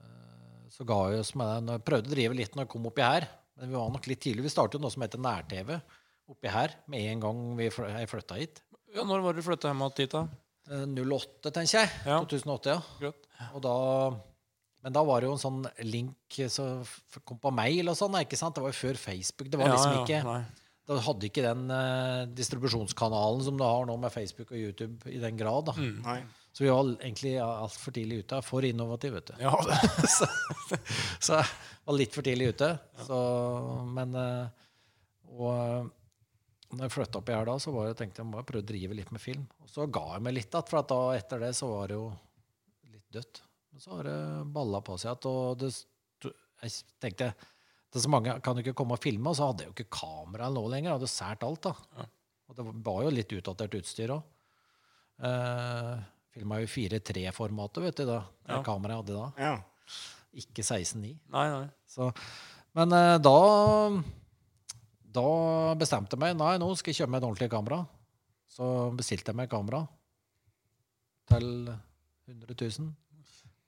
eh, 0.00 0.68
så 0.74 0.86
ga 0.88 0.98
jeg 1.12 1.22
oss 1.24 1.34
med 1.38 1.50
den. 1.58 1.72
Jeg 1.76 1.84
prøvde 1.86 2.10
å 2.10 2.14
drive 2.14 2.38
litt 2.40 2.56
når 2.56 2.66
jeg 2.66 2.72
kom 2.74 2.88
oppi 2.90 3.04
her. 3.06 3.28
Men 3.58 3.70
vi 3.70 3.78
var 3.78 3.92
nok 3.94 4.08
litt 4.10 4.22
tidlig. 4.24 4.46
Vi 4.48 4.52
startet 4.52 4.78
jo 4.78 4.82
noe 4.82 4.92
som 4.94 5.04
heter 5.04 5.22
nær-TV 5.22 5.76
oppi 6.32 6.48
her 6.50 6.72
med 6.90 7.04
en 7.12 7.20
gang 7.22 7.40
vi 7.58 7.68
flytta 7.70 8.38
hit. 8.40 8.62
ja, 8.94 9.04
Når 9.04 9.20
var 9.22 9.34
det 9.36 9.42
du 9.44 9.46
flytta 9.46 9.70
hjem 9.70 9.84
hit, 9.92 10.14
da? 10.16 10.24
Eh, 10.72 10.86
08, 10.88 11.52
tenker 11.52 11.82
jeg. 11.82 11.90
Ja. 12.08 12.20
2008, 12.24 12.78
ja. 13.04 13.12
Da, 13.60 13.74
men 14.84 14.94
da 14.96 15.02
var 15.04 15.20
det 15.20 15.28
jo 15.28 15.34
en 15.36 15.42
sånn 15.42 15.62
link 15.84 16.38
som 16.52 16.82
kom 17.28 17.38
på 17.42 17.52
mail 17.52 17.92
og 17.92 17.96
sånn. 17.98 18.16
ikke 18.22 18.38
sant? 18.40 18.56
Det 18.56 18.64
var 18.64 18.72
jo 18.72 18.78
før 18.80 18.98
Facebook. 19.00 19.50
Det 19.52 19.60
var 19.60 19.68
Ja, 19.68 19.74
liksom 19.76 19.94
ja, 19.94 20.04
ikke. 20.04 20.63
Da 20.84 20.98
hadde 21.00 21.28
ikke 21.30 21.44
den 21.44 21.68
eh, 21.72 22.22
distribusjonskanalen 22.36 23.44
som 23.46 23.56
du 23.56 23.64
har 23.64 23.86
nå 23.88 23.94
med 24.00 24.12
Facebook 24.12 24.50
og 24.52 24.58
YouTube 24.60 25.08
i 25.08 25.20
den 25.22 25.38
grad. 25.40 25.70
da. 25.70 25.74
Mm. 25.78 26.26
Så 26.52 26.64
vi 26.64 26.70
var 26.70 26.90
egentlig 26.92 27.32
altfor 27.40 27.94
tidlig 27.96 28.20
ute. 28.24 28.40
For 28.44 28.66
innovative, 28.68 29.18
vet 29.18 29.32
du. 29.32 29.38
Ja, 29.42 29.54
så, 30.16 30.28
så 31.18 31.38
jeg 31.40 31.48
var 31.88 31.98
litt 31.98 32.14
for 32.14 32.26
tidlig 32.26 32.52
ute. 32.52 32.68
Så, 33.08 33.20
men 33.96 34.12
eh, 34.20 34.68
Og 35.32 35.48
eh, 35.54 35.88
når 36.74 36.84
jeg 36.86 36.94
flytta 36.98 37.20
opp 37.22 37.32
her 37.32 37.48
da, 37.48 37.56
så 37.62 37.72
var 37.74 37.88
jeg, 37.88 37.98
tenkte 38.02 38.22
jeg 38.22 38.28
må 38.28 38.42
jeg 38.42 38.48
prøve 38.50 38.66
å 38.66 38.68
drive 38.74 39.00
litt 39.00 39.10
med 39.14 39.22
film. 39.22 39.48
Og 39.64 39.72
så 39.72 39.88
ga 39.88 40.04
jeg 40.12 40.26
meg 40.26 40.36
litt 40.36 40.52
igjen, 40.52 40.68
for 40.68 40.82
at 40.82 40.92
da, 40.92 41.00
etter 41.16 41.42
det 41.46 41.52
så 41.56 41.70
var 41.72 41.90
det 41.90 41.98
jo 41.98 42.06
litt 42.92 43.18
dødt. 43.18 43.42
Men 43.72 43.82
så 43.82 43.96
har 43.96 44.08
det 44.10 44.20
balla 44.54 44.84
på 44.84 45.00
seg 45.00 45.14
igjen. 45.14 45.32
Og 45.32 45.64
det, 45.64 45.72
jeg 46.64 46.76
tenkte 47.02 47.32
det 47.32 47.53
er 48.00 48.04
så 48.06 48.10
mange 48.10 48.32
kan 48.42 48.56
jo 48.58 48.64
ikke 48.64 48.76
komme 48.80 48.96
og 48.96 49.02
filme, 49.02 49.30
og 49.30 49.36
så 49.38 49.48
hadde 49.50 49.64
jeg 49.64 49.70
jo 49.70 49.74
ikke 49.76 49.98
kamera 49.98 50.48
nå 50.50 50.62
lenger. 50.72 50.90
Jeg 50.90 50.98
hadde 50.98 51.10
sært 51.12 51.44
alt, 51.46 51.68
da. 51.68 51.74
Ja. 51.98 52.06
Og 52.50 52.56
det 52.58 52.64
var 52.86 53.04
jo 53.06 53.12
litt 53.14 53.32
utdatert 53.36 53.76
utstyr 53.78 54.12
òg. 54.16 54.24
Uh, 55.22 56.00
Filma 56.34 56.58
jo 56.58 56.66
4-3-formatet, 56.66 57.84
vet 57.84 58.00
du, 58.00 58.04
da. 58.08 58.18
Det 58.42 58.56
Ja. 58.56 58.62
kameraet 58.66 59.06
jeg 59.08 59.16
hadde 59.16 59.20
da. 59.20 59.28
Ja. 59.38 59.94
Ikke 60.34 60.64
16.9. 60.66 61.12
Nei, 61.30 61.44
nei. 61.52 61.68
Så, 61.86 62.08
men 62.74 62.90
uh, 62.90 63.18
da 63.22 63.34
Da 65.14 65.26
bestemte 65.78 66.16
jeg 66.16 66.22
meg 66.24 66.34
Nei, 66.40 66.56
nå 66.58 66.72
skal 66.74 66.90
jeg 66.90 67.04
kjøpe 67.04 67.12
meg 67.14 67.22
et 67.22 67.28
ordentlig 67.28 67.50
kamera. 67.52 67.78
Så 68.50 68.66
bestilte 68.98 69.30
jeg 69.30 69.38
meg 69.38 69.50
kamera 69.52 69.84
til 71.30 71.46
100 72.26 72.58
000. 72.80 72.90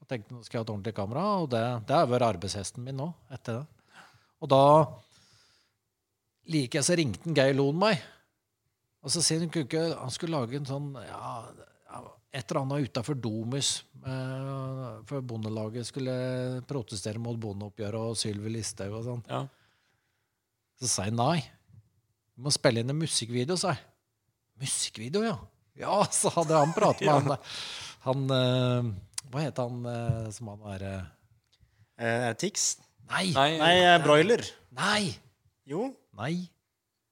Og 0.02 0.10
tenkte 0.10 0.34
nå 0.34 0.42
skal 0.42 0.58
jeg 0.58 0.64
ha 0.64 0.66
et 0.66 0.74
ordentlig 0.74 0.94
kamera, 0.98 1.22
og 1.42 1.48
det, 1.54 1.62
det 1.86 1.94
har 1.96 2.10
vært 2.10 2.26
arbeidshesten 2.34 2.82
min 2.84 2.98
nå. 2.98 3.12
etter 3.30 3.60
det. 3.60 3.75
Og 4.42 4.50
da 4.52 4.62
like 6.52 6.78
jeg 6.78 6.86
så 6.86 6.96
ringte 6.98 7.26
en 7.26 7.36
Geir 7.36 7.56
Loen 7.56 7.78
meg. 7.80 8.02
Og 9.06 9.12
så 9.14 9.22
sier 9.22 9.42
han 9.42 9.50
ikke, 9.50 9.82
han 9.96 10.12
skulle 10.14 10.38
lage 10.38 10.58
en 10.58 10.68
sånn 10.68 10.92
ja, 10.98 11.32
ja, 11.86 12.02
et 12.34 12.44
eller 12.50 12.62
annet 12.62 12.90
utafor 12.90 13.18
Domus. 13.18 13.78
Eh, 14.06 14.86
for 15.08 15.24
Bondelaget 15.26 15.88
skulle 15.88 16.14
protestere 16.68 17.22
mot 17.22 17.38
bondeoppgjøret 17.40 18.12
og 18.12 18.18
Sylvi 18.18 18.52
Listhaug 18.56 18.98
og 19.00 19.04
sånn. 19.06 19.24
Ja. 19.30 19.44
Så 20.82 20.90
sa 20.90 21.06
jeg 21.08 21.16
nei. 21.16 21.40
Vi 22.36 22.44
må 22.44 22.52
spille 22.52 22.82
inn 22.82 22.92
en 22.92 23.00
musikkvideo, 23.00 23.56
sa 23.58 23.72
jeg. 23.74 23.84
Musikkvideo, 24.60 25.24
ja. 25.24 25.36
Ja, 25.76 26.00
så 26.12 26.32
hadde 26.32 26.56
han 26.56 26.72
pratet 26.76 27.04
med 27.04 27.26
han 28.06 28.22
Han 28.30 28.30
eh, 28.32 28.86
Hva 29.28 29.42
het 29.42 29.58
han 29.60 29.82
eh, 29.90 30.28
som 30.32 30.48
han 30.54 30.62
er 30.72 30.84
eh, 30.88 31.04
Eh, 31.96 32.32
Tix? 32.36 32.76
Nei! 33.10 33.30
Nei, 33.32 33.50
Nei, 33.60 33.74
eh, 33.86 33.96
broiler. 34.02 34.42
Nei! 34.76 35.14
Jo, 35.66 35.88
Nei! 36.18 36.48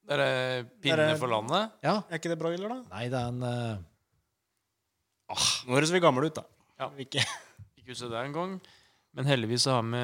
det 0.05 0.17
er 0.21 0.65
pinne 0.83 0.97
Det 1.01 1.11
er- 1.15 1.19
for 1.21 1.29
landet. 1.33 1.71
Ja. 1.83 1.95
er 2.11 2.19
ikke 2.19 2.29
det 2.33 2.39
broiler, 2.39 2.69
da? 2.69 2.79
Nei, 2.93 3.05
det 3.09 3.19
er 3.21 3.29
en 3.33 3.43
eh, 3.43 3.77
Nå 5.65 5.73
høres 5.79 5.91
vi 5.95 6.01
gamle 6.05 6.27
ut, 6.29 6.35
da. 6.37 6.45
Ja. 6.81 6.89
Vi 6.97 7.07
Ikke. 7.07 7.23
Ikke 7.79 7.93
huske 7.95 8.09
det 8.13 8.21
engang. 8.27 8.59
Men 9.15 9.29
heldigvis 9.31 9.63
så 9.67 9.77
har 9.79 9.85
vi 9.87 10.01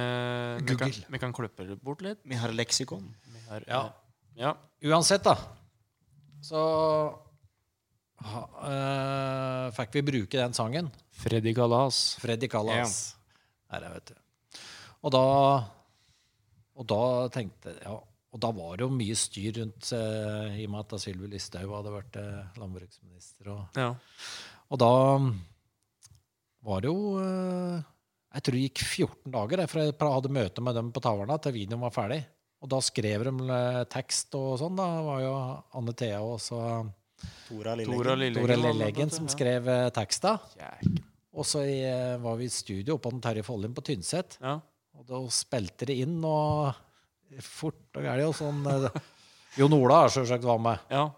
Vi 0.64 0.76
kan, 0.76 0.76
Google. 0.88 1.06
vi 1.10 1.18
kan 1.18 1.32
klippe 1.34 1.66
det 1.68 1.76
bort 1.82 2.00
litt. 2.06 2.20
Vi 2.24 2.36
har 2.38 2.52
leksikon. 2.54 3.08
Vi 3.34 3.40
har, 3.48 3.64
Ja. 3.68 3.82
ja. 4.36 4.54
Uansett, 4.86 5.24
da, 5.26 5.34
så 6.40 6.60
ha, 8.24 8.40
uh, 8.64 9.70
fikk 9.76 9.98
vi 9.98 10.02
bruke 10.06 10.38
den 10.38 10.54
sangen. 10.56 10.88
Freddy 11.20 11.52
Kalas. 11.56 12.16
Freddy 12.22 12.48
Callas. 12.48 13.16
Der 13.70 13.84
er, 13.84 13.92
vet 13.98 14.12
du. 14.14 14.60
Og 15.04 15.12
da 15.12 15.24
Og 16.80 16.86
da 16.88 17.00
tenkte 17.34 17.74
jeg 17.74 17.82
ja, 17.84 17.98
Og 18.32 18.40
da 18.40 18.48
var 18.56 18.76
det 18.78 18.86
jo 18.86 18.90
mye 18.94 19.16
styr 19.18 19.56
rundt 19.58 19.90
eh, 19.96 20.58
i 20.62 20.66
og 20.66 20.72
med 20.72 20.84
at 20.86 21.02
Sylvi 21.02 21.28
Listhaug 21.32 21.72
hadde 21.74 21.92
vært 21.92 22.18
eh, 22.20 22.58
landbruksminister. 22.60 23.50
Og, 23.52 23.80
Ja. 23.80 23.90
og 24.70 24.78
da 24.80 24.90
var 26.64 26.84
det 26.84 26.90
jo 26.92 27.16
eh, 27.20 27.80
Jeg 28.36 28.44
tror 28.46 28.56
det 28.56 28.62
gikk 28.68 28.84
14 28.86 29.32
dager 29.34 29.64
jeg, 29.64 29.72
fra 29.72 29.86
jeg 29.88 29.96
hadde 29.98 30.32
møte 30.36 30.62
med 30.62 30.78
dem 30.78 30.92
på 30.94 31.02
Taverna 31.02 31.36
til 31.42 31.56
videoen 31.58 31.82
var 31.82 31.94
ferdig. 31.94 32.20
Og 32.60 32.68
da 32.70 32.78
skrev 32.84 33.24
de 33.26 33.34
eh, 33.56 33.82
tekst 33.90 34.34
og 34.38 34.58
sånn. 34.60 34.76
Da 34.78 34.86
Det 35.00 35.04
var 35.08 35.20
jo 35.24 35.34
Anne 35.80 35.94
Thea 35.96 36.20
og 36.22 36.38
så 36.44 36.60
Tora 37.50 37.74
Lilleggen. 38.56 39.10
Som 39.12 39.26
skrev 39.32 39.66
eh, 39.68 39.88
teksta. 39.96 40.36
Og 41.34 41.46
så 41.46 41.62
i, 41.66 41.80
var 42.22 42.38
vi 42.40 42.46
i 42.48 42.52
studio 42.52 42.96
oppe 42.96 43.10
på 43.10 43.20
Terje 43.22 43.44
Follin 43.46 43.74
på 43.76 43.84
Tynset. 43.86 44.38
Ja. 44.42 44.56
Og 45.00 45.06
da 45.08 45.22
spilte 45.32 45.88
det 45.88 45.96
inn, 46.04 46.18
og 46.26 46.76
fort 47.40 47.96
og 47.96 48.04
gæli. 48.04 48.26
Og 48.28 48.36
sånn 48.36 48.60
eh, 48.68 49.00
Jon 49.58 49.74
Ola 49.78 50.04
har 50.04 50.14
selvsagt 50.14 50.44
var 50.46 50.60
med. 50.62 50.86
ja. 50.92 51.08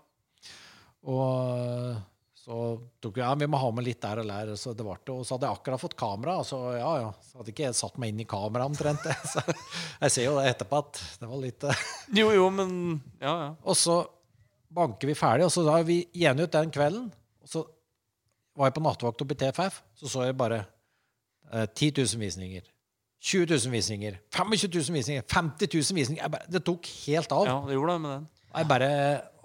Og 1.02 1.22
eh, 1.58 2.00
så 2.42 2.56
tok 3.02 3.16
vi 3.16 3.22
ja, 3.22 3.28
vi 3.38 3.46
må 3.46 3.58
ha 3.58 3.68
med 3.74 3.84
litt 3.86 4.00
der 4.02 4.18
og 4.22 4.26
der. 4.26 4.52
Så 4.58 4.72
det 4.74 4.86
var 4.86 4.98
det. 5.02 5.14
Og 5.14 5.26
så 5.26 5.36
hadde 5.36 5.46
jeg 5.48 5.58
akkurat 5.58 5.82
fått 5.82 5.96
kamera. 5.98 6.36
Så 6.46 6.58
ja, 6.74 6.88
ja. 7.04 7.10
Så 7.26 7.38
hadde 7.38 7.52
ikke 7.52 7.68
jeg 7.68 7.78
satt 7.78 7.98
meg 8.02 8.10
inn 8.10 8.22
i 8.22 8.26
kameraet 8.30 8.70
omtrent. 8.72 9.06
Så 9.32 9.42
jeg 9.46 10.14
ser 10.14 10.26
jo 10.26 10.32
det 10.38 10.48
etterpå 10.50 10.80
at 10.82 11.02
det 11.20 11.30
var 11.30 11.42
litt 11.42 11.66
eh. 11.70 11.84
Jo, 12.18 12.32
jo, 12.34 12.48
men 12.54 12.72
Ja, 13.22 13.34
ja. 13.34 13.48
Og 13.62 13.78
så 13.78 14.00
banker 14.72 15.10
vi 15.10 15.14
ferdig, 15.18 15.44
og 15.46 15.52
så 15.52 15.66
da 15.66 15.76
er 15.78 15.86
vi 15.86 15.98
igjen 16.16 16.40
ut 16.40 16.54
den 16.54 16.70
kvelden. 16.74 17.10
Og 17.44 17.50
så 17.50 17.62
var 18.56 18.70
jeg 18.70 18.76
på 18.78 18.84
nattevakt 18.86 19.22
oppe 19.24 19.36
i 19.36 19.40
TFF, 19.42 19.82
så 20.00 20.10
så 20.10 20.26
jeg 20.26 20.38
bare 20.40 20.62
eh, 21.52 21.66
10 21.66 21.92
000 21.98 22.22
visninger. 22.22 22.71
20 23.22 23.46
000 23.54 23.70
visninger. 23.76 24.16
25 24.34 24.70
000 24.74 24.96
visninger. 24.98 25.26
50 25.30 25.68
000 25.78 25.98
visninger. 25.98 26.22
Jeg 26.24 26.32
bare, 26.34 26.48
det 26.50 26.62
tok 26.66 26.88
helt 27.06 27.34
av. 27.36 27.44
ja 27.46 27.58
det 27.68 27.76
gjorde 27.78 27.92
det 27.96 28.02
med 28.06 28.14
den. 28.16 28.24
Jeg 28.52 28.68
bare, 28.68 28.88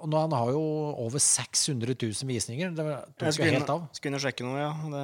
og 0.02 0.10
nå 0.12 0.22
han 0.26 0.34
har 0.36 0.50
jo 0.52 0.62
over 1.06 1.22
600 1.24 1.94
000 2.02 2.28
visninger. 2.32 2.72
Det 2.76 2.86
tok 3.18 3.28
jo 3.30 3.36
skulle 3.38 3.54
helt 3.56 3.70
av. 3.72 3.84
skulle 3.96 4.12
inn 4.12 4.20
og 4.20 4.24
sjekke 4.26 4.48
noe, 4.48 4.58
ja. 4.60 4.72
Det, 4.94 5.04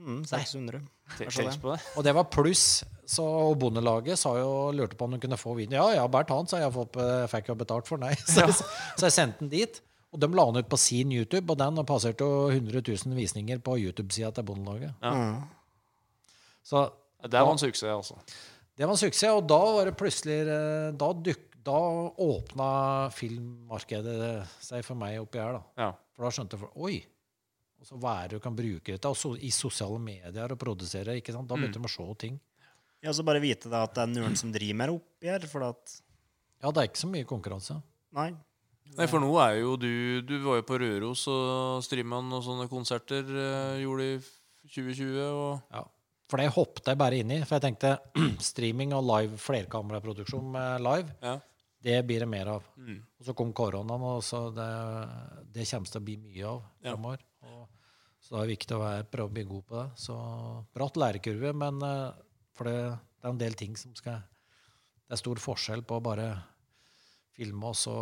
mm, 0.00 0.22
600. 0.30 0.80
Te- 1.18 1.28
Kanskje 1.28 1.44
Tenk 1.50 1.66
det. 1.68 1.76
Og 1.96 2.06
det 2.08 2.14
var 2.16 2.26
pluss. 2.32 2.64
Så 3.08 3.24
Bondelaget 3.60 4.18
sa 4.20 4.34
jo, 4.36 4.48
lurte 4.76 4.96
på 4.98 5.06
om 5.06 5.14
de 5.16 5.20
kunne 5.22 5.38
få 5.40 5.54
videoen. 5.56 5.76
Ja, 5.78 6.00
ja, 6.02 6.06
bare 6.12 6.26
ta 6.28 6.36
den, 6.40 6.48
sa 6.50 6.58
jeg. 6.60 6.72
Fått, 6.74 6.96
eh, 7.00 7.26
fikk 7.30 7.52
jo 7.52 7.58
betalt 7.60 7.86
for 7.88 8.00
den. 8.00 8.08
nei. 8.08 8.16
Så, 8.34 8.48
så 8.96 9.06
jeg 9.08 9.14
sendte 9.14 9.44
den 9.44 9.52
dit. 9.52 9.80
Og 10.12 10.20
de 10.20 10.28
la 10.32 10.44
den 10.48 10.64
ut 10.64 10.68
på 10.72 10.76
sin 10.80 11.12
YouTube, 11.12 11.52
og 11.52 11.58
den 11.60 11.78
passerte 11.88 12.24
jo 12.24 12.48
100 12.48 12.80
000 12.80 13.16
visninger 13.16 13.60
på 13.60 13.76
YouTube-sida 13.76 14.32
til 14.32 14.44
Bondelaget. 14.48 14.96
Ja. 15.04 15.12
Mm. 15.12 15.42
Så 16.64 16.88
Det 17.24 17.40
var 17.42 17.50
en 17.50 17.58
suksess, 17.58 17.90
altså. 17.90 18.16
det 18.78 18.86
var 18.86 18.94
en 18.94 19.00
suksess. 19.00 19.34
Og 19.34 19.46
da 19.50 19.58
var 19.58 19.88
det 19.90 19.96
plutselig 19.98 20.36
eh, 20.46 20.90
Da, 20.94 21.08
duk, 21.12 21.40
da 21.66 21.78
åpna 22.22 22.68
filmmarkedet 23.16 24.32
seg 24.62 24.84
for 24.86 24.98
meg 24.98 25.18
oppi 25.22 25.40
her, 25.42 25.58
da. 25.58 25.62
Ja. 25.82 25.92
For 26.14 26.26
da 26.28 26.34
skjønte 26.34 26.60
folk 26.60 26.76
Oi! 26.88 26.98
Og 27.78 27.86
så 27.86 27.98
hva 28.02 28.16
er 28.24 28.30
det 28.32 28.38
du 28.40 28.42
kan 28.42 28.56
bruke 28.58 28.90
dette 28.96 29.10
og 29.10 29.14
så, 29.18 29.36
i 29.38 29.50
sosiale 29.54 30.00
medier 30.02 30.50
og 30.54 30.58
produsere. 30.58 31.14
ikke 31.20 31.34
sant? 31.34 31.46
Da 31.50 31.54
begynte 31.58 31.78
de 31.78 31.86
å 31.86 31.92
se 31.92 32.06
ting. 32.18 32.38
Ja, 33.04 33.12
så 33.14 33.22
bare 33.22 33.38
vite 33.42 33.70
da 33.70 33.84
at 33.86 33.94
det 33.94 34.02
er 34.02 34.10
noen 34.16 34.34
som 34.38 34.50
driver 34.50 34.78
med 34.80 34.90
det 34.90 34.96
oppi 34.98 35.30
her, 35.30 35.44
for 35.46 35.66
at 35.68 35.92
Ja, 36.58 36.72
det 36.74 36.80
er 36.82 36.88
ikke 36.90 37.02
så 37.04 37.10
mye 37.12 37.28
konkurranse. 37.28 37.76
Nei. 38.18 38.32
Nei, 38.96 39.06
for 39.06 39.20
nå 39.22 39.28
er 39.44 39.58
jo 39.60 39.76
du 39.76 40.22
Du 40.26 40.32
var 40.46 40.58
jo 40.58 40.64
på 40.66 40.78
Røros 40.80 41.26
og 41.30 41.84
Strimman 41.86 42.32
og 42.34 42.42
sånne 42.46 42.66
konserter 42.72 43.22
eh, 43.28 43.82
gjorde 43.84 44.06
i 44.08 44.18
2020, 44.74 45.22
og 45.28 45.76
Ja. 45.76 45.84
For 46.28 46.36
det 46.42 46.50
hoppet 46.52 46.90
jeg 46.92 46.98
bare 47.00 47.16
inn 47.22 47.30
i. 47.32 47.38
For 47.48 47.56
jeg 47.56 47.64
tenkte 47.68 47.94
streaming 48.50 48.92
og 48.96 49.06
live 49.08 49.38
flerkameraproduksjon 49.40 50.50
med 50.52 50.82
live, 50.84 51.14
Ja. 51.24 51.38
det 51.82 52.02
blir 52.06 52.20
det 52.20 52.28
mer 52.28 52.50
av. 52.58 52.64
Mm. 52.76 52.98
Og 53.20 53.24
så 53.30 53.34
kom 53.38 53.52
koronaen, 53.56 54.02
og 54.02 54.20
så 54.26 54.42
det, 54.52 54.68
det 55.54 55.68
kommer 55.70 55.88
til 55.88 56.00
å 56.00 56.04
bli 56.04 56.16
mye 56.20 56.44
av 56.46 56.62
Ja. 56.82 56.92
framover. 56.92 57.18
Og- 57.48 57.68
Så 58.20 58.34
det 58.34 58.40
er 58.42 58.56
viktig 58.56 58.74
å 58.76 58.80
være, 58.82 59.04
prøve 59.08 59.28
å 59.30 59.32
bli 59.32 59.44
god 59.44 59.62
på 59.66 59.74
det. 59.78 59.90
Så 59.96 60.14
bratt 60.74 60.96
lærekurve, 61.00 61.52
men 61.54 61.80
eh, 61.86 62.12
for 62.52 62.64
det, 62.64 62.74
det 62.90 63.24
er 63.24 63.30
en 63.30 63.38
del 63.38 63.54
ting 63.54 63.76
som 63.76 63.94
skal 63.94 64.18
Det 65.08 65.14
er 65.14 65.20
stor 65.22 65.36
forskjell 65.40 65.80
på 65.88 65.96
å 65.96 66.02
bare 66.02 66.26
filme 67.32 67.64
og 67.70 67.74
så 67.78 67.94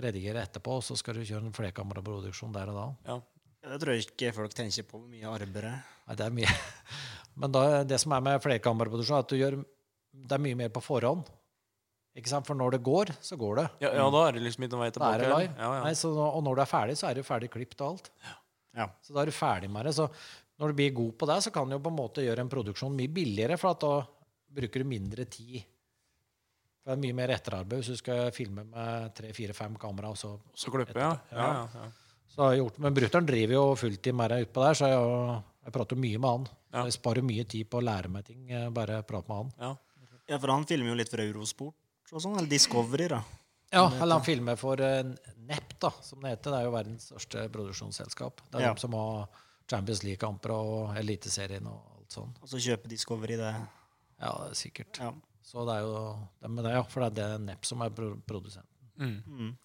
redigere 0.00 0.40
etterpå, 0.46 0.78
og 0.78 0.82
så 0.86 0.96
skal 0.96 1.14
du 1.18 1.20
kjøre 1.26 1.44
en 1.44 1.52
flerkameraproduksjon 1.52 2.52
der 2.54 2.70
og 2.72 2.78
da. 2.78 2.86
Ja. 3.12 3.18
Ja, 3.64 3.72
Det 3.74 3.80
tror 3.82 3.94
jeg 3.96 4.06
ikke 4.06 4.34
folk 4.36 4.54
tenker 4.54 4.86
på 4.86 5.00
hvor 5.00 5.08
mye 5.10 5.26
arbeid 5.30 5.56
det 5.58 5.64
er. 5.70 5.80
Nei, 6.08 6.14
det 6.20 6.26
er 6.28 6.36
mye. 6.38 6.52
Men 7.42 7.52
da, 7.54 7.62
det 7.86 7.98
som 8.02 8.14
er 8.16 8.22
med 8.26 8.40
flerkammerproduksjon, 8.42 9.18
er 9.18 9.26
at 9.26 9.30
du 9.32 9.36
gjør 9.38 9.58
Det 10.18 10.34
er 10.38 10.42
mye 10.42 10.58
mer 10.58 10.70
på 10.74 10.82
forhånd. 10.82 11.26
Ikke 12.18 12.30
sant? 12.32 12.46
For 12.48 12.58
når 12.58 12.74
det 12.74 12.80
går, 12.86 13.12
så 13.22 13.36
går 13.38 13.60
det. 13.60 13.66
Ja, 13.84 13.92
ja, 14.00 14.06
da 14.10 14.22
er 14.26 14.34
det 14.34 14.42
liksom 14.42 14.64
ikke 14.66 14.74
noen 14.74 14.82
vei 14.86 14.90
Da 14.90 14.96
tilbake. 14.96 15.14
er 15.14 15.22
det 15.22 15.30
live. 15.36 15.54
Ja, 15.60 15.68
ja. 15.76 15.82
Nei, 15.86 15.92
så, 16.00 16.10
og 16.18 16.40
når 16.46 16.58
du 16.58 16.62
er 16.64 16.70
ferdig, 16.70 16.96
så 16.98 17.06
er 17.10 17.14
du 17.20 17.22
ferdig 17.26 17.50
klippet 17.54 17.84
og 17.84 17.92
alt. 17.92 18.08
Ja. 18.78 18.88
Så 19.06 19.14
da 19.14 19.22
er 19.22 19.30
du 19.30 19.34
ferdig 19.36 19.70
med 19.70 19.86
det. 19.86 19.92
Så 19.94 20.08
når 20.58 20.72
du 20.72 20.78
blir 20.80 20.94
god 20.96 21.12
på 21.20 21.28
det, 21.30 21.36
så 21.46 21.52
kan 21.54 21.70
du 21.70 21.76
jo 21.76 21.82
på 21.84 21.92
en 21.92 21.98
måte 22.00 22.24
gjøre 22.24 22.42
en 22.42 22.50
produksjon 22.50 22.96
mye 22.98 23.12
billigere, 23.14 23.58
for 23.60 23.70
at 23.76 23.84
da 23.84 23.92
bruker 24.58 24.82
du 24.82 24.88
mindre 24.90 25.28
tid. 25.30 25.60
For 26.82 26.90
det 26.90 26.96
er 26.96 27.04
mye 27.04 27.18
mer 27.20 27.34
etterarbeid 27.36 27.84
hvis 27.84 27.92
du 27.94 28.00
skal 28.00 28.32
filme 28.34 28.64
med 28.66 29.14
tre, 29.14 29.30
fire, 29.36 29.54
fem 29.54 29.76
kamera. 29.78 30.10
Og 30.10 30.18
så, 30.18 30.32
Så 30.58 30.74
klippe, 30.74 30.98
ja. 30.98 31.12
Så 32.28 32.42
har 32.44 32.52
jeg 32.54 32.62
gjort, 32.62 32.78
men 32.84 32.94
brutter'n 32.94 33.26
driver 33.26 33.54
jo 33.56 33.64
fulltid 33.80 34.14
med 34.14 34.30
det 34.30 34.40
utpå 34.46 34.62
der, 34.62 34.74
så 34.78 34.88
jeg, 34.92 35.42
jeg 35.66 35.72
prater 35.74 35.96
mye 35.98 36.18
med 36.22 36.30
han. 36.30 36.46
Ja. 36.74 36.82
Jeg 36.86 36.92
sparer 36.98 37.24
mye 37.24 37.44
tid 37.48 37.68
på 37.72 37.80
å 37.80 37.84
lære 37.84 38.10
meg 38.12 38.24
ting. 38.28 38.44
eh, 38.52 38.68
Bare 38.70 39.00
prate 39.02 39.28
med 39.28 39.36
han. 39.42 39.52
ja. 39.58 39.74
Ja, 40.28 40.36
for 40.38 40.50
han 40.52 40.66
filmer 40.68 40.90
jo 40.90 40.94
litt 40.98 41.08
for 41.08 41.22
Eurosport 41.24 42.12
og 42.12 42.20
sånn, 42.20 42.34
eller 42.36 42.48
Discovery, 42.50 43.06
da. 43.08 43.22
Ja, 43.72 43.86
eller 43.96 44.18
han 44.18 44.24
filmer 44.26 44.56
for 44.60 44.80
eh, 44.84 45.00
NEP, 45.48 45.70
da, 45.80 45.88
som 46.04 46.20
det 46.20 46.34
heter. 46.34 46.52
Det 46.52 46.58
er 46.58 46.66
jo 46.66 46.72
verdens 46.74 47.06
største 47.08 47.46
produksjonsselskap. 47.54 48.42
Det 48.52 48.60
er 48.60 48.66
Ja. 48.66 48.74
de 48.76 48.80
som 48.84 48.92
har 48.92 49.26
Champions 49.70 50.02
League-kamper 50.04 50.52
og 50.52 50.96
Eliteserien 51.00 51.64
og 51.66 51.80
alt 51.96 52.12
sånn. 52.12 52.34
Og 52.42 52.48
så 52.52 52.60
kjøper 52.60 52.88
Discovery, 52.92 53.36
det. 53.40 53.54
Ja, 54.20 54.32
det 54.44 54.50
er 54.52 54.60
sikkert. 54.60 55.00
Ja. 55.00 55.12
Så 55.48 55.64
det 55.64 55.78
er 55.78 55.86
jo 55.88 56.28
det 56.42 56.50
med 56.50 56.64
det, 56.68 56.72
ja. 56.76 56.82
For 56.92 57.00
det 57.08 57.08
er 57.24 57.38
det 57.38 57.40
NEP 57.46 57.64
som 57.64 57.80
er 57.80 57.88
produsenten. 57.90 58.92
Mm. 59.00 59.22
Mm. 59.26 59.56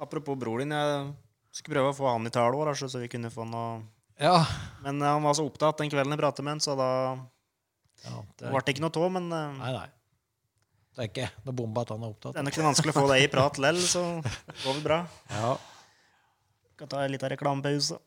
Apropos 0.00 0.36
bror 0.36 0.58
din, 0.60 0.72
jeg 0.76 1.14
skulle 1.50 1.76
prøve 1.76 1.92
å 1.92 1.96
få 1.96 2.08
han 2.12 2.28
i 2.28 2.32
tale 2.34 2.56
òg, 2.56 2.72
så 2.78 3.02
vi 3.02 3.10
kunne 3.10 3.32
få 3.34 3.46
noe 3.48 3.80
Ja. 4.20 4.44
Men 4.84 5.00
han 5.02 5.22
var 5.24 5.34
så 5.34 5.46
opptatt 5.48 5.80
den 5.80 5.90
kvelden 5.90 6.14
jeg 6.14 6.20
pratet 6.20 6.44
med 6.44 6.58
han, 6.58 6.64
så 6.64 6.76
da 6.78 6.90
ja 8.04 8.20
det 8.40 8.48
ble 8.52 8.60
det 8.64 8.74
ikke 8.74 8.84
noe 8.84 9.00
av. 9.04 9.10
Men 9.16 9.32
eh, 9.32 9.56
nei, 9.60 9.72
nei. 9.76 9.88
Det 10.90 11.02
er 11.04 11.10
ikke 11.10 11.26
noe 11.46 11.56
bombe 11.56 11.82
at 11.84 11.90
han 11.94 12.04
er 12.04 12.12
opptatt. 12.12 12.34
det 12.34 12.40
er 12.42 12.46
nok 12.46 12.56
ikke 12.56 12.68
vanskelig 12.68 12.94
å 12.94 12.98
få 13.00 13.08
deg 13.12 13.24
i 13.24 13.32
prat 13.32 13.60
lell, 13.62 13.80
så 13.82 14.04
går 14.64 14.78
det 14.78 14.84
bra. 14.84 15.00
Ja. 15.32 15.50
Skal 16.74 16.90
ta 16.92 17.02
en 17.04 17.12
liten 17.14 17.32
reklamepause. 17.32 17.98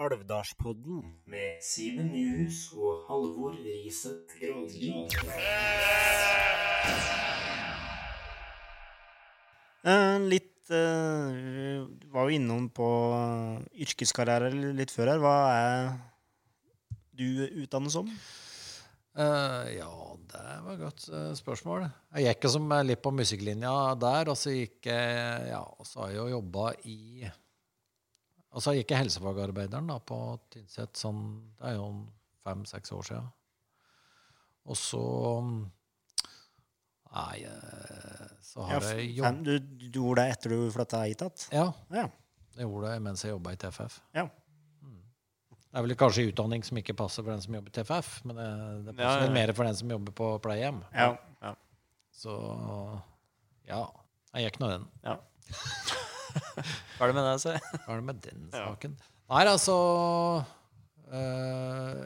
Alvdalspodden 0.00 1.02
med 1.28 1.60
Simen 1.64 2.08
Nyhus 2.14 2.70
og 2.72 3.02
Halvor 3.08 3.52
Riset 3.60 4.32
Granli. 4.40 4.94
Eh, 9.80 10.16
litt 10.28 10.49
eh, 10.74 11.80
Vi 12.00 12.10
var 12.12 12.28
jo 12.28 12.36
innom 12.36 12.68
på 12.74 12.88
eh, 13.16 13.80
yrkeskarriere 13.86 14.50
litt 14.76 14.92
før 14.94 15.12
her. 15.12 15.22
Hva 15.22 15.34
er 15.54 15.90
du 17.18 17.42
utdannet 17.64 17.94
som? 17.94 18.10
Uh, 19.10 19.66
ja, 19.74 19.90
det 20.30 20.44
var 20.64 20.76
et 20.76 20.82
godt 20.84 21.06
spørsmål. 21.36 21.88
Jeg 22.14 22.30
gikk 22.30 22.46
som 22.54 22.70
litt 22.86 23.02
på 23.02 23.12
musikklinja 23.12 23.72
der, 24.00 24.30
og 24.30 24.38
så 24.38 24.54
gikk 24.54 24.86
jeg 24.86 25.48
Ja, 25.50 25.64
og 25.64 25.88
så 25.88 26.04
har 26.04 26.12
jeg 26.12 26.20
jo 26.20 26.36
jobba 26.36 26.70
i 26.86 27.26
Og 28.54 28.62
så 28.62 28.76
gikk 28.78 28.94
jeg 28.94 29.02
helsefagarbeideren 29.02 29.90
da, 29.90 29.98
på 29.98 30.38
Tynset 30.54 31.02
sånn 31.02 31.24
Det 31.58 31.72
er 31.72 31.76
jo 31.80 31.90
fem-seks 32.46 32.94
år 32.96 33.10
sia. 33.10 33.20
Og 34.70 34.78
så 34.78 35.02
Nei, 37.10 37.40
så 38.40 38.52
så 38.52 38.66
Ja, 38.70 38.78
har 38.80 38.84
jeg 38.98 39.08
jobb... 39.18 39.40
du, 39.46 39.58
du 39.58 39.86
gjorde 39.98 40.22
det 40.22 40.32
etter 40.36 40.52
du 40.54 40.70
flytta 40.74 41.00
hit 41.06 41.22
igjen? 41.24 41.46
Ja, 41.54 41.64
Ja. 41.96 42.04
jeg 42.56 42.66
gjorde 42.68 42.92
det 42.92 43.02
mens 43.02 43.22
jeg 43.24 43.32
jobba 43.32 43.52
i 43.54 43.58
TFF. 43.58 43.96
Ja. 44.14 44.24
Mm. 44.82 45.00
Det 45.58 45.78
er 45.78 45.82
vel 45.86 45.94
kanskje 45.98 46.24
utdanning 46.30 46.62
som 46.66 46.78
ikke 46.78 46.94
passer 46.98 47.22
for 47.26 47.30
den 47.34 47.42
som 47.42 47.54
jobber 47.58 47.70
i 47.72 47.76
TFF, 47.80 48.12
men 48.24 48.36
det, 48.38 48.46
det 48.86 48.94
passer 48.96 49.02
Ja, 49.02 49.10
ja, 49.16 49.20
vel 49.24 49.30
ja. 49.30 49.34
mer 49.40 49.52
for 49.58 49.64
den 49.70 49.76
som 49.80 49.90
jobber 49.96 50.12
på 50.22 50.30
pleiehjem. 50.46 50.82
ja. 50.94 51.10
Så 52.20 52.32
ja, 53.70 53.84
jeg 54.34 54.48
gikk 54.50 54.58
nå 54.60 54.68
den. 54.72 54.86
Ja. 55.06 55.14
Hva 56.98 57.06
er 57.06 57.10
det 57.10 57.14
med 57.16 57.24
det, 57.26 57.36
se. 57.42 57.52
Hva 57.86 57.94
er 57.94 58.00
det 58.00 58.06
med 58.10 58.18
den 58.26 58.48
Ja. 58.52 58.64
saken? 58.70 58.96
Nei, 59.30 59.44
altså 59.46 59.76
øh, 61.12 62.02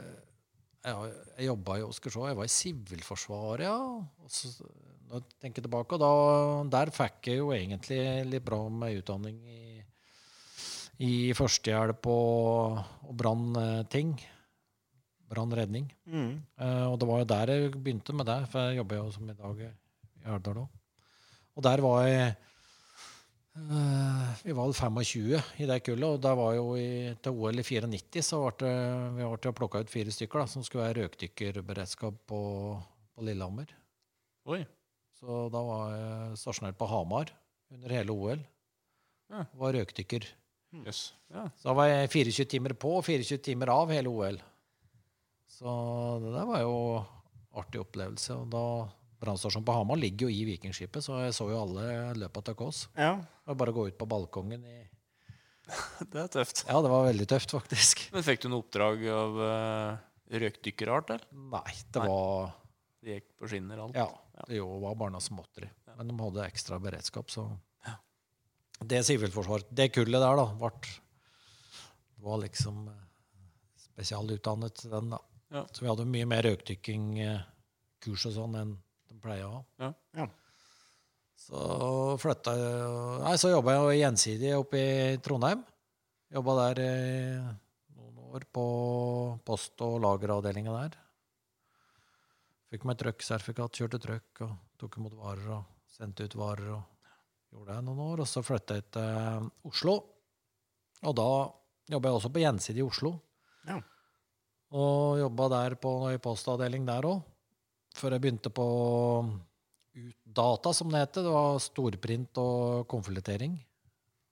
Jeg, 0.84 1.12
jeg 1.38 1.46
jobba 1.48 1.76
i 1.80 1.86
Skal 1.96 2.12
se, 2.12 2.24
jeg 2.28 2.36
var 2.36 2.44
i 2.44 2.52
Sivilforsvaret, 2.52 3.64
ja. 3.64 3.76
Og 4.24 4.28
så, 4.30 4.52
når 5.08 5.20
jeg 5.20 5.40
tenker 5.44 5.64
tilbake, 5.64 5.96
og 5.96 6.02
da, 6.02 6.12
der 6.78 6.92
fikk 6.94 7.30
jeg 7.30 7.40
jo 7.40 7.50
egentlig 7.54 8.00
litt 8.28 8.44
bra 8.46 8.60
med 8.72 9.00
utdanning 9.00 9.36
i, 9.46 9.82
i 11.04 11.12
førstehjelp 11.36 12.08
og, 12.10 12.80
og 13.08 13.18
brannting. 13.18 14.14
Brannredning. 15.30 15.88
Mm. 16.06 16.32
Uh, 16.60 16.86
og 16.92 16.98
det 17.00 17.10
var 17.10 17.22
jo 17.22 17.28
der 17.32 17.52
jeg 17.54 17.74
begynte 17.74 18.16
med 18.16 18.28
det, 18.28 18.40
for 18.52 18.68
jeg 18.68 18.80
jobber 18.80 19.00
jo 19.00 19.12
som 19.14 19.30
i 19.30 19.36
dag 19.38 19.62
i 19.64 19.70
Alvdal 20.30 20.64
òg. 20.64 20.80
Og 21.54 21.62
der 21.62 21.82
var 21.84 22.00
jeg 22.08 22.34
uh, 23.56 24.30
Vi 24.42 24.54
var 24.58 24.72
25 24.74 25.60
i 25.62 25.68
det 25.70 25.80
kullet, 25.86 26.08
og 26.08 26.22
der 26.22 26.38
var 26.38 26.54
jo 26.58 26.68
i, 26.78 27.14
til 27.22 27.38
OL 27.38 27.60
i 27.62 27.66
94 27.66 28.24
så 28.26 28.40
ble 28.44 28.54
det, 28.64 28.76
vi 29.18 29.28
ble 29.34 29.54
plukka 29.60 29.84
ut 29.84 29.92
fire 29.92 30.14
stykker 30.14 30.42
da, 30.42 30.48
som 30.50 30.66
skulle 30.66 30.88
være 30.88 31.04
røkdykkerberedskap 31.04 32.24
på, 32.30 32.40
på 33.14 33.26
Lillehammer. 33.26 33.70
Oi. 34.50 34.64
Så 35.20 35.44
da 35.52 35.60
var 35.64 35.92
jeg 35.94 36.40
stasjonert 36.40 36.78
på 36.78 36.88
Hamar 36.90 37.30
under 37.72 37.94
hele 37.94 38.14
OL. 38.14 38.42
Ja. 39.32 39.44
Var 39.60 39.78
røkdykker. 39.78 40.26
Yes. 40.84 41.06
Ja. 41.30 41.46
Så 41.58 41.70
da 41.70 41.76
var 41.78 41.88
jeg 41.90 42.10
24 42.10 42.48
timer 42.50 42.74
på 42.78 42.96
og 42.98 43.06
24 43.06 43.38
timer 43.46 43.70
av 43.72 43.92
hele 43.94 44.10
OL. 44.10 44.40
Så 45.54 45.70
det 46.24 46.32
der 46.34 46.48
var 46.48 46.64
jo 46.64 46.76
artig 47.54 47.82
opplevelse. 47.84 48.34
Og 48.42 48.50
da 48.50 48.64
Brannstasjonen 49.24 49.64
på 49.64 49.76
Hamar 49.76 50.00
ligger 50.00 50.26
jo 50.28 50.34
i 50.34 50.42
Vikingskipet, 50.48 51.04
så 51.04 51.22
jeg 51.22 51.36
så 51.36 51.46
jo 51.48 51.60
alle 51.62 51.86
løpa 52.18 52.42
til 52.44 52.58
Kåss. 52.58 52.88
ja. 52.98 53.14
Det 53.44 53.52
var 53.52 53.58
bare 53.60 53.72
å 53.74 53.76
gå 53.76 53.82
ut 53.90 53.96
på 54.00 54.06
balkongen 54.08 54.62
i 54.64 54.78
Det 56.12 56.20
er 56.22 56.28
tøft. 56.32 56.62
Ja, 56.68 56.78
det 56.84 56.90
var 56.92 57.06
veldig 57.06 57.26
tøft, 57.28 57.52
faktisk. 57.52 58.06
Men 58.12 58.24
fikk 58.24 58.42
du 58.42 58.50
noe 58.50 58.64
oppdrag 58.64 59.04
av 59.12 59.38
uh, 59.40 60.36
røkdykkerart, 60.42 61.12
eller? 61.14 61.26
Nei, 61.54 61.72
det 61.92 62.02
Nei. 62.02 62.08
var 62.08 62.54
Det 63.04 63.18
gikk 63.18 63.26
på 63.36 63.48
skinner, 63.50 63.82
alt? 63.84 63.96
Ja, 63.98 64.08
det 64.48 64.56
jo 64.56 64.66
var 64.80 64.94
bare 64.96 65.12
noe 65.12 65.24
småtteri. 65.24 65.68
Men 65.98 66.08
de 66.08 66.16
hadde 66.22 66.46
ekstra 66.48 66.78
beredskap, 66.82 67.30
så 67.30 67.50
Det 68.84 69.02
Sivilforsvaret, 69.06 69.68
det 69.70 69.90
kullet 69.94 70.20
der, 70.20 70.36
da, 70.40 70.46
vart 70.58 70.88
var 72.24 72.40
liksom 72.42 72.88
eh, 72.90 73.02
spesialutdannet 73.84 74.80
til 74.80 74.94
den, 74.96 75.12
da. 75.14 75.20
Ja. 75.54 75.62
Så 75.70 75.84
vi 75.84 75.90
hadde 75.90 76.06
mye 76.10 76.26
mer 76.28 76.42
røykdykkingkurs 76.48 78.24
og 78.30 78.34
sånn 78.34 78.56
enn 78.58 78.72
de 79.12 79.20
pleier 79.22 79.46
å 79.46 79.52
ha. 79.58 79.60
Ja. 79.84 79.92
Ja. 80.18 80.26
Så 81.44 81.60
flytta 82.22 82.54
jeg 82.56 82.90
Nei, 83.24 83.36
så 83.40 83.52
jobba 83.52 83.76
jeg 83.76 84.00
gjensidig 84.00 84.54
oppe 84.56 84.80
i 84.80 85.16
Trondheim. 85.22 85.62
Jobba 86.34 86.56
der 86.62 86.82
i 86.82 86.90
noen 87.94 88.20
år 88.32 88.46
på 88.50 88.66
post- 89.46 89.84
og 89.86 90.00
lageravdelinga 90.02 90.74
der. 90.80 90.98
Fikk 92.74 92.88
meg 92.90 92.96
trucksertifikat, 92.98 93.76
kjørte 93.78 93.98
truck 94.02 94.40
og 94.42 94.54
tok 94.82 94.96
imot 94.98 95.12
varer 95.14 95.50
og 95.60 95.66
sendte 95.94 96.24
ut 96.26 96.32
varer. 96.34 96.72
og 96.74 97.52
Gjorde 97.54 97.76
det 97.76 97.84
noen 97.86 98.00
år. 98.02 98.22
Og 98.24 98.26
så 98.26 98.42
flytta 98.42 98.80
jeg 98.80 98.86
til 98.96 99.46
Oslo. 99.70 99.94
Og 101.06 101.14
da 101.14 101.26
jobba 101.94 102.10
jeg 102.10 102.18
også 102.18 102.32
på 102.34 102.42
Gjensidig 102.42 102.82
i 102.82 102.86
Oslo. 102.88 103.12
Ja. 103.68 103.78
Og 104.74 105.20
jobba 105.20 105.48
der 105.54 105.78
på 105.78 105.94
i 106.10 106.18
postavdeling 106.18 106.90
der 106.90 107.06
òg. 107.12 107.22
Før 107.94 108.16
jeg 108.16 108.24
begynte 108.26 108.50
på 108.50 108.66
Utdata, 109.94 110.74
som 110.74 110.90
det 110.90 111.04
heter. 111.04 111.28
Det 111.28 111.38
var 111.38 111.62
storprint 111.62 112.42
og 112.42 112.88
konvoluttering. 112.90 113.54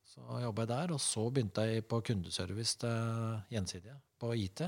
Så 0.02 0.42
jobba 0.42 0.66
jeg 0.66 0.74
der. 0.74 0.98
Og 0.98 1.06
så 1.06 1.30
begynte 1.30 1.70
jeg 1.70 1.86
på 1.86 2.02
kundeservice 2.10 2.74
til 2.82 3.38
Gjensidige, 3.54 4.00
på 4.18 4.34
IT. 4.34 4.66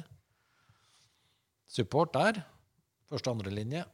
Support 1.66 2.14
der. 2.14 2.44
Første 3.10 3.30
og 3.30 3.38
andre 3.38 3.52
linje. 3.54 3.84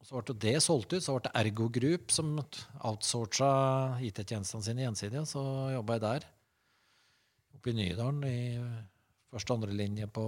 Og 0.00 0.08
så 0.08 0.20
ble 0.20 0.36
det 0.42 0.56
solgt 0.64 0.94
ut. 0.94 1.02
Så 1.02 1.14
ble 1.16 1.24
det 1.26 1.34
Ergo 1.40 1.68
Group 1.72 2.14
som 2.14 2.34
outsourca 2.36 3.50
IT-tjenestene 4.06 4.66
sine 4.66 4.86
gjensidige. 4.86 5.24
Så 5.28 5.42
jobba 5.74 5.96
jeg 5.96 6.04
der. 6.06 6.28
Oppe 7.56 7.72
i 7.72 7.76
Nydalen 7.78 8.22
i 8.28 8.38
første 9.32 9.52
og 9.52 9.60
andre 9.60 9.78
linje 9.78 10.06
på 10.10 10.26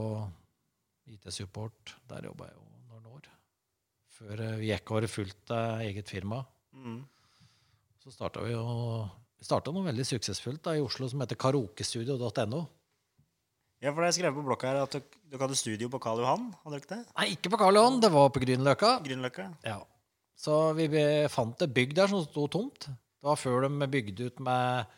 IT-support. 1.15 1.95
Der 2.11 2.31
jobba 2.31 2.49
jeg 2.49 2.57
jo 2.59 2.67
noen 2.93 3.13
år. 3.17 3.31
Før 4.19 4.43
eh, 4.47 4.57
vi 4.63 4.73
gikk 4.73 4.95
over 4.95 5.11
fullt 5.11 5.55
eh, 5.55 5.87
eget 5.91 6.11
firma. 6.11 6.43
Mm. 6.75 7.01
Så 8.03 8.15
starta 8.15 8.43
vi 8.45 8.55
jo 8.55 8.65
Vi 9.39 9.47
starta 9.47 9.71
noe 9.71 9.87
veldig 9.87 10.05
suksessfullt 10.07 10.65
da, 10.67 10.73
i 10.75 10.83
Oslo 10.83 11.07
som 11.07 11.21
heter 11.23 11.39
karaokestudio.no. 11.39 12.65
Ja, 13.79 13.93
for 13.93 14.03
det 14.03 14.09
er 14.11 14.17
skrevet 14.17 14.35
på 14.35 14.43
blokka 14.47 14.73
her 14.73 14.81
at 14.83 14.95
dere 14.99 15.41
hadde 15.45 15.57
studio 15.59 15.87
på 15.93 16.01
Karl 16.03 16.19
Johan, 16.25 16.49
hadde 16.65 16.75
dere 16.75 16.83
ikke 16.83 16.97
det? 16.97 17.05
Nei, 17.15 17.27
ikke 17.37 17.53
på 17.55 17.61
Karl 17.61 17.79
Johan, 17.79 18.01
det 18.03 18.11
var 18.11 18.33
på 18.35 18.43
Grünerløkka. 18.43 18.93
Grünerløkka? 19.07 19.45
Ja. 19.69 19.77
Så 20.39 20.57
vi 20.79 20.89
fant 21.31 21.63
et 21.63 21.75
bygg 21.75 21.95
der 21.99 22.11
som 22.11 22.25
sto 22.25 22.47
tomt. 22.51 22.89
Det 22.89 23.27
var 23.27 23.39
før 23.39 23.67
de 23.67 23.89
bygde 23.91 24.31
ut 24.31 24.43
med 24.47 24.95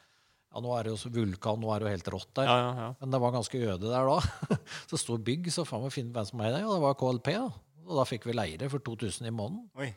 Ja, 0.50 0.58
nå 0.64 0.72
er 0.74 0.88
det 0.88 0.90
jo 0.90 0.98
så 0.98 1.12
vulkan, 1.14 1.60
nå 1.62 1.68
er 1.70 1.80
det 1.80 1.86
jo 1.86 1.92
helt 1.94 2.08
rått 2.16 2.30
der. 2.40 2.48
Ja, 2.48 2.56
ja, 2.58 2.70
ja. 2.82 2.88
Men 2.98 3.12
det 3.14 3.20
var 3.22 3.36
ganske 3.36 3.60
øde 3.62 3.86
der 3.92 4.08
da. 4.08 4.56
Så 4.90 4.98
sto 4.98 5.14
bygg, 5.22 5.46
så 5.54 5.62
faen 5.68 5.84
meg 5.84 5.92
finne 5.94 6.10
hvem 6.16 6.26
som 6.26 6.42
er 6.42 6.56
det. 6.56 6.64
Og 6.66 6.72
det 6.74 6.82
var 6.82 6.96
KLP, 6.98 7.30
da. 7.36 7.44
Og 7.86 8.00
da 8.00 8.06
fikk 8.08 8.26
vi 8.26 8.34
leire 8.34 8.66
for 8.72 8.82
2000 8.82 9.28
i 9.30 9.32
måneden. 9.34 9.68
Oi. 9.78 9.92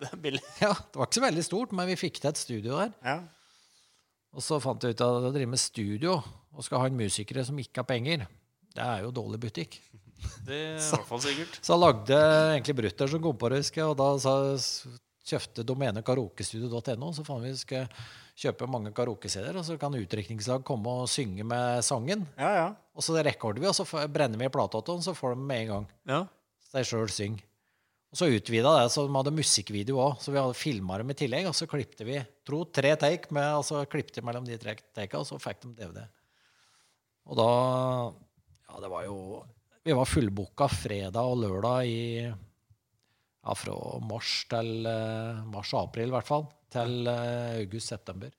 Det 0.00 0.08
er 0.08 0.16
billig. 0.24 0.40
Ja, 0.62 0.72
Det 0.72 0.96
var 0.96 1.10
ikke 1.10 1.18
så 1.20 1.26
veldig 1.26 1.44
stort, 1.44 1.74
men 1.76 1.90
vi 1.92 1.98
fikk 2.00 2.22
til 2.22 2.30
et 2.32 2.40
studio 2.40 2.80
der. 2.80 2.94
Ja. 3.04 3.18
Og 4.34 4.42
så 4.42 4.58
fant 4.62 4.82
jeg 4.82 4.96
ut 4.96 5.04
at 5.04 5.28
å 5.28 5.32
drive 5.34 5.50
med 5.50 5.62
studio 5.62 6.18
og 6.54 6.66
skal 6.66 6.82
ha 6.82 6.90
en 6.90 6.98
musikere 6.98 7.44
som 7.46 7.58
ikke 7.58 7.82
har 7.82 7.88
penger, 7.88 8.26
det 8.74 8.82
er 8.82 9.04
jo 9.04 9.14
dårlig 9.14 9.40
butikk. 9.46 9.78
Det 10.46 10.56
er 10.56 10.76
i 10.78 10.84
hvert 10.88 11.08
fall 11.08 11.20
sikkert. 11.20 11.56
Så 11.60 11.74
jeg 11.74 11.82
lagde 11.82 12.18
egentlig 12.54 12.74
Brutter 12.78 13.10
som 13.10 13.20
kom 13.20 13.36
på 13.36 13.48
det, 13.52 13.58
husker 13.60 13.82
jeg, 13.82 13.90
og 13.92 13.98
da 13.98 14.06
sa, 14.22 14.34
kjøpte 15.28 15.64
domenet 15.66 16.06
karaokestudio.no, 16.06 17.10
så 17.12 17.24
fant 17.26 17.44
vi 17.44 17.52
skal 17.58 17.90
kjøpe 18.40 18.68
mange 18.70 18.92
karaoke-CD-er, 18.96 19.58
og 19.60 19.66
så 19.66 19.76
kan 19.80 19.94
utdrikningslag 19.98 20.64
komme 20.66 20.94
og 21.02 21.10
synge 21.12 21.44
med 21.46 21.84
sangen. 21.86 22.24
Ja, 22.40 22.52
ja. 22.56 22.66
Og 22.96 23.04
så 23.04 23.18
rekorder 23.20 23.62
vi, 23.62 23.68
og 23.68 23.76
så 23.76 24.06
brenner 24.10 24.40
vi 24.40 24.50
plata 24.54 24.80
til 24.80 24.98
den, 24.98 25.04
så 25.06 25.16
får 25.18 25.34
de 25.36 25.48
med 25.50 25.64
en 25.64 25.72
gang. 25.74 25.90
Ja. 26.08 26.22
Så 26.64 26.78
de 26.78 26.88
sjøl 26.88 27.12
synger. 27.12 27.44
Og 28.14 28.18
så 28.20 28.28
utvida 28.30 28.70
det, 28.78 28.90
så 28.94 29.02
de 29.08 29.10
hadde 29.10 29.30
musikkvideo 29.34 29.96
òg. 29.98 30.20
Så 30.22 30.30
vi 30.30 30.38
hadde 30.38 30.54
filma 30.54 31.00
dem 31.00 31.08
i 31.10 31.16
tillegg. 31.18 31.48
Og 31.50 31.56
så 31.58 31.66
klippte 31.66 32.04
vi 32.06 32.20
tro, 32.46 32.60
tre 32.70 32.92
take, 32.94 33.26
med, 33.34 33.48
og 33.58 33.64
så 33.66 33.80
klippte 33.90 34.22
vi 34.22 34.28
mellom 34.28 34.44
de 34.46 34.54
tre 34.62 34.76
takene, 34.94 35.18
og 35.18 35.26
så 35.26 35.38
fikk 35.42 35.64
de 35.64 35.72
DVD. 35.80 36.04
Og 37.26 37.40
da 37.40 37.48
Ja, 38.70 38.78
det 38.84 38.90
var 38.92 39.08
jo 39.08 39.16
Vi 39.82 39.96
var 39.98 40.06
fullbooka 40.06 40.68
fredag 40.70 41.26
og 41.26 41.42
lørdag 41.42 41.90
i 41.90 42.04
ja, 42.22 43.56
fra 43.58 43.74
mars 44.06 44.44
til 44.48 44.70
mars 44.86 45.50
mars-april, 45.56 46.12
i 46.12 46.14
hvert 46.14 46.30
fall. 46.30 46.46
Til 46.70 47.10
eh, 47.10 47.64
august-september. 47.64 48.30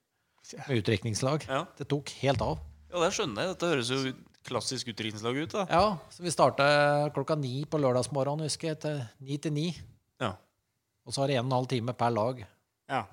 Med 0.56 0.80
utdrikningslag. 0.80 1.50
Ja. 1.52 1.66
Det 1.76 1.90
tok 1.92 2.16
helt 2.24 2.48
av. 2.48 2.64
ja, 2.94 3.04
det 3.04 3.12
skjønner 3.12 3.44
jeg. 3.44 3.58
Dette 3.58 3.74
høres 3.74 3.92
jo 3.92 4.16
klassisk 4.46 4.94
utdrikningslag 4.94 5.38
ut. 5.42 5.52
da. 5.52 5.66
Ja, 5.70 5.98
så 6.14 6.24
vi 6.24 6.34
starta 6.34 6.66
klokka 7.16 7.38
ni 7.40 7.66
på 7.70 7.82
lørdagsmorgenen, 7.82 8.46
husker 8.48 8.74
jeg, 8.74 8.80
til 8.84 9.04
ni 9.26 9.38
til 9.42 9.56
ni. 9.56 9.68
Ja. 10.22 10.36
Og 11.06 11.14
så 11.14 11.24
har 11.24 11.32
det 11.32 11.40
en 11.40 11.46
og 11.46 11.52
en 11.52 11.60
halv 11.60 11.70
time 11.74 11.98
per 11.98 12.16
lag. 12.16 12.46
ja. 12.90 13.06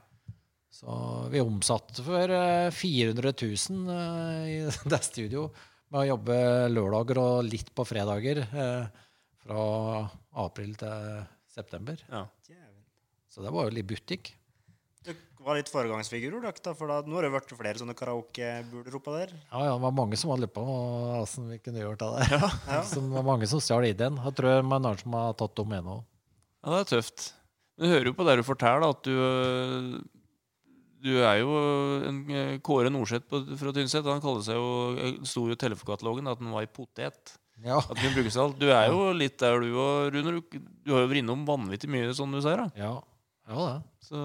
Så 0.73 0.89
vi 1.29 1.41
omsatte 1.45 2.01
for 2.03 2.33
eh, 2.33 2.71
400 2.73 3.35
000 3.37 3.91
eh, 3.93 4.45
i 4.49 4.57
det 4.91 5.01
studio 5.05 5.45
med 5.93 6.01
å 6.01 6.07
jobbe 6.15 6.37
lørdager 6.73 7.21
og 7.21 7.45
litt 7.45 7.69
på 7.77 7.85
fredager 7.85 8.41
eh, 8.41 8.87
fra 9.45 9.65
april 10.41 10.73
til 10.81 11.21
september. 11.53 12.01
Ja. 12.09 12.25
Så 13.29 13.45
det 13.45 13.53
var 13.53 13.69
jo 13.69 13.77
litt 13.77 13.89
butikk. 13.89 14.33
Var 15.43 15.59
litt 15.59 15.71
foregangsfigurer, 15.73 16.39
dere, 16.45 16.63
da, 16.63 16.73
for 16.79 16.91
da, 16.91 17.01
nå 17.03 17.17
har 17.19 17.27
det 17.27 17.33
vært 17.35 17.53
flere 17.59 17.81
sånne 17.81 17.97
karaokebuler 17.99 18.95
oppå 18.99 19.15
der. 19.17 19.33
Ja, 19.51 19.65
ja, 19.67 19.73
det 19.75 19.83
var 19.83 19.95
mange 19.97 20.19
som 20.21 20.31
hadde 20.31 20.45
lurt 20.47 20.55
på 20.55 20.65
åssen 21.19 21.49
vi 21.51 21.59
kunne 21.59 21.83
gjort 21.83 22.03
det 22.03 22.11
der. 22.15 22.35
Ja. 22.37 22.81
det 22.95 23.03
var 23.17 23.27
mange 23.27 23.49
som 23.51 23.63
stjal 23.63 23.87
ideen. 23.89 24.21
Jeg 24.23 24.37
tror 24.39 24.49
det 24.49 24.57
er 24.61 24.67
noen 24.69 25.01
som 25.01 25.17
har 25.19 25.37
tatt 25.41 25.57
dem 25.59 25.75
ennå. 25.81 25.97
ja, 26.63 26.75
det 26.77 26.81
er 26.85 26.91
tøft. 26.93 27.29
Men 27.75 27.89
du 27.89 27.95
hører 27.97 28.11
jo 28.11 28.17
på 28.19 28.27
det 28.29 28.37
du 28.39 28.45
forteller, 28.47 28.93
at 28.93 29.07
du 29.09 30.03
Du 31.03 31.11
er 31.19 31.41
jo 31.41 31.55
en 32.07 32.19
øh, 32.31 32.59
Kåre 32.63 32.91
Norseth 32.95 33.27
fra 33.59 33.73
Tynset. 33.75 34.07
Han 34.07 34.23
kaller 34.23 34.45
seg 34.47 34.55
jo 34.61 34.69
øh, 34.95 35.17
sto 35.27 35.49
jo 35.49 35.57
i 35.57 35.59
telefonkatalogen 35.59 36.31
at 36.31 36.39
han 36.39 36.53
var 36.55 36.63
i 36.63 36.71
potet. 36.71 37.33
Ja. 37.65 37.81
At 37.81 37.99
den 37.99 38.15
brukes 38.15 38.37
alt. 38.39 38.61
Du 38.61 38.69
er 38.71 38.87
jo 38.93 39.09
litt 39.17 39.35
der, 39.43 39.59
du 39.59 39.75
òg, 39.75 40.13
Rune. 40.15 40.37
Du, 40.39 40.61
du 40.87 40.95
har 40.95 41.03
jo 41.03 41.11
vært 41.11 41.25
innom 41.25 41.43
vanvittig 41.49 41.91
mye, 41.91 42.13
som 42.15 42.31
du 42.31 42.39
sier. 42.39 42.63
da. 42.63 42.71
ja. 42.79 42.93
Ja, 43.51 43.59
det. 43.67 44.07
Så 44.07 44.21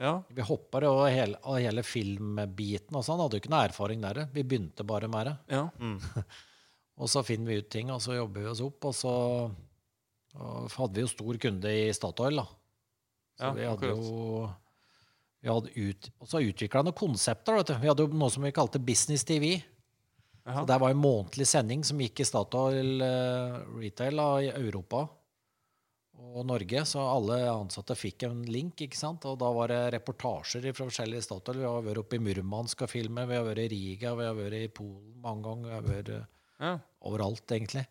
ja. 0.00 0.22
Vi 0.28 0.42
hoppa 0.42 0.80
jo 0.82 0.94
hele, 1.06 1.38
av 1.42 1.60
hele 1.62 1.84
filmbiten 1.86 2.96
og 2.98 3.04
sånn. 3.06 3.20
Hadde 3.22 3.38
jo 3.38 3.42
ikke 3.44 3.52
noe 3.52 3.68
erfaring 3.68 4.02
der. 4.02 4.24
Vi 4.34 4.42
begynte 4.42 4.86
bare 4.86 5.08
med 5.08 5.30
det. 5.30 5.36
ja. 5.54 5.68
Og 6.94 7.08
så 7.10 7.24
finner 7.26 7.50
vi 7.50 7.56
ut 7.58 7.70
ting, 7.74 7.88
og 7.90 7.98
så 7.98 8.14
jobber 8.14 8.44
vi 8.44 8.46
oss 8.52 8.60
opp. 8.62 8.84
Og 8.86 8.92
så 8.94 9.12
og 10.34 10.68
hadde 10.76 10.94
vi 10.94 11.02
jo 11.02 11.08
stor 11.10 11.38
kunde 11.42 11.70
i 11.74 11.88
Statoil, 11.94 12.38
da. 12.38 12.44
Så 13.34 13.48
Ja, 13.48 13.50
vi 13.56 13.64
hadde 13.66 13.88
akkurat. 13.90 13.98
jo 13.98 14.50
vi 15.42 15.50
hadde 15.50 15.72
ut, 15.74 16.10
Og 16.22 16.28
så 16.30 16.40
utvikla 16.40 16.82
noen 16.84 16.94
konsepter. 16.96 17.56
Vet 17.58 17.66
du. 17.66 17.74
Vi 17.82 17.90
hadde 17.90 18.06
jo 18.06 18.14
noe 18.14 18.30
som 18.30 18.46
vi 18.46 18.52
kalte 18.54 18.78
Business 18.78 19.24
TV. 19.26 19.56
Aha. 20.46 20.60
Så 20.62 20.66
Det 20.70 20.78
var 20.80 20.90
en 20.94 21.02
månedlig 21.02 21.46
sending 21.50 21.82
som 21.84 21.98
gikk 21.98 22.20
i 22.20 22.28
Statoil 22.30 23.02
uh, 23.02 23.58
Retail 23.74 24.16
da, 24.16 24.28
i 24.40 24.48
Europa 24.54 25.08
og 26.18 26.44
Norge. 26.48 26.84
Så 26.88 27.02
alle 27.02 27.38
ansatte 27.50 27.96
fikk 27.98 28.26
en 28.28 28.42
link, 28.48 28.84
ikke 28.86 28.98
sant? 28.98 29.24
og 29.28 29.38
da 29.40 29.50
var 29.54 29.72
det 29.72 29.80
reportasjer 29.96 30.66
fra 30.72 30.88
forskjellige 30.88 31.26
Statoil. 31.26 31.60
Vi 31.62 31.68
har 31.68 31.84
vært 31.86 32.02
oppe 32.04 32.18
i 32.18 32.22
Murmansk 32.22 32.86
og 32.86 32.92
filmet, 32.92 33.28
vi 33.30 33.38
har 33.38 33.46
vært 33.46 33.64
i 33.64 33.68
Riga, 33.74 34.14
vi 34.18 34.28
har 34.28 34.38
vært 34.38 34.58
i 34.60 34.70
Polen 34.74 35.18
mange 35.24 35.46
ganger. 35.48 35.68
Vi 35.68 35.76
har 35.76 35.88
vært 35.90 36.12
eh, 36.14 36.26
ja. 36.66 36.74
overalt, 37.10 37.44
egentlig. 37.58 37.86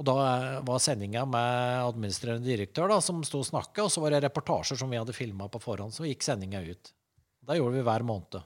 Og 0.00 0.08
da 0.08 0.16
eh, 0.28 0.62
var 0.68 0.80
sendinga 0.82 1.26
med 1.28 1.88
administrerende 1.88 2.48
direktør 2.48 2.94
da, 2.94 3.02
som 3.04 3.20
sto 3.26 3.42
og 3.42 3.50
snakka, 3.50 3.86
og 3.86 3.92
så 3.92 4.04
var 4.04 4.14
det 4.14 4.24
reportasjer 4.26 4.80
som 4.80 4.92
vi 4.92 5.00
hadde 5.00 5.16
filma 5.16 5.50
på 5.52 5.62
forhånd. 5.62 5.94
Så 5.94 6.08
gikk 6.08 6.24
sendinga 6.26 6.64
ut. 6.64 6.94
Da 7.42 7.58
gjorde 7.58 7.80
vi 7.80 7.86
hver 7.86 8.06
måned. 8.06 8.42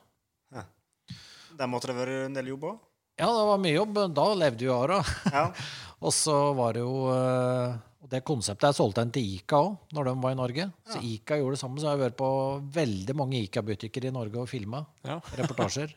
Der 1.57 1.69
måtte 1.71 1.89
det 1.91 1.97
være 1.97 2.25
en 2.27 2.37
del 2.37 2.53
jobb 2.53 2.69
òg. 2.69 2.81
Ja, 3.17 3.31
det 3.33 3.45
var 3.49 3.61
mye 3.63 3.77
jobb. 3.79 3.99
Da 4.13 4.25
levde 4.37 4.67
vi 4.67 4.73
av 4.73 4.89
det. 4.91 5.03
Ja. 5.33 5.45
Og 6.05 6.13
så 6.13 6.35
var 6.57 6.77
det 6.77 6.83
jo 6.83 7.07
eh, 7.15 7.77
Og 8.05 8.11
det 8.13 8.21
konseptet 8.29 8.69
jeg 8.69 8.77
solgte 8.79 9.03
en 9.03 9.11
til 9.11 9.25
Ica 9.37 9.57
òg, 9.57 9.77
når 9.97 10.05
de 10.05 10.13
var 10.23 10.35
i 10.35 10.39
Norge. 10.39 10.67
Så 10.87 11.01
Ica 11.03 11.39
gjorde 11.41 11.57
det 11.57 11.61
samme. 11.63 11.81
Så 11.81 11.89
jeg 11.89 11.97
har 11.99 12.03
vært 12.11 12.19
på 12.21 12.29
veldig 12.77 13.15
mange 13.17 13.41
Ica-butikker 13.43 14.05
i 14.07 14.13
Norge 14.15 14.39
og 14.43 14.49
filma 14.51 14.85
Ja. 15.07 15.17
reportasjer. 15.41 15.95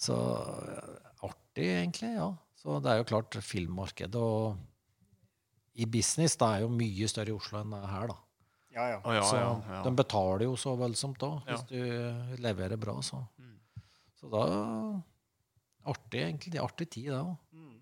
Så 0.00 0.16
eh, 0.16 0.94
artig, 1.28 1.68
egentlig. 1.82 2.14
Ja. 2.16 2.30
Så 2.56 2.80
det 2.82 2.90
er 2.90 3.02
jo 3.02 3.08
klart 3.12 3.36
filmmarkedet 3.44 4.16
og 4.20 4.56
i 5.76 5.84
business 5.92 6.36
det 6.40 6.46
er 6.48 6.62
jo 6.64 6.70
mye 6.72 7.06
større 7.12 7.28
i 7.28 7.36
Oslo 7.36 7.60
enn 7.60 7.74
det 7.76 7.82
er 7.84 7.90
her, 7.92 8.06
da. 8.08 8.16
Ja, 8.76 8.86
ja. 8.94 8.96
Oh, 9.04 9.12
ja, 9.14 9.22
så 9.24 9.36
ja, 9.40 9.50
ja. 9.72 9.82
de 9.84 9.92
betaler 9.96 10.42
jo 10.48 10.56
så 10.60 10.72
voldsomt 10.76 11.22
òg, 11.24 11.36
Ja. 11.46 11.56
hvis 11.56 11.68
du 11.70 12.40
leverer 12.42 12.76
bra. 12.80 12.96
Så, 13.04 13.20
Mm. 13.38 13.58
så 14.20 14.30
da 14.32 14.42
Artig, 15.86 16.20
egentlig. 16.24 16.58
Artig 16.60 16.88
tid, 16.90 17.10
det 17.12 17.20
òg, 17.20 17.36
Mm. 17.54 17.76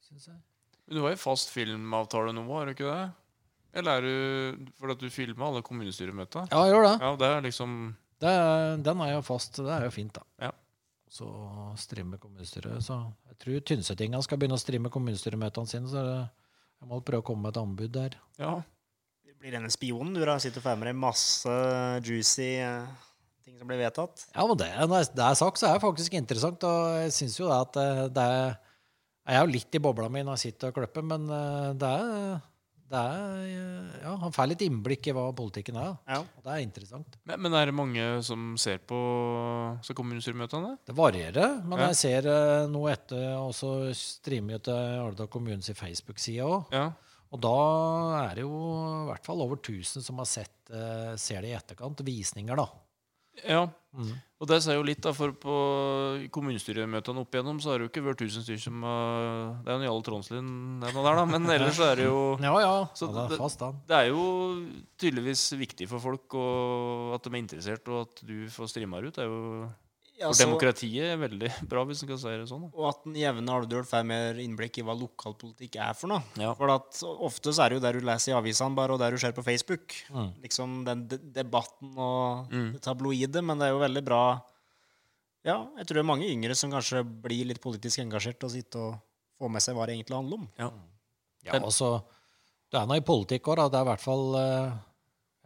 syns 0.00 0.26
jeg. 0.30 0.38
Men 0.86 0.98
du 0.98 1.02
har 1.04 1.14
jo 1.14 1.22
fast 1.22 1.52
filmavtale 1.54 2.34
nå, 2.36 2.46
har 2.52 2.68
du 2.68 2.74
ikke 2.74 2.88
det? 2.90 3.02
Eller 3.80 3.98
er 3.98 4.04
du 4.04 4.70
Fordi 4.76 4.96
at 4.98 5.02
du 5.02 5.12
filmer 5.12 5.48
alle 5.48 5.62
kommunestyremøta? 5.64 6.46
Ja, 6.50 6.64
jeg 6.66 6.74
gjør 6.74 6.88
det. 6.90 6.96
Ja, 7.00 7.12
det 7.22 7.28
er 7.30 7.44
liksom 7.46 7.76
det 8.22 8.30
er, 8.30 8.76
den 8.78 9.00
er 9.02 9.16
jo 9.16 9.22
fast. 9.26 9.58
Det 9.58 9.72
er 9.74 9.88
jo 9.88 9.94
fint, 9.94 10.14
da. 10.14 10.22
Ja. 10.46 10.52
Så 11.12 11.26
streame 11.80 12.20
kommunestyret. 12.22 12.78
Så 12.86 12.94
jeg 13.28 13.38
tror 13.42 13.64
Tynsetinga 13.68 14.20
skal 14.24 14.38
begynne 14.38 14.56
å 14.56 14.62
streame 14.62 14.92
kommunestyremøtene 14.94 15.68
sine, 15.68 15.90
så 15.90 16.04
det, 16.06 16.20
jeg 16.80 16.90
må 16.90 17.00
prøve 17.02 17.24
å 17.24 17.26
komme 17.26 17.48
med 17.48 17.56
et 17.56 17.60
anbud 17.60 17.96
der. 17.96 18.14
Ja. 18.40 18.60
Blir 19.42 19.56
denne 19.56 19.72
spionen 19.74 20.14
du 20.14 20.22
da? 20.22 20.36
Sitter 20.38 20.62
og 20.62 20.68
får 20.68 20.78
med 20.78 20.92
deg 20.92 21.00
masse 21.02 21.56
juicy 22.06 22.52
eh, 22.62 22.86
ting 23.42 23.56
som 23.58 23.66
blir 23.66 23.80
vedtatt? 23.82 24.22
Ja, 24.30 24.46
men 24.46 24.60
det, 24.60 24.70
når 24.86 25.10
det 25.18 25.24
er 25.26 25.38
sagt, 25.40 25.58
så 25.58 25.66
er 25.66 25.76
det 25.76 25.82
faktisk 25.82 26.14
interessant, 26.14 26.62
og 26.68 27.00
jeg 27.02 27.16
syns 27.18 27.40
jo 27.40 27.50
det 27.50 27.58
at 27.58 27.80
eh, 27.82 28.04
det 28.14 28.26
er 28.36 28.54
Jeg 29.26 29.38
er 29.38 29.44
jo 29.46 29.52
litt 29.54 29.76
i 29.78 29.80
bobla 29.82 30.08
mi 30.10 30.22
når 30.26 30.38
jeg 30.40 30.50
sitter 30.52 30.72
og 30.72 30.78
klipper, 30.80 31.04
men 31.06 31.28
eh, 31.30 31.68
det 31.78 31.90
er, 31.94 32.40
det 32.92 33.02
er 33.02 34.00
Ja, 34.02 34.16
han 34.18 34.34
får 34.34 34.48
litt 34.50 34.64
innblikk 34.66 35.06
i 35.08 35.14
hva 35.14 35.28
politikken 35.38 35.78
er. 35.78 35.92
Ja. 36.10 36.18
og 36.24 36.42
det 36.42 36.50
er 36.56 36.64
interessant. 36.64 37.18
Men, 37.30 37.38
men 37.44 37.54
er 37.54 37.70
det 37.70 37.76
mange 37.78 38.08
som 38.26 38.56
ser 38.60 38.82
på 38.82 38.98
som 39.86 39.96
kommunestyremøtene? 39.98 40.74
Det 40.90 40.96
varierer, 40.98 41.60
men 41.62 41.78
Ja. 41.78 41.92
jeg 41.92 42.00
ser 42.02 42.28
eh, 42.32 42.66
noe 42.72 42.90
etter 42.96 43.36
og 43.38 43.54
så 43.54 43.70
streamer 43.96 44.58
jeg 44.58 44.66
til 44.68 44.98
Alvdal 45.06 45.30
kommunes 45.32 45.70
Facebook-side 45.78 46.42
òg. 46.42 46.74
Ja. 46.74 46.88
Og 47.32 47.40
da 47.40 47.52
er 48.26 48.34
det 48.36 48.42
jo 48.44 48.52
i 48.58 49.06
hvert 49.08 49.24
fall 49.24 49.40
over 49.40 49.56
1000 49.56 50.02
som 50.04 50.18
har 50.20 50.26
sett, 50.28 50.52
eh, 50.68 51.14
ser 51.16 51.40
det 51.46 51.54
i 51.54 51.56
etterkant. 51.56 52.02
Visninger, 52.04 52.58
da. 52.58 52.66
Ja. 53.40 53.64
Mm. 53.92 54.12
Og 54.42 54.48
det 54.50 54.56
sier 54.64 54.74
jo 54.74 54.84
litt, 54.86 54.98
da, 55.04 55.12
for 55.14 55.34
på 55.38 55.56
kommunestyremøtene 56.34 57.22
opp 57.22 57.36
igjennom 57.36 57.60
så 57.62 57.70
har 57.70 57.78
det 57.78 57.86
jo 57.86 57.90
ikke 57.92 58.04
vært 58.08 58.22
tusen 58.24 58.42
styr 58.42 58.58
som 58.58 58.80
har 58.86 59.26
Det 59.62 59.70
er 59.70 59.76
jo 59.76 59.86
Jarle 59.86 60.06
Tronslien 60.08 60.48
er 60.82 60.96
der, 60.96 61.18
da, 61.20 61.26
men 61.28 61.46
ellers 61.54 61.76
så 61.78 61.90
er 61.92 62.00
det 62.00 62.08
jo 62.08 62.22
Ja 62.48 62.54
ja, 62.64 62.72
Så 62.98 63.06
ja, 63.10 63.26
det 63.28 63.36
er 63.36 63.42
fast, 63.44 63.62
da. 63.62 63.70
Det 63.86 64.00
er 64.00 64.08
jo 64.10 64.24
tydeligvis 64.98 65.44
viktig 65.60 65.86
for 65.92 66.02
folk 66.02 66.34
og 66.40 67.14
at 67.18 67.28
de 67.28 67.34
er 67.34 67.42
interessert, 67.44 67.86
og 67.92 68.08
at 68.08 68.24
du 68.26 68.36
får 68.50 68.72
strima 68.72 68.98
det 68.98 69.12
ut. 69.12 69.20
Det 69.20 69.26
er 69.26 69.30
jo 69.30 69.68
Ja, 70.22 70.28
for 70.30 70.38
så- 70.38 70.44
demokratiet 70.46 71.02
er 71.12 71.18
veldig 71.18 71.48
bra, 71.72 71.82
hvis 71.88 72.02
en 72.04 72.08
kan 72.12 72.18
si 72.22 72.30
det 72.30 72.46
sånn. 72.48 72.62
Da. 72.68 72.70
Og 72.78 72.88
at 72.92 73.00
den 73.04 73.16
jevne 73.18 73.50
Alvdøl 73.56 73.82
får 73.88 74.04
mer 74.06 74.38
innblikk 74.38 74.78
i 74.78 74.84
hva 74.86 74.94
lokalpolitikk 74.94 75.76
er 75.82 75.96
for 75.98 76.12
noe. 76.12 76.22
Ja. 76.38 76.52
For 76.54 76.70
at 76.70 77.00
ofte 77.26 77.50
så 77.52 77.64
er 77.66 77.72
det 77.74 77.80
jo 77.80 77.84
der 77.88 77.98
du 77.98 78.06
leser 78.06 78.32
i 78.32 78.36
avisene 78.38 78.78
bare, 78.78 78.94
og 78.94 79.02
der 79.02 79.10
du 79.10 79.18
ser 79.18 79.34
på 79.34 79.42
Facebook. 79.44 79.96
Mm. 80.14 80.30
Liksom 80.46 80.78
den 80.86 81.02
de 81.10 81.18
debatten 81.42 81.92
og 81.98 82.46
Mm. 82.54 82.72
det 82.76 82.82
tabloide, 82.86 83.42
men 83.42 83.58
det 83.58 83.66
er 83.68 83.74
jo 83.74 83.82
veldig 83.82 84.04
bra 84.06 84.22
Ja, 85.44 85.56
jeg 85.76 85.86
tror 85.88 85.96
det 85.98 86.02
er 86.04 86.06
mange 86.06 86.28
yngre 86.30 86.54
som 86.54 86.70
kanskje 86.70 87.00
blir 87.02 87.44
litt 87.50 87.58
politisk 87.60 87.98
engasjert 87.98 88.44
og 88.46 88.52
sitter 88.54 88.78
og 88.92 89.00
får 89.40 89.50
med 89.50 89.64
seg 89.64 89.74
hva 89.74 89.86
det 89.88 89.96
egentlig 89.96 90.14
handler 90.14 90.38
om. 90.38 90.44
Ja. 90.56 90.68
Ja, 91.42 91.58
altså, 91.58 91.88
det 92.70 92.78
er 92.78 92.86
nå 92.86 92.94
i 93.00 93.02
politikk 93.02 93.48
òg, 93.50 93.56
da. 93.58 93.64
Det 93.68 93.80
er 93.80 93.82
i 93.82 93.90
hvert 93.90 94.04
fall 94.04 94.36
eh, 94.38 94.72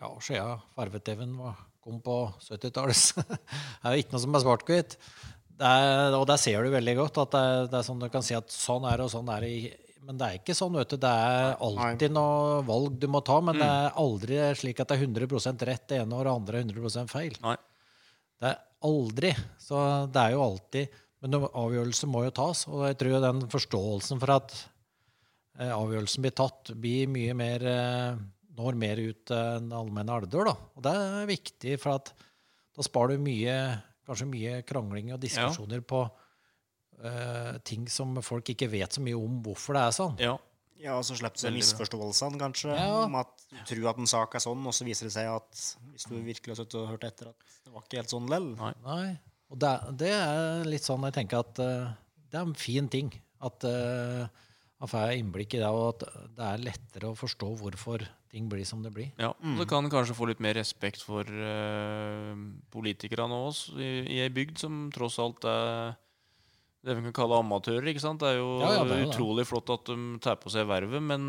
Ja, 0.03 0.11
siden 0.20 0.61
farve-TV-en 0.77 1.33
var- 1.41 1.62
kom 1.87 2.03
på 2.03 2.18
70-tallet. 2.43 3.16
det 3.30 3.87
er 3.87 3.95
jo 3.95 4.03
ikke 4.03 4.16
noe 4.16 4.24
som 4.24 4.37
er 4.37 4.43
svart-hvitt. 4.43 4.97
Og 5.57 6.24
der 6.28 6.41
ser 6.41 6.66
du 6.66 6.74
veldig 6.74 6.95
godt 6.99 7.20
at 7.22 7.34
det 7.34 7.43
er, 7.49 7.68
det 7.72 7.78
er 7.78 7.87
sånn 7.87 8.03
du 8.03 8.09
kan 8.12 8.24
si 8.26 8.37
at 8.37 8.51
sånn 8.53 8.84
er 8.91 8.99
det, 8.99 9.07
og 9.07 9.12
sånn 9.14 9.30
er 9.32 9.47
det. 9.47 9.53
Men 10.07 10.18
det 10.20 10.26
er 10.26 10.41
ikke 10.41 10.55
sånn, 10.55 10.76
vet 10.78 10.93
du. 10.93 10.99
Det 11.03 11.11
er 11.11 11.57
alltid 11.66 12.14
noe 12.14 12.61
valg 12.66 12.99
du 13.03 13.09
må 13.11 13.22
ta, 13.26 13.39
men 13.43 13.59
det 13.59 13.70
er 13.70 13.97
aldri 14.03 14.43
slik 14.59 14.82
at 14.82 14.93
det 14.93 14.99
er 14.99 15.09
100 15.09 15.66
rett 15.70 15.89
det 15.91 16.03
ene 16.03 16.18
og 16.18 16.26
det 16.26 16.34
andre 16.34 16.61
er 16.61 16.68
100 16.68 17.11
feil. 17.11 17.39
Nei. 17.47 17.57
Det 18.37 18.53
er 18.53 18.62
aldri. 18.91 19.32
Så 19.62 19.82
det 20.12 20.22
er 20.22 20.37
jo 20.37 20.47
alltid 20.51 21.03
Men 21.24 21.39
avgjørelser 21.49 22.11
må 22.12 22.26
jo 22.26 22.32
tas, 22.37 22.66
og 22.68 22.82
jeg 22.87 22.99
tror 23.01 23.22
den 23.24 23.47
forståelsen 23.51 24.20
for 24.20 24.34
at 24.34 24.53
eh, 25.59 25.72
avgjørelsen 25.72 26.22
blir 26.22 26.34
tatt, 26.37 26.70
blir 26.76 27.09
mye 27.11 27.32
mer 27.34 27.64
eh, 27.66 28.18
når 28.57 28.79
mer 28.81 29.01
ut 29.03 29.33
enn 29.37 29.73
allmenne 29.77 30.17
elver. 30.17 30.49
da. 30.51 30.57
Og 30.77 30.85
det 30.87 30.95
er 30.97 31.29
viktig, 31.31 31.77
for 31.83 31.99
at 32.01 32.13
da 32.77 32.85
sparer 32.85 33.17
du 33.17 33.25
mye, 33.25 33.57
kanskje 34.09 34.29
mye 34.31 34.61
krangling 34.69 35.13
og 35.15 35.21
diskusjoner 35.23 35.83
på 35.85 36.03
uh, 37.05 37.57
ting 37.67 37.87
som 37.93 38.17
folk 38.25 38.53
ikke 38.53 38.69
vet 38.73 38.97
så 38.97 39.03
mye 39.05 39.17
om 39.19 39.41
hvorfor 39.45 39.77
det 39.77 39.85
er 39.87 39.97
sånn. 39.97 40.21
Ja. 40.23 40.37
Ja, 40.77 40.99
og 40.99 41.07
så 41.09 41.15
slipper 41.17 41.41
du 41.41 41.55
misforståelsene, 41.57 42.37
kanskje, 42.37 42.75
Ja. 42.77 43.05
om 43.07 43.15
at 43.17 43.31
du 43.49 43.57
tror 43.65 43.87
at 43.95 44.01
en 44.03 44.07
sak 44.11 44.35
er 44.37 44.43
sånn, 44.45 44.61
og 44.69 44.75
så 44.77 44.85
viser 44.85 45.09
det 45.09 45.15
seg 45.15 45.31
at 45.33 45.63
hvis 45.95 46.05
du 46.05 46.19
virkelig 46.21 46.53
har 46.53 46.59
sittet 46.61 46.77
og 46.83 46.91
hørt 46.91 47.07
etter, 47.09 47.31
at 47.33 47.55
det 47.65 47.73
var 47.73 47.87
ikke 47.87 47.97
helt 48.03 48.13
sånn 48.13 48.29
lell. 48.29 48.51
Nei. 48.61 48.73
Nei. 48.85 49.07
Og 49.49 49.59
det, 49.63 49.71
det 50.03 50.11
er 50.13 50.69
litt 50.69 50.85
sånn 50.85 51.07
jeg 51.09 51.17
tenker 51.17 51.41
at 51.41 51.63
uh, 51.65 51.95
det 52.29 52.37
er 52.37 52.45
en 52.45 52.55
fin 52.61 52.91
ting. 52.93 53.09
At 53.41 53.65
uh, 53.65 54.29
man 54.87 54.93
får 54.95 55.16
innblikk 55.18 55.55
i 55.59 55.61
det, 55.61 55.66
og 55.68 55.89
at 55.97 56.07
det 56.39 56.47
er 56.47 56.62
lettere 56.70 57.11
å 57.11 57.18
forstå 57.18 57.51
hvorfor 57.61 58.07
ting 58.30 58.47
blir 58.51 58.64
som 58.68 58.82
det 58.84 58.93
blir. 58.95 59.11
Ja, 59.18 59.32
og 59.34 59.59
Du 59.61 59.64
kan 59.66 59.87
kanskje 59.91 60.14
få 60.16 60.28
litt 60.30 60.41
mer 60.45 60.55
respekt 60.55 61.03
for 61.03 61.26
uh, 61.26 62.32
politikerne 62.70 63.34
òg, 63.47 63.61
i, 63.80 63.91
i 64.16 64.18
ei 64.24 64.30
bygd 64.32 64.59
som 64.62 64.87
tross 64.95 65.18
alt 65.22 65.45
er 65.51 65.95
det 66.87 66.95
vi 66.95 67.03
kan 67.09 67.14
kalle 67.18 67.41
amatører. 67.43 67.89
ikke 67.91 68.03
sant? 68.05 68.20
Det 68.22 68.28
er 68.30 68.37
jo 68.39 68.61
Ja, 68.62 68.68
ja, 68.76 68.82
det 68.87 68.97
er 69.01 69.09
utrolig 69.09 69.43
det. 69.43 69.49
flott 69.51 69.72
at 69.74 69.89
de 69.91 69.97
tar 70.22 70.37
på 70.39 70.53
seg 70.55 70.68
vervet, 70.70 71.03
men 71.03 71.24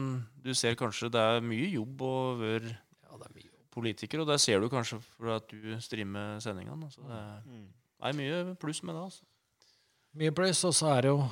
du 0.46 0.52
ser 0.54 0.76
kanskje 0.78 1.10
det 1.10 1.24
er 1.24 1.42
mye 1.42 1.72
jobb 1.74 2.04
å 2.06 2.14
være 2.38 2.70
Ja, 2.76 3.18
det 3.18 3.26
er 3.26 3.34
mye. 3.40 3.50
politiker, 3.74 4.22
og 4.22 4.28
det 4.30 4.38
ser 4.44 4.62
du 4.62 4.70
kanskje 4.70 5.00
fordi 5.02 5.34
at 5.40 5.48
du 5.50 5.80
streamer 5.82 6.38
sendingene. 6.46 6.86
Altså 6.92 7.02
det, 7.08 7.18
er, 7.18 7.42
Mm. 7.48 7.66
det 7.74 8.06
er 8.12 8.20
mye 8.22 8.56
pluss 8.62 8.84
med 8.84 8.94
det. 8.96 9.02
altså. 9.08 9.24
Mye 10.18 10.32
pluss, 10.32 10.64
og 10.66 10.74
så 10.78 10.92
er 10.98 11.02
det 11.02 11.10
jo 11.16 11.24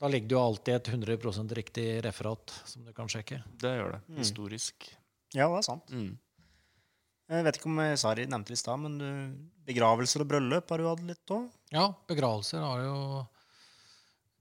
Da 0.00 0.08
ligger 0.08 0.30
det 0.30 0.36
jo 0.36 0.40
alltid 0.40 0.74
et 0.78 0.90
100% 0.94 1.54
riktig 1.58 1.86
referat 2.06 2.54
som 2.64 2.84
du 2.86 2.92
kan 2.96 3.08
sjekke. 3.10 3.42
Det 3.60 3.72
gjør 3.76 3.96
det. 3.98 4.00
Mm. 4.08 4.20
Historisk. 4.22 4.86
Ja, 5.34 5.46
det 5.50 5.58
er 5.58 5.66
sant. 5.66 5.92
Mm. 5.92 6.14
Jeg 7.30 7.46
vet 7.46 7.58
ikke 7.60 7.68
om 7.70 7.82
jeg 7.84 7.98
Sari 8.00 8.24
nevnte 8.26 8.50
det 8.50 8.56
i 8.56 8.62
stad, 8.62 8.80
men 8.82 8.96
du, 8.98 9.10
begravelser 9.68 10.24
og 10.24 10.30
bryllup 10.32 10.72
har 10.72 10.80
du 10.80 10.88
hatt 10.88 11.04
litt 11.06 11.34
òg? 11.36 11.44
Ja, 11.70 11.84
begravelser 12.10 12.64
har 12.64 12.82
jo 12.86 12.96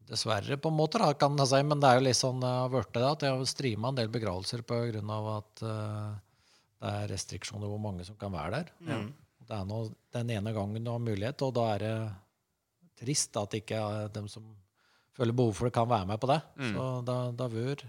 Dessverre, 0.10 0.56
på 0.58 0.72
en 0.72 0.78
måte, 0.80 0.98
da, 0.98 1.12
kan 1.14 1.36
jeg 1.38 1.52
si, 1.52 1.60
men 1.70 1.82
det 1.84 1.90
er 1.90 2.00
jo 2.00 2.06
litt 2.08 2.18
sånn 2.18 2.40
det 2.42 2.50
har 2.50 2.72
blitt 2.74 2.96
det. 2.96 3.04
At 3.06 3.26
jeg 3.28 3.36
har 3.36 3.50
streama 3.52 3.92
en 3.92 4.00
del 4.00 4.10
begravelser 4.10 4.64
av 4.66 5.28
at 5.36 5.62
uh, 5.62 6.16
det 6.80 6.94
er 6.96 7.12
restriksjoner 7.12 7.70
hvor 7.70 7.82
mange 7.84 8.08
som 8.08 8.18
kan 8.18 8.34
være 8.34 8.56
der. 8.56 8.72
Mm. 8.88 9.12
Det 9.46 9.54
er 9.54 9.68
nå 9.70 9.84
den 10.16 10.32
ene 10.34 10.54
gangen 10.56 10.88
du 10.88 10.90
har 10.90 11.04
mulighet, 11.04 11.44
og 11.46 11.54
da 11.60 11.68
er 11.76 11.86
det 11.86 11.94
trist 13.04 13.38
at 13.38 13.54
ikke 13.60 13.78
eh, 13.78 14.10
dem 14.16 14.26
som 14.32 14.50
føler 15.20 15.36
behov 15.36 15.54
for 15.58 15.68
det, 15.70 15.74
kan 15.76 15.90
være 15.92 16.08
med 16.10 16.20
på 16.24 16.30
det. 16.32 16.40
Mm. 16.60 16.74
Så 16.76 16.90
da, 17.08 17.18
da 17.44 17.48
vør 17.52 17.86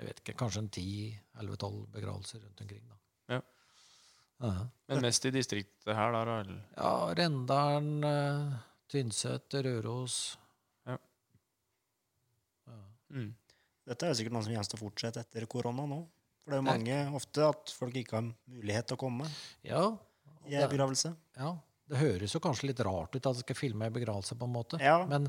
jeg 0.00 0.06
vet 0.08 0.20
ikke, 0.22 0.32
kanskje 0.40 0.62
en 0.62 0.70
10-11-12 0.72 1.80
begravelser 1.92 2.40
rundt 2.40 2.60
omkring. 2.64 2.84
da. 2.88 2.96
Ja, 4.40 4.52
Men 4.88 5.02
mest 5.04 5.26
i 5.28 5.30
distriktet 5.34 5.90
her, 5.92 6.14
da? 6.14 6.22
eller? 6.40 6.62
ja 6.72 6.92
Rendalen, 7.18 7.90
eh, 8.08 8.54
Tynset, 8.88 9.52
Røros. 9.66 10.14
Mm. 13.10 13.32
Dette 13.90 14.06
er 14.06 14.14
sikkert 14.16 14.34
noe 14.36 14.44
som 14.46 14.54
gjenstår 14.54 14.78
fortsette 14.80 15.24
etter 15.24 15.46
korona 15.50 15.82
nå. 15.90 15.98
For 16.44 16.52
det 16.52 16.56
er 16.56 16.62
jo 16.62 16.66
mange 16.68 16.98
ofte 17.18 17.44
at 17.50 17.72
folk 17.74 17.96
ikke 18.00 18.16
har 18.20 18.28
mulighet 18.30 18.86
til 18.88 18.96
å 18.96 19.00
komme 19.02 19.26
Ja, 19.66 19.82
i 20.46 20.60
begravelse. 20.70 21.12
ja. 21.36 21.56
Det 21.90 21.98
høres 21.98 22.30
jo 22.36 22.38
kanskje 22.38 22.68
litt 22.70 22.80
rart 22.86 23.16
ut 23.16 23.26
at 23.26 23.34
de 23.34 23.42
skal 23.42 23.56
filme 23.58 23.82
en 23.88 23.92
begravelse, 23.92 24.36
på 24.38 24.46
en 24.46 24.52
måte. 24.54 24.78
Ja. 24.78 25.00
Men 25.10 25.24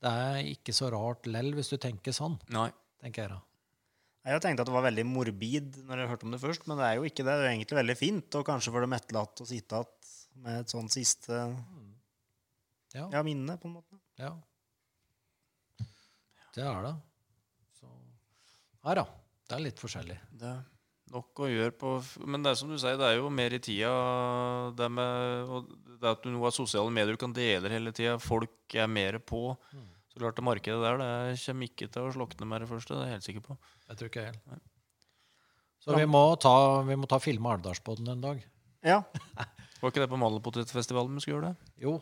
det 0.00 0.10
er 0.10 0.48
ikke 0.54 0.72
så 0.76 0.88
rart 0.92 1.26
lell, 1.28 1.52
hvis 1.56 1.68
du 1.72 1.76
tenker 1.80 2.14
sånn, 2.16 2.38
Nei. 2.54 2.70
tenker 3.02 3.26
jeg 3.26 3.32
da. 3.34 3.40
Jeg 4.24 4.36
har 4.36 4.42
tenkt 4.44 4.60
at 4.60 4.68
det 4.68 4.74
var 4.74 4.84
veldig 4.84 5.04
morbid 5.08 5.78
når 5.88 6.02
jeg 6.02 6.10
hørte 6.10 6.26
om 6.28 6.34
det 6.34 6.40
først, 6.42 6.66
men 6.68 6.76
det 6.80 6.86
er 6.86 6.98
jo 6.98 7.06
ikke 7.08 7.24
det. 7.24 7.36
Det 7.40 7.46
er 7.46 7.52
egentlig 7.54 7.78
veldig 7.78 7.96
fint, 7.96 8.36
og 8.36 8.44
kanskje 8.48 8.72
for 8.74 8.84
dem 8.84 8.96
etterlatte 8.96 9.44
å 9.44 9.48
sitte 9.48 9.80
igjen 9.80 10.44
med 10.44 10.60
et 10.62 10.72
sånt 10.72 10.92
siste 10.94 11.38
Ja. 12.94 13.06
ja, 13.12 13.22
minne, 13.26 13.56
på 13.60 13.68
en 13.68 13.76
måte. 13.78 13.96
Ja. 14.20 14.34
Det 16.54 16.64
er 16.66 16.82
det. 16.84 16.94
Så 17.78 17.88
Her, 18.84 19.00
da. 19.00 19.06
Det 19.48 19.56
er 19.56 19.64
litt 19.64 19.80
forskjellig. 19.82 20.16
Det 20.40 20.52
nok 21.10 21.42
å 21.44 21.48
gjøre 21.50 21.74
på 21.74 21.92
Men 22.24 22.44
det 22.44 22.52
er 22.52 22.58
som 22.60 22.70
du 22.70 22.76
sier, 22.78 22.98
det 23.00 23.06
er 23.08 23.18
jo 23.18 23.30
mer 23.34 23.54
i 23.56 23.60
tida 23.62 23.90
det 24.78 24.88
med 24.94 25.50
og 25.50 25.70
det 26.00 26.08
at 26.14 26.22
du 26.24 26.30
nå 26.32 26.40
har 26.44 26.54
sosiale 26.54 26.92
medier 26.94 27.16
du 27.16 27.20
kan 27.20 27.34
dele 27.36 27.68
hele 27.72 27.92
tida. 27.92 28.16
Folk 28.22 28.74
er 28.78 28.88
mer 28.88 29.18
på. 29.20 29.54
Så 30.10 30.22
klart 30.22 30.38
det 30.38 30.44
markedet 30.46 30.80
der 30.80 31.00
det 31.00 31.40
kommer 31.44 31.68
ikke 31.68 31.88
til 31.92 32.08
å 32.08 32.14
slokne 32.14 32.48
med 32.48 32.64
det 32.64 32.70
første. 32.70 32.96
Det 32.96 33.02
er 33.04 33.10
jeg 33.10 33.18
helt 33.18 33.28
sikker 33.28 33.44
på. 33.50 33.58
Jeg 33.88 34.00
tror 34.00 34.10
ikke 34.10 34.24
jeg 34.24 34.32
heller. 34.32 34.62
Så 35.80 35.96
vi 35.96 36.06
må 36.08 36.22
ta, 36.40 36.54
vi 36.84 36.96
må 37.00 37.08
ta 37.08 37.20
filme 37.22 37.52
Alvdalsbåten 37.54 38.08
en 38.12 38.24
dag. 38.24 38.40
Ja. 38.84 39.02
Var 39.80 39.92
ikke 39.92 40.02
det 40.02 40.10
på 40.12 40.18
Malerpotetfestivalen 40.20 41.14
vi 41.16 41.22
skulle 41.24 41.38
gjøre 41.38 41.52
det? 41.52 41.70
Jo. 41.84 41.94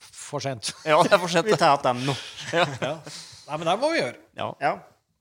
For 0.00 0.42
sent. 0.42 0.72
Ja, 0.88 0.98
det 1.06 1.12
er 1.14 1.22
for 1.22 1.30
sent. 1.30 1.46
Vi 1.46 1.58
tar 1.58 1.76
igjen 1.76 1.86
dem 1.86 2.02
nå. 2.08 2.16
Nei, 2.54 3.58
men 3.58 3.66
det 3.66 3.76
må 3.82 3.92
vi 3.92 4.00
gjøre. 4.00 4.18
Ja. 4.38 4.48
Ja. 4.62 4.72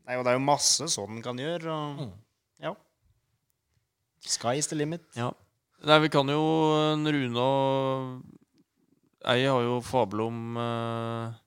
Nei, 0.06 0.18
og 0.18 0.26
det 0.26 0.34
er 0.34 0.39
jo 0.39 0.45
masse 0.45 0.89
sånn 0.89 1.18
en 1.18 1.26
kan 1.26 1.38
gjøre. 1.41 1.74
Og, 1.74 2.02
ja. 2.06 2.10
Sky 4.26 4.58
is 4.60 4.68
the 4.68 4.76
limit. 4.80 5.04
Ja. 5.16 5.32
Nei, 5.88 6.00
vi 6.04 6.10
kan 6.12 6.28
jo 6.28 6.42
en 6.92 7.08
Rune 7.08 7.40
og 7.40 8.24
Ei 9.30 9.44
har 9.48 9.62
jo 9.64 9.78
fabel 9.84 10.22
om 10.26 10.58
eh, 10.60 11.38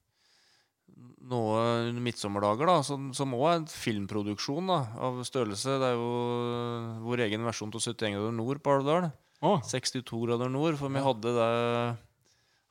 noe 1.32 1.60
under 1.88 2.02
midtsommerdager, 2.04 2.68
da, 2.68 2.78
som, 2.84 3.10
som 3.16 3.32
også 3.36 3.48
er 3.50 3.60
en 3.62 3.66
filmproduksjon 3.70 4.68
da, 4.68 4.78
av 5.08 5.20
størrelse. 5.24 5.78
Det 5.80 5.88
er 5.92 5.96
jo 5.96 6.08
eh, 6.52 6.88
vår 7.06 7.24
egen 7.28 7.46
versjon 7.48 7.72
av 7.72 7.80
71 7.80 8.16
grader 8.16 8.34
nord 8.36 8.60
på 8.64 8.74
Alvdal. 8.76 9.08
62 9.42 10.04
grader 10.26 10.52
nord. 10.52 10.76
For 10.78 10.92
vi 10.92 11.02
hadde 11.02 11.32
det 11.38 11.48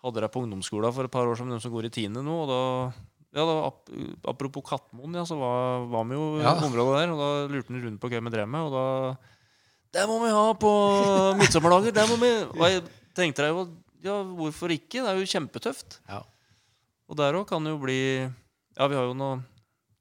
hadde 0.01 0.21
det 0.23 0.31
på 0.33 0.41
ungdomsskolen 0.45 0.93
for 0.95 1.05
et 1.05 1.13
par 1.13 1.27
år 1.29 1.37
siden, 1.37 1.53
de 1.53 1.61
som 1.61 1.73
går 1.73 1.89
i 1.89 1.93
tiende 1.93 2.23
nå. 2.25 2.37
og 2.45 2.49
da 2.49 2.61
ja, 3.31 3.43
da, 3.47 3.53
ap 3.69 3.91
Apropos 4.27 4.65
Kattmoen, 4.67 5.13
ja, 5.15 5.21
så 5.27 5.37
var, 5.39 5.85
var 5.91 6.07
vi 6.09 6.17
jo 6.17 6.23
i 6.39 6.41
Ja. 6.43 6.55
området 6.57 6.97
der. 6.99 7.13
Og 7.13 7.19
da 7.21 7.29
lurte 7.53 7.71
han 7.73 7.83
rundt 7.85 8.01
på 8.01 8.09
hva 8.11 8.19
vi 8.25 8.33
drev 8.33 8.49
med. 8.49 8.65
Og 8.67 8.73
da 8.75 8.85
Det 9.91 10.03
må 10.07 10.17
vi 10.23 10.31
ha 10.31 10.43
på 10.55 10.71
midtsommerdager! 11.39 11.93
Det 11.95 12.05
må 12.09 12.15
vi 12.21 12.29
Og 12.47 12.61
jeg 12.69 12.83
tenkte 13.17 13.43
jeg 13.47 13.55
jo 13.55 13.65
Ja, 14.05 14.15
hvorfor 14.23 14.71
ikke? 14.73 15.01
Det 15.03 15.09
er 15.11 15.19
jo 15.19 15.27
kjempetøft. 15.29 15.99
Ja. 16.09 16.21
Og 17.11 17.17
der 17.19 17.35
òg 17.37 17.43
kan 17.49 17.63
det 17.67 17.73
jo 17.75 17.81
bli 17.83 17.99
Ja, 18.23 18.87
vi 18.87 18.95
har 18.97 19.09
jo 19.09 19.17
noen 19.17 19.43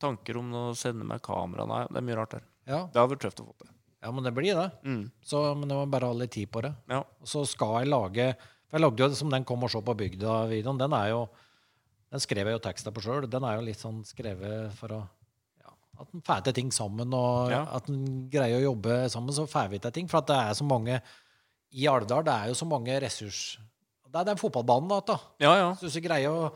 tanker 0.00 0.38
om 0.40 0.48
å 0.56 0.62
sende 0.78 1.04
med 1.04 1.20
kamera. 1.20 1.66
Nei, 1.68 1.82
det 1.90 1.98
er 2.00 2.06
mye 2.06 2.16
rart 2.16 2.38
der. 2.38 2.46
Ja. 2.70 2.78
Det 2.88 2.96
hadde 2.96 3.10
vært 3.16 3.24
tøft 3.26 3.42
å 3.42 3.48
få 3.50 3.56
til. 3.60 3.68
ja, 4.00 4.10
men 4.14 4.24
det 4.24 4.32
blir 4.32 4.54
det. 4.56 4.68
Mm. 4.86 5.02
Så, 5.26 5.42
men 5.58 5.68
det 5.68 5.76
må 5.76 5.82
bare 5.92 6.08
ha 6.08 6.16
litt 6.16 6.32
tid 6.32 6.48
på 6.54 6.62
det. 6.64 6.70
Ja. 6.88 7.02
Og 7.20 7.28
så 7.28 7.42
skal 7.44 7.82
jeg 7.82 7.90
lage 7.92 8.30
For 8.70 8.78
jeg 8.78 8.84
lagde 8.86 9.02
jo 9.02 9.18
som 9.18 9.34
den 9.34 9.44
kom 9.44 9.66
og 9.66 9.72
så 9.74 9.82
på 9.84 9.96
bygda-videoen. 9.98 10.78
Den 10.80 10.94
er 10.96 11.10
jo 11.12 11.24
Den 12.10 12.22
skrev 12.22 12.46
jeg 12.48 12.56
jo 12.56 12.62
teksten 12.64 12.94
på 12.94 13.02
sjøl. 13.04 13.26
Den 13.30 13.44
er 13.44 13.58
jo 13.58 13.66
litt 13.66 13.82
sånn 13.82 14.00
skrevet 14.06 14.72
for 14.78 14.94
å 14.96 15.00
At 16.00 16.14
en 16.16 16.22
får 16.24 16.44
til 16.46 16.56
ting 16.56 16.70
sammen, 16.72 17.12
og 17.14 17.50
Ja. 17.52 17.64
at 17.76 17.88
en 17.92 18.28
greier 18.32 18.58
å 18.58 18.64
jobbe 18.70 19.02
sammen, 19.12 19.34
så 19.36 19.46
får 19.48 19.68
vi 19.70 19.78
til 19.78 19.92
ting. 19.92 20.08
For 20.08 20.18
at 20.22 20.30
det 20.30 20.36
er 20.36 20.54
så 20.56 20.64
mange 20.64 21.00
I 21.72 21.86
Alvdal 21.86 22.24
det 22.26 22.32
er 22.34 22.48
jo 22.50 22.54
så 22.58 22.66
mange 22.66 22.96
ressurs... 23.00 23.58
Det 24.10 24.18
er 24.18 24.24
den 24.26 24.40
fotballbanen, 24.40 24.88
da. 24.90 25.00
da. 25.06 25.18
Ja, 25.38 25.52
ja. 25.54 25.66
Så 25.78 25.86
hvis 25.86 26.00
du 26.00 26.00
greier 26.02 26.32
å 26.34 26.48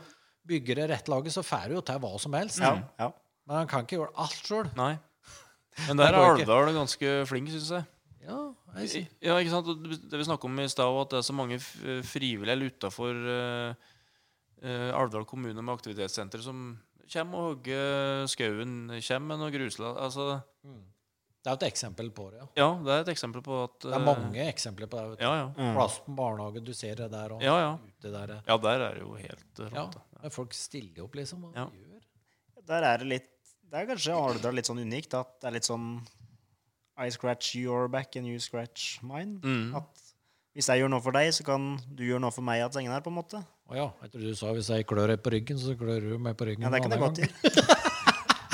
bygge 0.45 0.75
det 0.75 0.89
rett 0.91 1.07
laget, 1.07 1.31
så 1.31 1.39
får 1.45 1.69
du 1.69 1.75
jo 1.77 1.83
til 1.87 2.01
hva 2.03 2.09
som 2.19 2.33
helst. 2.35 2.59
Ja. 2.59 2.73
ja. 2.99 3.07
Men 3.47 3.61
han 3.61 3.69
kan 3.71 3.85
ikke 3.85 3.95
gjøre 3.95 4.11
alt 4.25 4.41
sjøl. 4.49 4.67
Men 5.87 6.01
der 6.01 6.11
Det 6.11 6.19
er. 6.19 6.31
Alvdal 6.33 6.73
ganske 6.75 7.13
flink, 7.29 7.53
syns 7.53 7.71
jeg. 7.77 7.85
Ja, 8.25 8.39
jeg. 8.81 9.05
Ja, 9.23 9.37
ikke 9.39 9.53
sant? 9.53 9.69
Det 10.09 10.19
vi 10.19 10.27
snakket 10.27 10.49
om 10.49 10.59
i 10.59 10.67
stad, 10.67 10.99
at 11.05 11.13
det 11.13 11.19
er 11.21 11.27
så 11.29 11.35
mange 11.37 11.59
frivillige 11.61 12.51
eller 12.51 12.73
utafor 12.73 13.13
uh, 13.29 14.97
Alvdal 14.99 15.27
kommune 15.29 15.61
med 15.61 15.75
aktivitetssenter 15.77 16.41
som 16.43 16.73
kommer 17.13 17.37
og 17.37 17.47
hogger 17.55 18.25
skauen, 18.31 18.75
Kjem 19.01 19.27
med 19.29 19.39
noe 19.39 19.51
grusla 19.53 19.91
altså, 20.01 20.41
Det 20.65 21.51
er 21.51 21.53
jo 21.53 21.59
et 21.59 21.65
eksempel 21.71 22.09
på 22.11 22.31
det. 22.31 22.39
ja. 22.41 22.47
Ja, 22.57 22.69
det 22.83 22.91
er 22.95 23.03
et 23.05 23.11
eksempel 23.13 23.41
på 23.45 23.63
at 23.63 23.79
Det 23.85 23.91
er 23.93 23.99
eh, 23.99 24.05
mange 24.05 24.47
eksempler 24.49 24.87
på 24.89 24.97
det. 24.97 25.09
vet 25.11 25.19
du. 25.19 25.25
Ja, 25.25 25.33
ja. 25.43 25.73
Plassen 25.77 26.15
barnehage, 26.17 26.63
du 26.65 26.73
ser 26.73 26.95
det 26.95 27.11
der. 27.11 27.31
Og 27.35 27.41
Ja, 27.43 27.55
ja. 27.59 27.77
ute 27.77 28.11
der. 28.11 28.33
eh. 28.37 28.41
Ja, 28.47 28.57
der 28.57 28.79
er 28.87 28.93
det 28.95 29.01
jo 29.03 29.13
helt 29.15 29.59
rått. 29.59 29.97
Ja, 30.23 30.29
folk 30.29 30.53
stiller 30.53 31.03
opp, 31.03 31.13
liksom. 31.15 31.41
Hva 31.43 31.53
Ja. 31.55 31.65
gjør. 31.69 32.01
Der 32.65 32.81
er 32.83 32.97
det 32.97 33.07
litt 33.07 33.29
Det 33.69 33.81
er 33.81 33.85
kanskje 33.95 34.13
Alvdal 34.15 34.53
litt 34.55 34.65
sånn 34.65 34.79
unikt. 34.81 35.13
At 35.13 35.39
det 35.41 35.47
er 35.47 35.51
litt 35.51 35.63
sånn 35.65 36.07
I 36.97 37.09
scratch 37.09 37.55
your 37.55 37.87
back 37.89 38.15
and 38.15 38.25
you 38.25 38.39
scratch 38.39 39.01
mine. 39.03 39.39
Mm. 39.41 39.75
At 39.75 39.89
hvis 40.55 40.67
jeg 40.67 40.79
gjør 40.81 40.89
noe 40.89 41.01
for 41.01 41.11
deg, 41.11 41.27
så 41.33 41.43
kan 41.43 41.75
du 41.93 42.03
gjøre 42.05 42.21
noe 42.21 42.31
for 42.31 42.41
meg 42.41 42.61
at 42.63 42.71
sengen 42.73 42.91
her, 42.93 43.01
på 43.01 43.07
en 43.11 43.17
måte. 43.21 43.45
Å 43.65 43.77
ja, 43.79 43.85
jeg 44.03 44.11
trodde 44.13 44.31
du 44.33 44.37
sa 44.37 44.51
hvis 44.53 44.67
jeg 44.69 44.85
klør 44.89 45.09
deg 45.13 45.21
på 45.25 45.31
ryggen, 45.33 45.57
så 45.57 45.73
klør 45.79 46.03
du 46.05 46.17
meg 46.21 46.35
på 46.37 46.45
ryggen. 46.49 46.67
Ja, 46.67 46.69
det 46.73 46.83
kan 46.85 46.93
annen 46.93 47.07
godt 47.07 47.23
gjøre. 47.23 47.81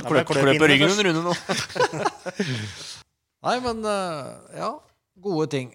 Da 0.01 0.07
får 0.09 0.17
jeg 0.17 0.25
Klø 0.25 0.33
klø 0.33 0.43
klø 0.47 0.53
på 0.57 0.67
ryggen 0.71 0.89
en 0.89 1.01
runde 1.05 1.21
nå. 1.27 1.33
Nei, 3.45 3.55
men 3.61 3.83
eh, 3.85 4.29
ja. 4.57 4.69
Gode 5.21 5.45
ting. 5.51 5.67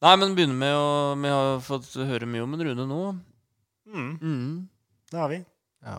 Nei, 0.00 0.12
men 0.16 0.32
begynner 0.32 0.56
med 0.56 0.72
å 0.72 0.86
Vi 1.20 1.28
har 1.34 1.58
fått 1.64 1.90
høre 2.08 2.28
mye 2.30 2.46
om 2.46 2.54
en 2.56 2.64
Rune 2.64 2.86
nå. 2.88 3.00
Mm, 3.90 4.12
Mm. 4.22 4.68
det 5.10 5.18
har 5.20 5.28
vi. 5.28 5.40
Ja. 5.84 5.98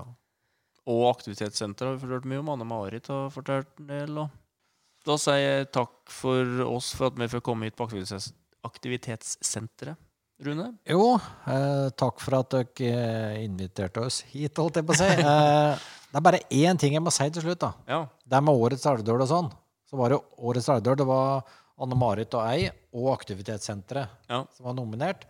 Og 0.89 1.03
aktivitetssenteret 1.11 1.91
har 1.91 1.97
vi 1.99 2.05
fortalt 2.07 2.25
mye 2.31 2.41
om. 2.41 2.49
Anne-Marit 2.55 3.11
har 3.13 3.29
fortalt 3.29 3.69
en 3.83 3.91
del. 3.91 4.17
Og 4.23 5.05
da 5.05 5.17
sier 5.21 5.37
jeg 5.43 5.69
takk 5.77 5.93
for 6.09 6.63
oss 6.65 6.89
for 6.97 7.11
at 7.11 7.19
vi 7.21 7.29
får 7.35 7.43
komme 7.45 7.69
hit 7.69 7.77
på 7.77 7.85
aktivitets 7.85 8.31
aktivitetssenteret. 8.65 9.97
Rune? 10.41 10.67
Jo, 10.89 11.15
eh, 11.47 11.89
takk 12.01 12.19
for 12.23 12.39
at 12.39 12.49
dere 12.49 12.91
eh, 12.91 13.43
inviterte 13.45 14.01
oss 14.07 14.21
hit, 14.31 14.55
holdt 14.57 14.79
jeg 14.79 14.87
på 14.87 14.95
å 14.95 14.97
si. 14.97 15.09
Eh, 15.21 15.89
det 16.11 16.17
er 16.19 16.23
bare 16.25 16.39
én 16.49 16.79
ting 16.81 16.95
jeg 16.97 17.03
må 17.05 17.11
si 17.13 17.27
til 17.29 17.43
slutt. 17.45 17.59
da. 17.61 17.73
Ja. 17.87 17.99
Det 18.25 18.35
er 18.39 18.41
med 18.47 18.57
Årets 18.57 18.85
Alvdøl 18.89 19.21
og 19.21 19.29
sånn. 19.29 19.51
Så 19.89 19.99
var 19.99 20.09
det 20.15 20.17
Årets 20.39 20.69
Alvdøl. 20.73 20.97
Det 20.97 21.05
var 21.07 21.43
Anne-Marit 21.81 22.33
og 22.39 22.47
ei 22.49 22.71
og 22.93 23.11
Aktivitetssenteret 23.13 24.09
Ja. 24.29 24.41
som 24.57 24.65
var 24.65 24.73
nominert. 24.77 25.23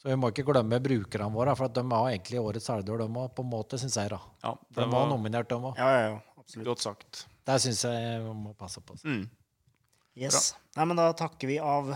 Så 0.00 0.08
vi 0.10 0.16
må 0.20 0.28
ikke 0.32 0.44
glemme 0.44 0.80
brukerne 0.84 1.30
våre, 1.32 1.54
for 1.56 1.64
at 1.68 1.74
de 1.76 1.84
har 1.88 2.08
egentlig 2.10 2.40
Årets 2.40 2.68
Alvdøl, 2.74 2.98
de 3.04 3.06
òg, 3.20 3.30
på 3.36 3.44
en 3.44 3.50
måte, 3.52 3.78
syns 3.80 3.96
jeg. 3.96 4.10
da. 4.10 4.18
ja 4.44 4.54
De 4.74 4.80
var 4.82 4.90
var 4.96 5.06
nominert, 5.12 5.48
de 5.48 5.54
òg. 5.54 5.76
Ja, 5.78 5.90
ja, 5.94 6.08
ja. 6.10 6.18
Absolutt. 6.38 6.66
godt 6.66 6.82
sagt. 6.84 7.26
Det 7.46 7.60
syns 7.60 7.84
jeg 7.84 8.20
vi 8.24 8.34
må 8.36 8.52
passe 8.58 8.80
på. 8.84 8.96
Mm. 9.04 9.22
Yes. 10.16 10.54
Nei, 10.76 10.84
men 10.84 10.96
da 10.96 11.12
takker 11.12 11.48
vi 11.48 11.56
av 11.58 11.94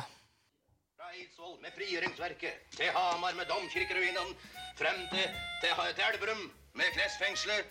med 1.68 1.76
frigjøringsverket, 1.76 2.54
til 2.76 2.88
Hamar 2.96 3.34
med 3.34 3.46
domkirkeruinene, 3.52 4.34
frem 4.80 4.98
til, 5.12 5.28
til, 5.60 5.72
til 5.96 6.04
Elverum 6.08 6.42
med 6.78 6.88
klesfengselet, 6.96 7.66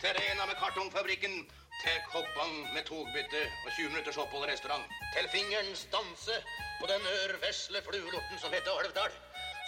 til 0.00 0.10
Rena 0.18 0.46
med 0.50 0.56
kartongfabrikken, 0.62 1.34
til 1.82 1.96
Koppang 2.12 2.54
med 2.74 2.82
togbytte 2.90 3.42
og 3.64 3.70
20 3.72 3.88
minutters 3.88 4.16
opphold 4.16 4.48
i 4.48 4.52
restaurant, 4.52 4.86
til 5.14 5.28
fingerens 5.36 5.82
danse 5.94 6.34
på 6.80 6.86
den 6.92 7.02
ørvesle 7.18 7.82
fluelorten 7.86 8.38
som 8.42 8.52
heter 8.56 8.72
Alvdal, 8.82 9.14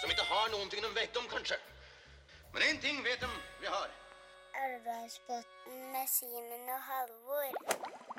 som 0.01 0.11
ikke 0.13 0.29
har 0.33 0.51
noen 0.53 0.69
ting 0.69 0.83
de 0.83 0.91
vet 1.01 1.21
om, 1.21 1.27
kanskje. 1.35 1.59
Men 2.53 2.61
én 2.69 2.81
ting 2.85 3.03
vet 3.07 3.21
de 3.23 3.31
vi 3.61 3.67
har. 3.77 3.89
Elvdalsbotn 4.65 5.77
med 5.93 6.07
Simen 6.17 6.73
og 6.75 6.81
Halvor. 6.89 8.18